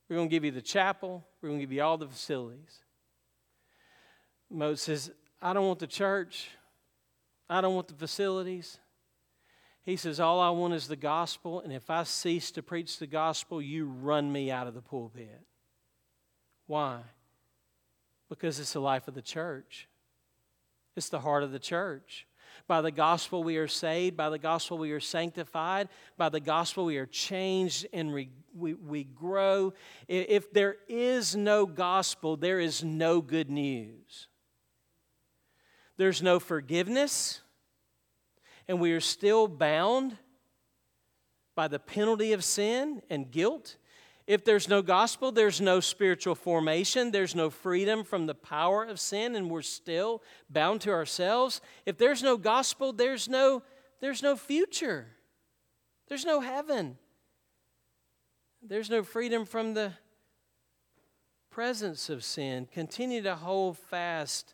We're 0.08 0.16
going 0.16 0.28
to 0.28 0.30
give 0.30 0.44
you 0.44 0.50
the 0.50 0.62
chapel, 0.62 1.26
we're 1.40 1.48
going 1.50 1.60
to 1.60 1.66
give 1.66 1.72
you 1.72 1.82
all 1.82 1.98
the 1.98 2.06
facilities. 2.06 2.80
Mote 4.50 4.78
says, 4.78 5.10
I 5.42 5.52
don't 5.52 5.66
want 5.66 5.80
the 5.80 5.86
church, 5.86 6.48
I 7.50 7.60
don't 7.60 7.74
want 7.74 7.88
the 7.88 7.94
facilities. 7.94 8.78
He 9.84 9.96
says, 9.96 10.18
All 10.18 10.40
I 10.40 10.50
want 10.50 10.74
is 10.74 10.88
the 10.88 10.96
gospel, 10.96 11.60
and 11.60 11.72
if 11.72 11.90
I 11.90 12.04
cease 12.04 12.50
to 12.52 12.62
preach 12.62 12.98
the 12.98 13.06
gospel, 13.06 13.60
you 13.60 13.86
run 13.86 14.32
me 14.32 14.50
out 14.50 14.66
of 14.66 14.74
the 14.74 14.80
pulpit. 14.80 15.42
Why? 16.66 17.00
Because 18.30 18.58
it's 18.58 18.72
the 18.72 18.80
life 18.80 19.06
of 19.08 19.14
the 19.14 19.22
church, 19.22 19.88
it's 20.96 21.10
the 21.10 21.20
heart 21.20 21.42
of 21.42 21.52
the 21.52 21.58
church. 21.58 22.26
By 22.66 22.80
the 22.80 22.90
gospel, 22.90 23.42
we 23.42 23.56
are 23.58 23.68
saved. 23.68 24.16
By 24.16 24.30
the 24.30 24.38
gospel, 24.38 24.78
we 24.78 24.92
are 24.92 25.00
sanctified. 25.00 25.88
By 26.16 26.28
the 26.28 26.40
gospel, 26.40 26.84
we 26.84 26.98
are 26.98 27.06
changed 27.06 27.86
and 27.92 28.12
we, 28.12 28.30
we, 28.54 29.04
grow. 29.04 29.74
If 30.08 30.52
there 30.52 30.76
is 30.88 31.34
no 31.34 31.66
gospel, 31.66 32.36
there 32.36 32.60
is 32.60 32.82
no 32.82 33.20
good 33.20 33.50
news. 33.50 34.28
There's 35.96 36.22
no 36.22 36.38
forgiveness 36.38 37.40
and 38.68 38.80
we 38.80 38.92
are 38.92 39.00
still 39.00 39.48
bound 39.48 40.16
by 41.54 41.68
the 41.68 41.78
penalty 41.78 42.32
of 42.32 42.42
sin 42.42 43.02
and 43.10 43.30
guilt. 43.30 43.76
If 44.26 44.44
there's 44.44 44.68
no 44.68 44.80
gospel, 44.80 45.32
there's 45.32 45.60
no 45.60 45.80
spiritual 45.80 46.34
formation, 46.34 47.10
there's 47.10 47.34
no 47.34 47.50
freedom 47.50 48.04
from 48.04 48.26
the 48.26 48.34
power 48.34 48.82
of 48.84 48.98
sin, 48.98 49.36
and 49.36 49.50
we're 49.50 49.62
still 49.62 50.22
bound 50.48 50.80
to 50.82 50.90
ourselves. 50.90 51.60
If 51.84 51.98
there's 51.98 52.22
no 52.22 52.38
gospel, 52.38 52.92
there's 52.92 53.28
no, 53.28 53.62
there's 54.00 54.22
no 54.22 54.34
future, 54.34 55.08
there's 56.08 56.24
no 56.24 56.40
heaven, 56.40 56.96
there's 58.62 58.88
no 58.88 59.02
freedom 59.02 59.44
from 59.44 59.74
the 59.74 59.92
presence 61.50 62.08
of 62.08 62.24
sin. 62.24 62.66
Continue 62.72 63.22
to 63.22 63.36
hold 63.36 63.76
fast 63.76 64.53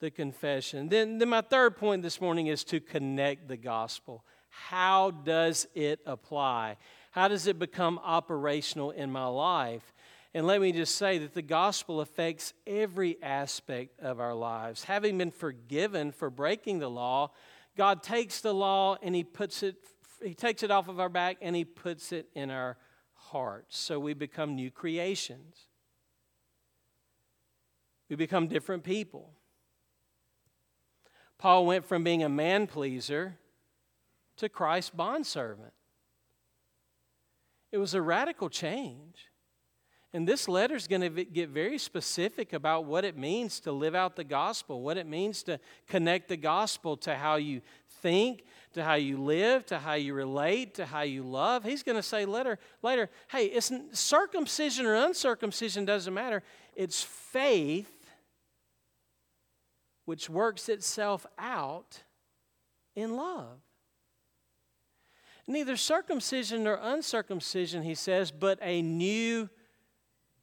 the 0.00 0.10
confession. 0.10 0.88
Then, 0.88 1.18
then 1.18 1.28
my 1.28 1.42
third 1.42 1.76
point 1.76 2.02
this 2.02 2.20
morning 2.20 2.48
is 2.48 2.64
to 2.64 2.80
connect 2.80 3.48
the 3.48 3.56
gospel. 3.56 4.24
How 4.48 5.10
does 5.10 5.66
it 5.74 6.00
apply? 6.06 6.76
How 7.12 7.28
does 7.28 7.46
it 7.46 7.58
become 7.58 8.00
operational 8.02 8.90
in 8.90 9.12
my 9.12 9.26
life? 9.26 9.92
And 10.32 10.46
let 10.46 10.60
me 10.60 10.72
just 10.72 10.96
say 10.96 11.18
that 11.18 11.34
the 11.34 11.42
gospel 11.42 12.00
affects 12.00 12.54
every 12.66 13.20
aspect 13.22 13.98
of 14.00 14.20
our 14.20 14.34
lives. 14.34 14.84
Having 14.84 15.18
been 15.18 15.30
forgiven 15.30 16.12
for 16.12 16.30
breaking 16.30 16.78
the 16.78 16.90
law, 16.90 17.30
God 17.76 18.02
takes 18.02 18.40
the 18.40 18.54
law 18.54 18.96
and 19.02 19.14
he 19.14 19.24
puts 19.24 19.62
it 19.62 19.76
he 20.22 20.34
takes 20.34 20.62
it 20.62 20.70
off 20.70 20.88
of 20.88 21.00
our 21.00 21.08
back 21.08 21.38
and 21.40 21.56
he 21.56 21.64
puts 21.64 22.12
it 22.12 22.28
in 22.34 22.50
our 22.50 22.76
hearts. 23.14 23.78
So 23.78 23.98
we 23.98 24.12
become 24.12 24.54
new 24.54 24.70
creations. 24.70 25.66
We 28.10 28.16
become 28.16 28.46
different 28.46 28.84
people. 28.84 29.32
Paul 31.40 31.64
went 31.64 31.86
from 31.86 32.04
being 32.04 32.22
a 32.22 32.28
man 32.28 32.66
pleaser 32.66 33.38
to 34.36 34.50
Christ's 34.50 34.90
bondservant. 34.90 35.72
It 37.72 37.78
was 37.78 37.94
a 37.94 38.02
radical 38.02 38.50
change. 38.50 39.30
And 40.12 40.28
this 40.28 40.48
letter 40.48 40.74
is 40.74 40.86
going 40.86 41.00
to 41.00 41.24
get 41.24 41.48
very 41.48 41.78
specific 41.78 42.52
about 42.52 42.84
what 42.84 43.06
it 43.06 43.16
means 43.16 43.58
to 43.60 43.72
live 43.72 43.94
out 43.94 44.16
the 44.16 44.24
gospel, 44.24 44.82
what 44.82 44.98
it 44.98 45.06
means 45.06 45.42
to 45.44 45.58
connect 45.88 46.28
the 46.28 46.36
gospel 46.36 46.98
to 46.98 47.14
how 47.14 47.36
you 47.36 47.62
think, 48.02 48.44
to 48.74 48.84
how 48.84 48.96
you 48.96 49.16
live, 49.16 49.64
to 49.66 49.78
how 49.78 49.94
you 49.94 50.12
relate, 50.12 50.74
to 50.74 50.84
how 50.84 51.02
you 51.02 51.22
love. 51.22 51.64
He's 51.64 51.82
going 51.82 51.96
to 51.96 52.02
say 52.02 52.26
later, 52.26 52.58
later, 52.82 53.08
hey, 53.30 53.46
it's 53.46 53.72
circumcision 53.92 54.84
or 54.84 54.94
uncircumcision 54.94 55.86
doesn't 55.86 56.12
matter. 56.12 56.42
It's 56.76 57.02
faith 57.02 57.99
which 60.10 60.28
works 60.28 60.68
itself 60.68 61.24
out 61.38 62.02
in 62.96 63.16
love. 63.16 63.60
Neither 65.46 65.76
circumcision 65.76 66.64
nor 66.64 66.80
uncircumcision, 66.82 67.84
he 67.84 67.94
says, 67.94 68.32
but 68.32 68.58
a 68.60 68.82
new 68.82 69.48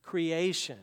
creation. 0.04 0.80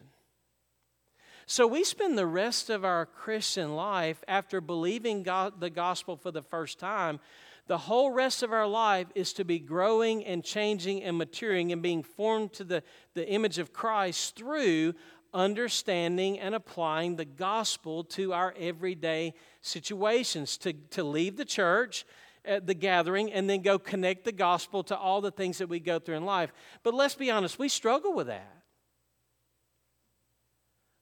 So 1.47 1.67
we 1.67 1.83
spend 1.83 2.19
the 2.19 2.27
rest 2.27 2.69
of 2.69 2.85
our 2.85 3.07
Christian 3.07 3.75
life 3.75 4.23
after 4.29 4.61
believing 4.61 5.23
God, 5.23 5.61
the 5.61 5.71
gospel 5.71 6.19
for 6.19 6.31
the 6.31 6.43
first 6.43 6.79
time. 6.79 7.21
The 7.67 7.79
whole 7.79 8.11
rest 8.11 8.43
of 8.43 8.53
our 8.53 8.67
life 8.67 9.07
is 9.15 9.33
to 9.33 9.45
be 9.47 9.59
growing 9.59 10.23
and 10.27 10.45
changing 10.45 11.03
and 11.03 11.17
maturing 11.17 11.73
and 11.73 11.81
being 11.81 12.03
formed 12.03 12.53
to 12.55 12.65
the, 12.65 12.83
the 13.15 13.27
image 13.27 13.59
of 13.59 13.73
Christ 13.73 14.37
through 14.37 14.93
understanding 15.35 16.39
and 16.39 16.55
applying 16.55 17.17
the 17.17 17.25
gospel 17.25 18.05
to 18.05 18.33
our 18.33 18.55
everyday 18.59 19.35
situations, 19.61 20.57
to, 20.59 20.73
to 20.73 21.05
leave 21.05 21.37
the 21.37 21.45
church, 21.45 22.07
at 22.45 22.67
the 22.67 22.75
gathering, 22.75 23.33
and 23.33 23.49
then 23.49 23.63
go 23.63 23.79
connect 23.79 24.25
the 24.25 24.33
gospel 24.33 24.83
to 24.85 24.97
all 24.97 25.21
the 25.21 25.31
things 25.31 25.59
that 25.59 25.69
we 25.69 25.81
go 25.81 25.99
through 25.99 26.17
in 26.17 26.25
life. 26.25 26.53
But 26.83 26.95
let's 26.95 27.15
be 27.15 27.31
honest, 27.31 27.59
we 27.59 27.69
struggle 27.69 28.13
with 28.13 28.27
that. 28.27 28.63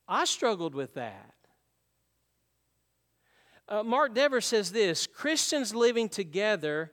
I 0.07 0.25
struggled 0.25 0.75
with 0.75 0.93
that. 0.95 1.33
Uh, 3.67 3.83
Mark 3.83 4.13
Dever 4.13 4.41
says 4.41 4.71
this 4.71 5.07
Christians 5.07 5.73
living 5.73 6.09
together 6.09 6.91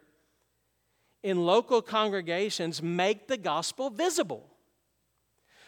in 1.23 1.45
local 1.45 1.83
congregations 1.83 2.83
make 2.83 3.29
the 3.29 3.37
gospel 3.37 3.91
visible. 3.91 4.50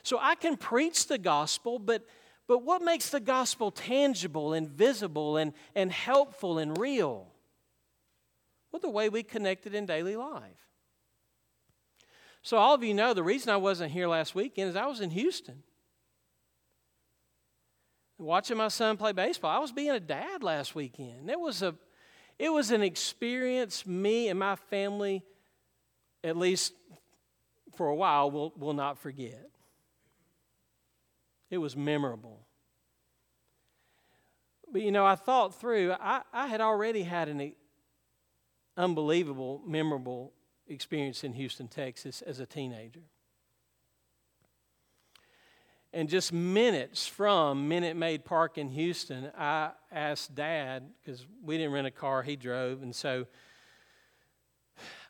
So 0.03 0.19
I 0.21 0.35
can 0.35 0.57
preach 0.57 1.07
the 1.07 1.19
gospel, 1.19 1.79
but, 1.79 2.05
but 2.49 2.59
what 2.59 2.83
makes 2.83 3.11
the 3.11 3.21
gospel 3.21 3.71
tangible 3.71 4.53
and 4.53 4.69
visible 4.69 5.37
and, 5.37 5.53
and 5.75 5.93
helpful 5.93 6.59
and 6.59 6.77
real? 6.79 7.29
Well, 8.71 8.81
the 8.81 8.91
way 8.91 9.09
we 9.09 9.23
connect 9.23 9.67
it 9.67 9.75
in 9.75 9.87
daily 9.87 10.17
life. 10.17 10.57
So, 12.45 12.57
all 12.57 12.75
of 12.75 12.83
you 12.83 12.95
know 12.95 13.15
the 13.15 13.23
reason 13.23 13.51
I 13.51 13.57
wasn't 13.57 13.93
here 13.93 14.09
last 14.09 14.35
weekend 14.35 14.71
is 14.71 14.77
I 14.77 14.87
was 14.87 15.01
in 15.01 15.11
Houston 15.11 15.63
watching 18.23 18.57
my 18.57 18.69
son 18.69 18.97
play 18.97 19.13
baseball. 19.13 19.51
I 19.51 19.59
was 19.59 19.73
being 19.73 19.91
a 19.91 20.01
dad 20.01 20.43
last 20.43 20.75
weekend. 20.75 21.31
It 21.31 21.39
was 21.39 21.63
a 21.63 21.75
it 22.39 22.51
was 22.51 22.71
an 22.71 22.83
experience 22.83 23.87
me 23.87 24.29
and 24.29 24.39
my 24.39 24.57
family 24.57 25.23
at 26.25 26.37
least 26.37 26.73
for 27.77 27.89
a 27.89 27.95
while 27.95 28.31
will 28.31 28.53
will 28.57 28.75
not 28.75 28.99
forget. 28.99 29.52
It 31.53 31.59
was 31.59 31.77
memorable. 31.77 32.41
But 34.73 34.81
you 34.81 34.91
know, 34.91 35.05
I 35.05 35.17
thought 35.17 35.55
through, 35.61 35.93
I, 35.93 36.23
I 36.33 36.47
had 36.47 36.63
already 36.63 37.03
had 37.03 37.29
an 37.29 37.53
unbelievable, 38.75 39.61
memorable 39.67 40.33
experience 40.67 41.25
in 41.25 41.35
Houston, 41.35 41.69
Texas 41.69 42.23
as 42.23 42.41
a 42.41 42.47
teenager. 42.47 43.03
And 45.93 46.09
just 46.09 46.33
minutes 46.33 47.07
from 47.07 47.69
Minute 47.69 47.99
Maid 47.99 48.25
Park 48.25 48.57
in 48.57 48.71
Houston, 48.71 49.31
I 49.37 49.73
asked 49.93 50.35
Dad, 50.35 50.85
because 51.03 51.27
we 51.45 51.59
didn't 51.59 51.73
rent 51.75 51.87
a 51.87 51.91
car, 51.91 52.23
he 52.23 52.35
drove. 52.35 52.83
And 52.83 52.97
so 52.97 53.27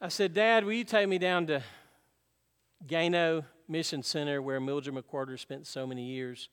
I 0.00 0.08
said, 0.08 0.34
Dad, 0.34 0.64
will 0.64 0.72
you 0.72 0.82
take 0.82 1.08
me 1.08 1.18
down 1.18 1.46
to 1.46 1.62
Gano 2.84 3.44
Mission 3.72 4.02
Center 4.02 4.40
where 4.40 4.60
Mildred 4.60 4.94
McWhorter 4.94 5.38
spent 5.38 5.66
so 5.66 5.86
many 5.86 6.04
years 6.04 6.48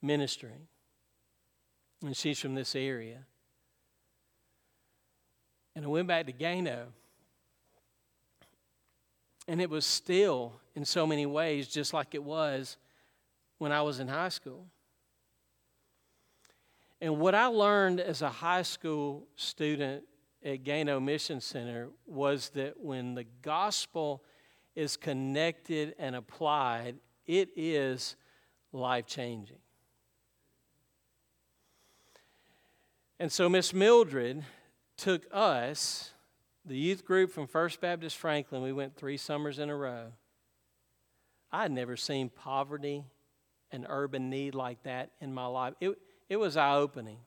ministering? 0.00 0.68
And 2.02 2.16
she's 2.16 2.38
from 2.38 2.54
this 2.54 2.74
area. 2.74 3.18
And 5.74 5.84
I 5.84 5.88
went 5.88 6.06
back 6.06 6.26
to 6.26 6.32
Gano. 6.32 6.86
And 9.48 9.60
it 9.60 9.68
was 9.68 9.84
still, 9.84 10.54
in 10.74 10.84
so 10.84 11.06
many 11.06 11.26
ways, 11.26 11.68
just 11.68 11.92
like 11.92 12.14
it 12.14 12.22
was 12.22 12.76
when 13.58 13.72
I 13.72 13.82
was 13.82 14.00
in 14.00 14.08
high 14.08 14.30
school. 14.30 14.66
And 17.00 17.18
what 17.18 17.34
I 17.34 17.46
learned 17.46 18.00
as 18.00 18.22
a 18.22 18.30
high 18.30 18.62
school 18.62 19.26
student 19.36 20.04
at 20.44 20.64
Gano 20.64 21.00
Mission 21.00 21.40
Center 21.40 21.88
was 22.06 22.50
that 22.50 22.80
when 22.80 23.14
the 23.14 23.24
gospel 23.42 24.22
is 24.74 24.96
connected 24.96 25.94
and 25.98 26.16
applied, 26.16 26.96
it 27.26 27.50
is 27.56 28.16
life 28.72 29.06
changing. 29.06 29.58
And 33.20 33.30
so 33.30 33.48
Miss 33.48 33.72
Mildred 33.72 34.44
took 34.96 35.26
us, 35.32 36.10
the 36.64 36.76
youth 36.76 37.04
group 37.04 37.30
from 37.30 37.46
First 37.46 37.80
Baptist 37.80 38.16
Franklin, 38.16 38.62
we 38.62 38.72
went 38.72 38.96
three 38.96 39.16
summers 39.16 39.58
in 39.58 39.70
a 39.70 39.76
row. 39.76 40.12
I 41.52 41.62
had 41.62 41.72
never 41.72 41.96
seen 41.96 42.28
poverty 42.28 43.04
and 43.70 43.86
urban 43.88 44.30
need 44.30 44.54
like 44.54 44.82
that 44.82 45.10
in 45.20 45.32
my 45.32 45.46
life. 45.46 45.74
It, 45.80 45.96
it 46.28 46.36
was 46.36 46.56
eye 46.56 46.74
opening. 46.74 47.18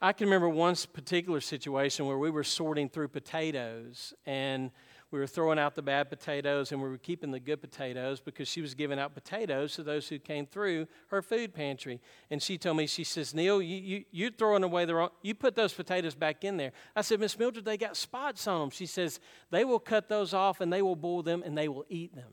I 0.00 0.12
can 0.12 0.26
remember 0.26 0.48
one 0.48 0.74
particular 0.92 1.40
situation 1.40 2.06
where 2.06 2.18
we 2.18 2.30
were 2.30 2.44
sorting 2.44 2.88
through 2.88 3.08
potatoes 3.08 4.14
and 4.26 4.70
we 5.12 5.18
were 5.18 5.26
throwing 5.26 5.58
out 5.58 5.74
the 5.74 5.82
bad 5.82 6.08
potatoes 6.08 6.72
and 6.72 6.82
we 6.82 6.88
were 6.88 6.96
keeping 6.96 7.30
the 7.30 7.38
good 7.38 7.60
potatoes 7.60 8.18
because 8.18 8.48
she 8.48 8.62
was 8.62 8.72
giving 8.72 8.98
out 8.98 9.12
potatoes 9.12 9.74
to 9.74 9.82
those 9.82 10.08
who 10.08 10.18
came 10.18 10.46
through 10.46 10.88
her 11.08 11.20
food 11.20 11.52
pantry. 11.54 12.00
And 12.30 12.42
she 12.42 12.56
told 12.56 12.78
me, 12.78 12.86
she 12.86 13.04
says, 13.04 13.34
Neil, 13.34 13.60
you, 13.60 13.76
you, 13.76 14.04
you're 14.10 14.30
throwing 14.30 14.64
away 14.64 14.86
the 14.86 14.94
wrong, 14.94 15.10
you 15.20 15.34
put 15.34 15.54
those 15.54 15.74
potatoes 15.74 16.14
back 16.14 16.44
in 16.44 16.56
there. 16.56 16.72
I 16.96 17.02
said, 17.02 17.20
Miss 17.20 17.38
Mildred, 17.38 17.66
they 17.66 17.76
got 17.76 17.94
spots 17.94 18.46
on 18.46 18.60
them. 18.60 18.70
She 18.70 18.86
says, 18.86 19.20
they 19.50 19.66
will 19.66 19.78
cut 19.78 20.08
those 20.08 20.32
off 20.32 20.62
and 20.62 20.72
they 20.72 20.80
will 20.80 20.96
boil 20.96 21.22
them 21.22 21.42
and 21.44 21.56
they 21.56 21.68
will 21.68 21.84
eat 21.90 22.14
them. 22.16 22.32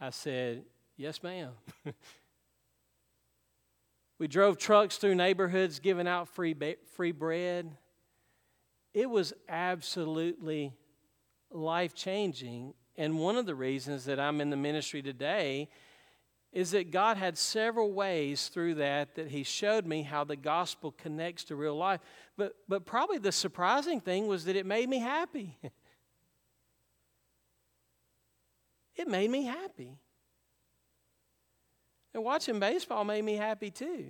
I 0.00 0.10
said, 0.10 0.66
yes, 0.96 1.20
ma'am. 1.20 1.50
we 4.20 4.28
drove 4.28 4.56
trucks 4.56 4.98
through 4.98 5.16
neighborhoods 5.16 5.80
giving 5.80 6.06
out 6.06 6.28
free, 6.28 6.54
free 6.94 7.12
bread 7.12 7.76
it 8.96 9.08
was 9.10 9.32
absolutely 9.46 10.72
life 11.50 11.94
changing. 11.94 12.72
And 12.96 13.18
one 13.18 13.36
of 13.36 13.44
the 13.44 13.54
reasons 13.54 14.06
that 14.06 14.18
I'm 14.18 14.40
in 14.40 14.48
the 14.48 14.56
ministry 14.56 15.02
today 15.02 15.68
is 16.50 16.70
that 16.70 16.90
God 16.90 17.18
had 17.18 17.36
several 17.36 17.92
ways 17.92 18.48
through 18.48 18.76
that 18.76 19.16
that 19.16 19.28
He 19.28 19.42
showed 19.42 19.84
me 19.84 20.02
how 20.02 20.24
the 20.24 20.34
gospel 20.34 20.92
connects 20.96 21.44
to 21.44 21.56
real 21.56 21.76
life. 21.76 22.00
But, 22.38 22.54
but 22.70 22.86
probably 22.86 23.18
the 23.18 23.32
surprising 23.32 24.00
thing 24.00 24.28
was 24.28 24.46
that 24.46 24.56
it 24.56 24.64
made 24.64 24.88
me 24.88 24.98
happy. 24.98 25.58
it 28.96 29.06
made 29.06 29.28
me 29.28 29.44
happy. 29.44 29.98
And 32.14 32.24
watching 32.24 32.58
baseball 32.58 33.04
made 33.04 33.26
me 33.26 33.34
happy 33.34 33.70
too. 33.70 34.06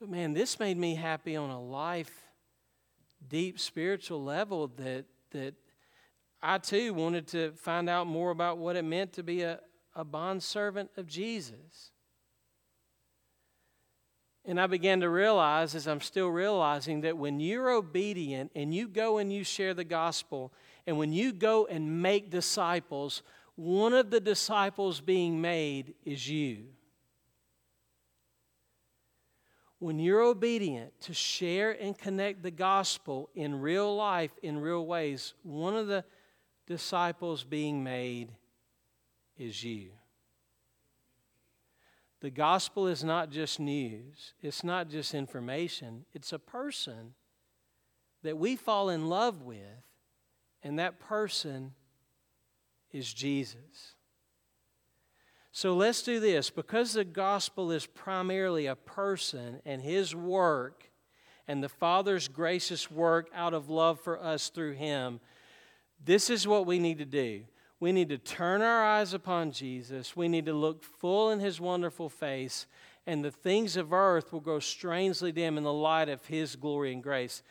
But 0.00 0.08
man, 0.08 0.32
this 0.32 0.58
made 0.58 0.76
me 0.76 0.96
happy 0.96 1.36
on 1.36 1.50
a 1.50 1.62
life 1.62 2.27
deep 3.26 3.58
spiritual 3.58 4.22
level 4.22 4.68
that 4.76 5.04
that 5.30 5.54
I 6.42 6.58
too 6.58 6.94
wanted 6.94 7.26
to 7.28 7.52
find 7.52 7.88
out 7.88 8.06
more 8.06 8.30
about 8.30 8.58
what 8.58 8.76
it 8.76 8.84
meant 8.84 9.14
to 9.14 9.22
be 9.22 9.42
a, 9.42 9.60
a 9.94 10.04
bondservant 10.04 10.90
of 10.96 11.06
Jesus. 11.06 11.90
And 14.44 14.60
I 14.60 14.66
began 14.66 15.00
to 15.00 15.10
realize, 15.10 15.74
as 15.74 15.86
I'm 15.86 16.00
still 16.00 16.28
realizing, 16.28 17.02
that 17.02 17.18
when 17.18 17.40
you're 17.40 17.70
obedient 17.70 18.52
and 18.54 18.72
you 18.72 18.88
go 18.88 19.18
and 19.18 19.32
you 19.32 19.44
share 19.44 19.74
the 19.74 19.84
gospel, 19.84 20.52
and 20.86 20.96
when 20.96 21.12
you 21.12 21.32
go 21.32 21.66
and 21.66 22.00
make 22.00 22.30
disciples, 22.30 23.22
one 23.56 23.92
of 23.92 24.10
the 24.10 24.20
disciples 24.20 25.00
being 25.00 25.40
made 25.40 25.94
is 26.04 26.30
you 26.30 26.68
when 29.78 29.98
you're 29.98 30.22
obedient 30.22 31.00
to 31.02 31.14
share 31.14 31.70
and 31.70 31.96
connect 31.96 32.42
the 32.42 32.50
gospel 32.50 33.30
in 33.34 33.60
real 33.60 33.94
life, 33.94 34.32
in 34.42 34.58
real 34.58 34.86
ways, 34.86 35.34
one 35.42 35.76
of 35.76 35.86
the 35.86 36.04
disciples 36.66 37.44
being 37.44 37.82
made 37.82 38.30
is 39.36 39.62
you. 39.62 39.90
The 42.20 42.30
gospel 42.30 42.88
is 42.88 43.04
not 43.04 43.30
just 43.30 43.60
news, 43.60 44.34
it's 44.42 44.64
not 44.64 44.88
just 44.88 45.14
information, 45.14 46.04
it's 46.12 46.32
a 46.32 46.38
person 46.38 47.14
that 48.24 48.36
we 48.36 48.56
fall 48.56 48.88
in 48.88 49.08
love 49.08 49.42
with, 49.42 49.60
and 50.64 50.78
that 50.80 50.98
person 50.98 51.74
is 52.90 53.14
Jesus. 53.14 53.94
So 55.58 55.74
let's 55.74 56.02
do 56.02 56.20
this. 56.20 56.50
Because 56.50 56.92
the 56.92 57.04
gospel 57.04 57.72
is 57.72 57.84
primarily 57.84 58.66
a 58.66 58.76
person 58.76 59.60
and 59.66 59.82
his 59.82 60.14
work 60.14 60.88
and 61.48 61.64
the 61.64 61.68
Father's 61.68 62.28
gracious 62.28 62.92
work 62.92 63.28
out 63.34 63.54
of 63.54 63.68
love 63.68 63.98
for 63.98 64.22
us 64.22 64.50
through 64.50 64.74
him, 64.74 65.18
this 66.04 66.30
is 66.30 66.46
what 66.46 66.64
we 66.64 66.78
need 66.78 66.98
to 66.98 67.04
do. 67.04 67.42
We 67.80 67.90
need 67.90 68.08
to 68.10 68.18
turn 68.18 68.62
our 68.62 68.84
eyes 68.84 69.14
upon 69.14 69.50
Jesus. 69.50 70.14
We 70.14 70.28
need 70.28 70.46
to 70.46 70.52
look 70.52 70.84
full 70.84 71.32
in 71.32 71.40
his 71.40 71.60
wonderful 71.60 72.08
face, 72.08 72.68
and 73.04 73.24
the 73.24 73.32
things 73.32 73.76
of 73.76 73.92
earth 73.92 74.32
will 74.32 74.38
grow 74.38 74.60
strangely 74.60 75.32
dim 75.32 75.58
in 75.58 75.64
the 75.64 75.72
light 75.72 76.08
of 76.08 76.24
his 76.26 76.54
glory 76.54 76.92
and 76.92 77.02
grace. 77.02 77.42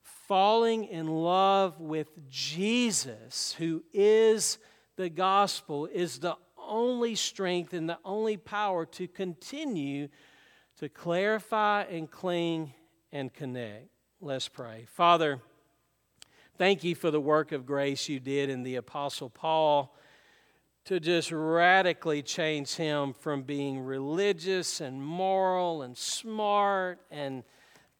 Falling 0.00 0.84
in 0.84 1.06
love 1.06 1.78
with 1.80 2.08
Jesus, 2.30 3.54
who 3.58 3.84
is 3.92 4.56
the 4.96 5.10
gospel, 5.10 5.84
is 5.84 6.18
the 6.18 6.36
only 6.72 7.14
strength 7.14 7.74
and 7.74 7.88
the 7.88 7.98
only 8.02 8.38
power 8.38 8.86
to 8.86 9.06
continue 9.06 10.08
to 10.78 10.88
clarify 10.88 11.82
and 11.82 12.10
cling 12.10 12.72
and 13.12 13.32
connect. 13.32 13.88
Let's 14.20 14.48
pray. 14.48 14.86
Father, 14.88 15.40
thank 16.56 16.82
you 16.82 16.94
for 16.94 17.10
the 17.10 17.20
work 17.20 17.52
of 17.52 17.66
grace 17.66 18.08
you 18.08 18.18
did 18.18 18.48
in 18.48 18.62
the 18.62 18.76
Apostle 18.76 19.28
Paul 19.28 19.94
to 20.86 20.98
just 20.98 21.30
radically 21.30 22.22
change 22.22 22.74
him 22.74 23.12
from 23.12 23.42
being 23.42 23.78
religious 23.78 24.80
and 24.80 25.00
moral 25.00 25.82
and 25.82 25.96
smart 25.96 27.00
and 27.10 27.44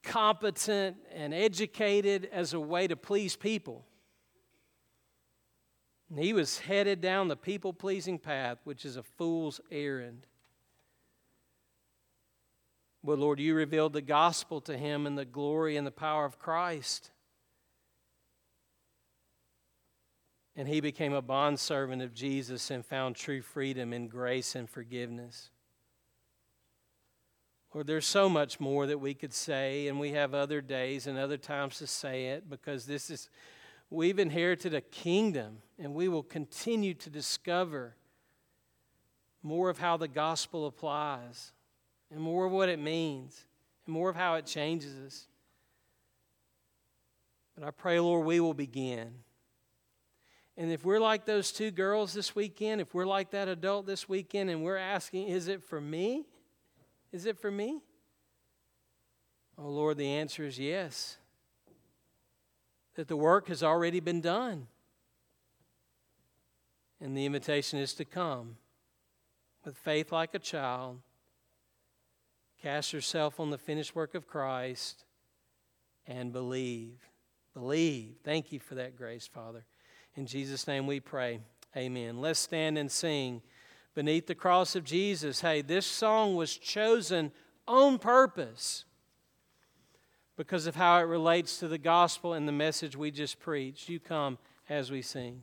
competent 0.03 0.97
and 1.15 1.35
educated 1.35 2.29
as 2.33 2.55
a 2.55 2.61
way 2.61 2.89
to 2.89 2.97
please 2.97 3.37
people 3.37 3.85
and 6.13 6.23
he 6.23 6.35
was 6.35 6.59
headed 6.59 7.01
down 7.01 7.29
the 7.29 7.37
people 7.37 7.73
pleasing 7.73 8.19
path, 8.19 8.59
which 8.65 8.85
is 8.85 8.99
a 8.99 9.03
fool's 9.03 9.63
errand. 9.71 10.27
But 13.03 13.19
Lord, 13.19 13.41
you 13.41 13.55
revealed 13.55 13.95
the 13.95 14.03
gospel 14.03 14.61
to 14.61 14.77
him 14.77 15.07
in 15.07 15.15
the 15.15 15.25
glory 15.25 15.75
and 15.75 15.87
the 15.87 15.91
power 15.91 16.27
of 16.27 16.39
Christ. 16.39 17.11
And 20.55 20.69
he 20.69 20.83
became 20.83 21.15
a 21.15 21.23
bondservant 21.23 22.03
of 22.03 22.13
Jesus 22.13 22.71
and 22.71 22.85
found 22.85 23.17
true 23.17 23.41
freedom 23.41 23.95
in 23.95 24.09
grace 24.09 24.55
and 24.55 24.69
forgiveness. 24.69 25.49
Lord, 27.73 27.87
there's 27.87 28.05
so 28.05 28.29
much 28.29 28.61
more 28.61 28.87
that 28.87 29.01
we 29.01 29.15
could 29.15 29.33
say, 29.33 29.89
and 29.89 29.99
we 29.99 30.11
have 30.11 30.35
other 30.35 30.61
days 30.61 31.07
and 31.07 31.17
other 31.17 31.39
times 31.39 31.79
to 31.79 31.87
say 31.87 32.27
it 32.27 32.51
because 32.51 32.85
this 32.85 33.09
is 33.09 33.31
we've 33.93 34.19
inherited 34.19 34.75
a 34.75 34.81
kingdom, 34.81 35.59
and 35.79 35.95
we 35.95 36.09
will 36.09 36.23
continue 36.23 36.95
to 36.95 37.11
discover 37.11 37.95
more 39.43 39.69
of 39.69 39.79
how 39.79 39.97
the 39.97 40.09
gospel 40.09 40.67
applies, 40.67 41.53
and 42.11 42.21
more 42.21 42.47
of 42.47 42.53
what 42.53 42.69
it 42.69 42.79
means, 42.79 43.47
and 43.87 43.93
more 43.93 44.09
of 44.09 44.17
how 44.17 44.35
it 44.35 44.47
changes 44.47 44.99
us. 44.99 45.27
But 47.55 47.67
I 47.67 47.71
pray, 47.71 48.01
Lord, 48.01 48.25
we 48.25 48.41
will 48.41 48.55
begin. 48.55 49.13
And 50.57 50.71
if 50.71 50.85
we're 50.85 51.01
like 51.01 51.25
those 51.25 51.51
two 51.51 51.71
girls 51.71 52.13
this 52.13 52.35
weekend, 52.35 52.81
if 52.81 52.95
we're 52.95 53.07
like 53.07 53.31
that 53.31 53.49
adult 53.49 53.87
this 53.87 54.09
weekend, 54.09 54.49
and 54.51 54.63
we're 54.63 54.77
asking, 54.77 55.29
is 55.29 55.49
it 55.49 55.63
for 55.63 55.81
me? 55.81 56.25
Is 57.11 57.27
it 57.27 57.39
for 57.39 57.51
me? 57.51 57.81
Oh, 59.59 59.69
Lord, 59.69 59.99
the 59.99 60.09
answer 60.09 60.45
is 60.45 60.59
yes. 60.59 61.19
That 62.95 63.09
the 63.09 63.17
work 63.17 63.49
has 63.49 63.63
already 63.63 64.01
been 64.01 64.21
done. 64.21 64.67
And 67.01 67.17
the 67.17 67.27
invitation 67.27 67.79
is 67.79 67.95
to 67.95 68.05
come 68.05 68.57
with 69.65 69.77
faith 69.77 70.13
like 70.13 70.35
a 70.35 70.39
child, 70.39 70.99
cast 72.61 72.93
yourself 72.93 73.41
on 73.41 73.51
the 73.51 73.59
finished 73.59 73.95
work 73.95 74.15
of 74.15 74.27
Christ, 74.27 75.05
and 76.07 76.33
believe. 76.33 76.99
Believe. 77.55 78.15
Thank 78.25 78.53
you 78.53 78.61
for 78.61 78.75
that 78.77 78.97
grace, 78.97 79.27
Father. 79.27 79.65
In 80.17 80.27
Jesus' 80.27 80.67
name 80.67 80.87
we 80.87 81.01
pray. 81.01 81.41
Amen. 81.77 82.21
Let's 82.21 82.41
stand 82.41 82.79
and 82.79 82.91
sing 82.91 83.43
beneath 83.95 84.27
the 84.27 84.35
cross 84.35 84.75
of 84.77 84.85
Jesus. 84.85 85.41
Hey, 85.41 85.63
this 85.63 85.87
song 85.87 86.35
was 86.35 86.57
chosen 86.57 87.33
on 87.67 87.99
purpose 87.99 88.85
because 90.37 90.67
of 90.67 90.77
how 90.77 90.99
it 90.99 91.03
relates 91.03 91.59
to 91.59 91.69
the 91.69 91.79
gospel 91.79 92.33
and 92.33 92.49
the 92.49 92.53
message 92.53 92.97
we 92.97 93.11
just 93.11 93.39
preached. 93.39 93.89
You 93.89 94.01
come 94.01 94.39
as 94.69 94.91
we 94.91 95.03
sing. 95.03 95.43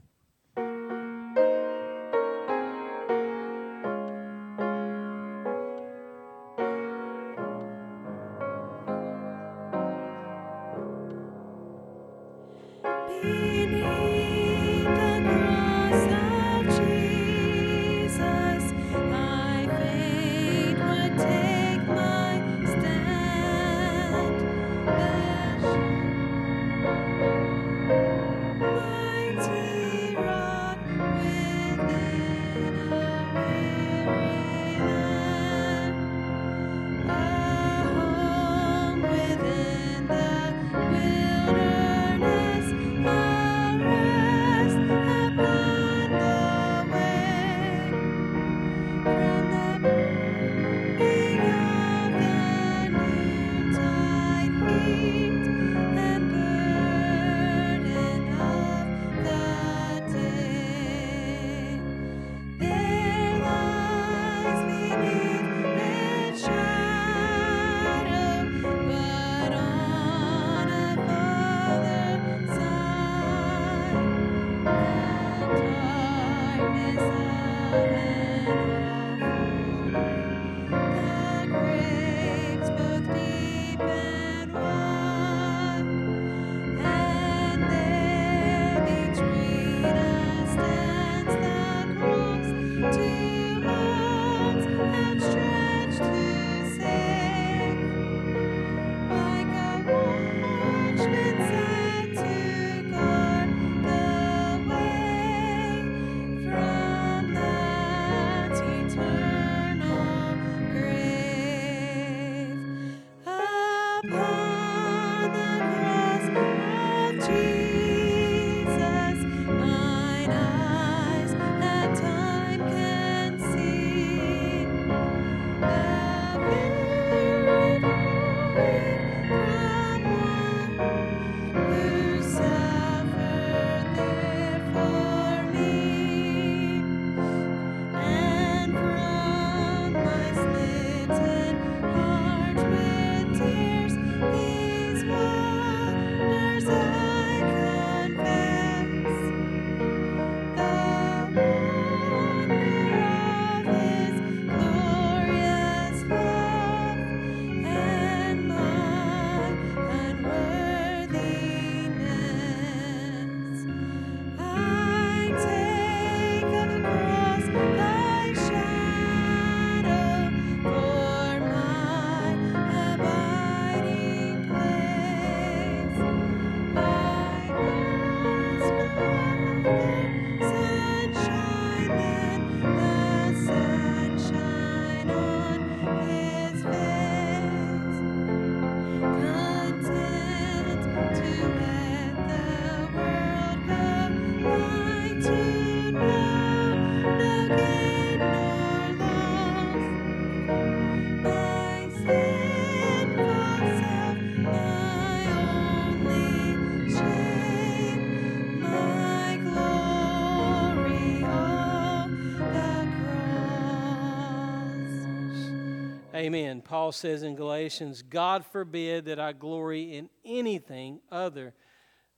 Paul 216.70 216.92
says 216.92 217.24
in 217.24 217.36
Galatians, 217.36 218.04
God 218.04 218.46
forbid 218.46 219.06
that 219.06 219.20
I 219.20 219.34
glory 219.34 219.98
in 219.98 220.08
anything 220.24 221.00
other 221.12 221.56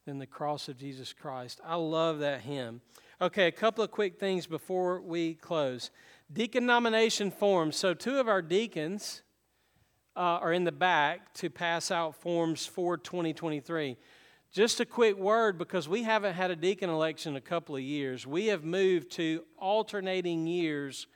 than 0.04 0.18
the 0.18 0.26
cross 0.26 0.68
of 0.68 0.76
Jesus 0.76 1.14
Christ. 1.14 1.58
I 1.64 1.76
love 1.76 2.18
that 2.18 2.42
hymn. 2.42 2.82
Okay, 3.18 3.46
a 3.46 3.52
couple 3.52 3.82
of 3.82 3.90
quick 3.90 4.20
things 4.20 4.46
before 4.46 5.00
we 5.00 5.36
close. 5.36 5.90
Deacon 6.30 6.66
nomination 6.66 7.30
forms. 7.30 7.76
So, 7.76 7.94
two 7.94 8.18
of 8.18 8.28
our 8.28 8.42
deacons 8.42 9.22
uh, 10.14 10.20
are 10.20 10.52
in 10.52 10.64
the 10.64 10.70
back 10.70 11.32
to 11.36 11.48
pass 11.48 11.90
out 11.90 12.14
forms 12.14 12.66
for 12.66 12.98
2023. 12.98 13.96
just 14.52 14.80
a 14.80 14.84
quick 14.84 15.16
word 15.16 15.56
because 15.56 15.88
we 15.88 16.02
haven't 16.02 16.34
had 16.34 16.50
a 16.50 16.56
deacon 16.56 16.90
election 16.90 17.32
in 17.32 17.36
a 17.38 17.40
couple 17.40 17.74
of 17.74 17.80
years. 17.80 18.26
We 18.26 18.48
have 18.48 18.64
moved 18.64 19.12
to 19.12 19.44
alternating 19.56 20.46
years 20.46 21.06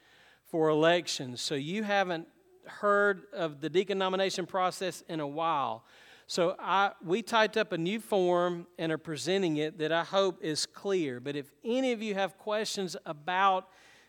for 0.47 0.71
elections. 0.71 1.43
So 1.43 1.55
you 1.55 1.83
haven't 1.83 2.29
heard 2.69 3.23
of 3.33 3.61
the 3.61 3.71
deacon 3.71 3.99
nomination 3.99 4.47
process 4.47 5.03
in 5.09 5.21
a 5.21 5.27
while. 5.27 5.85
So 6.27 6.57
I, 6.59 6.91
we 7.05 7.23
typed 7.23 7.57
up 7.57 7.73
a 7.73 7.79
new 7.79 8.01
form 8.01 8.67
and 8.79 8.91
are 8.91 8.99
presenting 8.99 9.59
it 9.59 9.79
that 9.79 9.93
I 9.93 10.03
hope 10.03 10.43
is 10.43 10.67
clear. 10.67 11.21
But 11.21 11.37
if 11.37 11.47
any 11.65 11.93
of 11.93 12.03
you 12.03 12.15
have 12.15 12.37
questions 12.37 12.97
about 13.07 13.69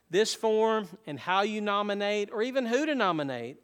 this 0.10 0.34
form 0.34 0.88
and 1.05 1.20
how 1.20 1.41
you 1.41 1.62
nominate, 1.62 2.30
or 2.32 2.41
even 2.41 2.66
who 2.66 2.86
to 2.86 2.95
nominate, 2.95 3.58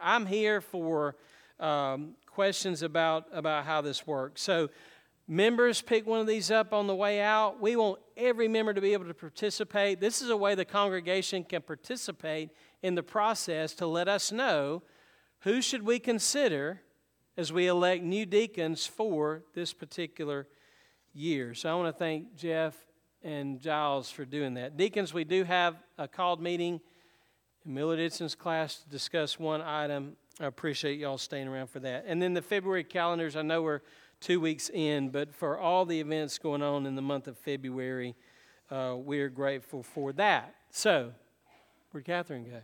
I'm 0.00 0.26
here 0.26 0.60
for 0.60 1.16
um, 1.58 2.14
questions 2.26 2.82
about, 2.82 3.26
about 3.32 3.64
how 3.64 3.80
this 3.80 4.06
works. 4.06 4.42
So 4.42 4.68
members 5.28 5.82
pick 5.82 6.06
one 6.06 6.20
of 6.20 6.26
these 6.26 6.50
up 6.50 6.72
on 6.72 6.86
the 6.86 6.94
way 6.94 7.20
out. 7.20 7.60
We 7.60 7.76
want 7.76 8.00
every 8.16 8.48
member 8.48 8.72
to 8.72 8.80
be 8.80 8.92
able 8.92 9.06
to 9.06 9.14
participate. 9.14 10.00
This 10.00 10.22
is 10.22 10.30
a 10.30 10.36
way 10.36 10.54
the 10.54 10.64
congregation 10.64 11.44
can 11.44 11.62
participate 11.62 12.50
in 12.82 12.94
the 12.94 13.02
process 13.02 13.74
to 13.74 13.86
let 13.86 14.08
us 14.08 14.30
know 14.30 14.82
who 15.40 15.60
should 15.60 15.82
we 15.82 15.98
consider 15.98 16.82
as 17.36 17.52
we 17.52 17.66
elect 17.66 18.02
new 18.02 18.24
deacons 18.24 18.86
for 18.86 19.42
this 19.54 19.72
particular 19.72 20.46
year. 21.12 21.54
So 21.54 21.70
I 21.70 21.74
want 21.74 21.94
to 21.94 21.98
thank 21.98 22.34
Jeff 22.36 22.74
and 23.22 23.60
Giles 23.60 24.10
for 24.10 24.24
doing 24.24 24.54
that. 24.54 24.76
Deacons, 24.76 25.12
we 25.12 25.24
do 25.24 25.44
have 25.44 25.76
a 25.98 26.06
called 26.06 26.40
meeting 26.40 26.80
in 27.64 27.74
Miller 27.74 27.96
Ditson's 27.96 28.34
class 28.34 28.76
to 28.76 28.88
discuss 28.88 29.38
one 29.38 29.60
item. 29.60 30.16
I 30.40 30.46
appreciate 30.46 30.98
y'all 30.98 31.18
staying 31.18 31.48
around 31.48 31.68
for 31.68 31.80
that. 31.80 32.04
And 32.06 32.20
then 32.22 32.34
the 32.34 32.42
February 32.42 32.84
calendars, 32.84 33.36
I 33.36 33.42
know 33.42 33.62
we're 33.62 33.80
two 34.20 34.40
weeks 34.40 34.70
in, 34.70 35.10
but 35.10 35.34
for 35.34 35.58
all 35.58 35.84
the 35.84 36.00
events 36.00 36.38
going 36.38 36.62
on 36.62 36.86
in 36.86 36.94
the 36.94 37.02
month 37.02 37.28
of 37.28 37.38
February, 37.38 38.14
uh, 38.70 38.94
we're 38.96 39.28
grateful 39.28 39.82
for 39.82 40.12
that. 40.14 40.54
So, 40.70 41.12
where'd 41.90 42.04
Catherine 42.04 42.44
go? 42.44 42.60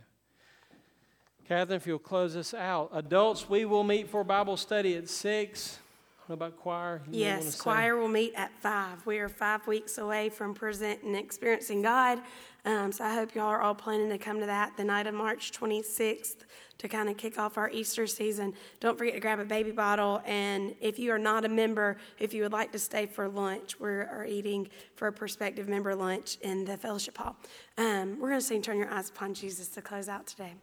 Catherine, 1.47 1.77
if 1.77 1.87
you'll 1.87 1.99
close 1.99 2.35
us 2.35 2.53
out. 2.53 2.89
Adults, 2.93 3.49
we 3.49 3.65
will 3.65 3.83
meet 3.83 4.09
for 4.09 4.23
Bible 4.23 4.57
study 4.57 4.95
at 4.95 5.09
6. 5.09 5.79
What 6.27 6.35
about 6.35 6.57
choir? 6.57 7.01
You 7.11 7.19
yes, 7.19 7.59
choir 7.59 7.97
will 7.97 8.07
meet 8.07 8.33
at 8.35 8.51
5. 8.61 9.05
We 9.05 9.19
are 9.19 9.27
five 9.27 9.67
weeks 9.67 9.97
away 9.97 10.29
from 10.29 10.53
presenting 10.53 11.09
and 11.09 11.17
Experiencing 11.17 11.81
God. 11.81 12.21
Um, 12.63 12.93
so 12.93 13.03
I 13.03 13.13
hope 13.13 13.35
y'all 13.35 13.47
are 13.47 13.61
all 13.61 13.75
planning 13.75 14.09
to 14.09 14.17
come 14.17 14.39
to 14.39 14.45
that 14.45 14.77
the 14.77 14.85
night 14.85 15.05
of 15.05 15.13
March 15.13 15.51
26th 15.51 16.45
to 16.83 16.89
kind 16.89 17.07
of 17.07 17.15
kick 17.15 17.39
off 17.39 17.57
our 17.57 17.69
Easter 17.69 18.05
season. 18.05 18.53
Don't 18.81 18.97
forget 18.97 19.13
to 19.13 19.21
grab 19.21 19.39
a 19.39 19.45
baby 19.45 19.71
bottle. 19.71 20.21
And 20.25 20.75
if 20.81 20.99
you 20.99 21.13
are 21.13 21.17
not 21.17 21.45
a 21.45 21.49
member, 21.49 21.95
if 22.19 22.33
you 22.33 22.43
would 22.43 22.51
like 22.51 22.73
to 22.73 22.79
stay 22.79 23.05
for 23.05 23.29
lunch, 23.29 23.79
we 23.79 23.87
are 23.87 24.25
eating 24.27 24.67
for 24.95 25.07
a 25.07 25.11
prospective 25.13 25.69
member 25.69 25.95
lunch 25.95 26.37
in 26.41 26.65
the 26.65 26.75
fellowship 26.75 27.17
hall. 27.17 27.37
Um, 27.77 28.19
we're 28.19 28.27
going 28.27 28.41
to 28.41 28.45
sing 28.45 28.61
Turn 28.61 28.77
Your 28.77 28.91
Eyes 28.91 29.07
Upon 29.09 29.33
Jesus 29.33 29.69
to 29.69 29.81
close 29.81 30.09
out 30.09 30.27
today. 30.27 30.55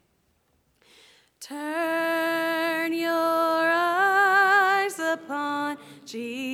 Turn 1.40 2.92
your 2.92 3.10
eyes 3.10 4.98
upon 4.98 5.78
Jesus. 6.04 6.44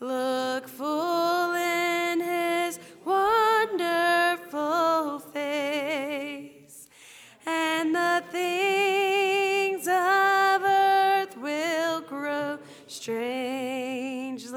Look 0.00 0.66
full 0.66 1.54
in 1.54 1.85
strangely 13.06 14.50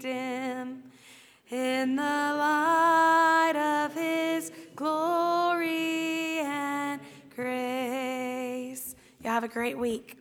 dim 0.00 0.82
in 1.48 1.94
the 1.94 2.02
light 2.02 3.54
of 3.54 3.94
his 3.94 4.50
glory 4.74 6.40
and 6.40 7.00
grace. 7.36 8.96
You 9.22 9.30
have 9.30 9.44
a 9.44 9.48
great 9.48 9.78
week. 9.78 10.17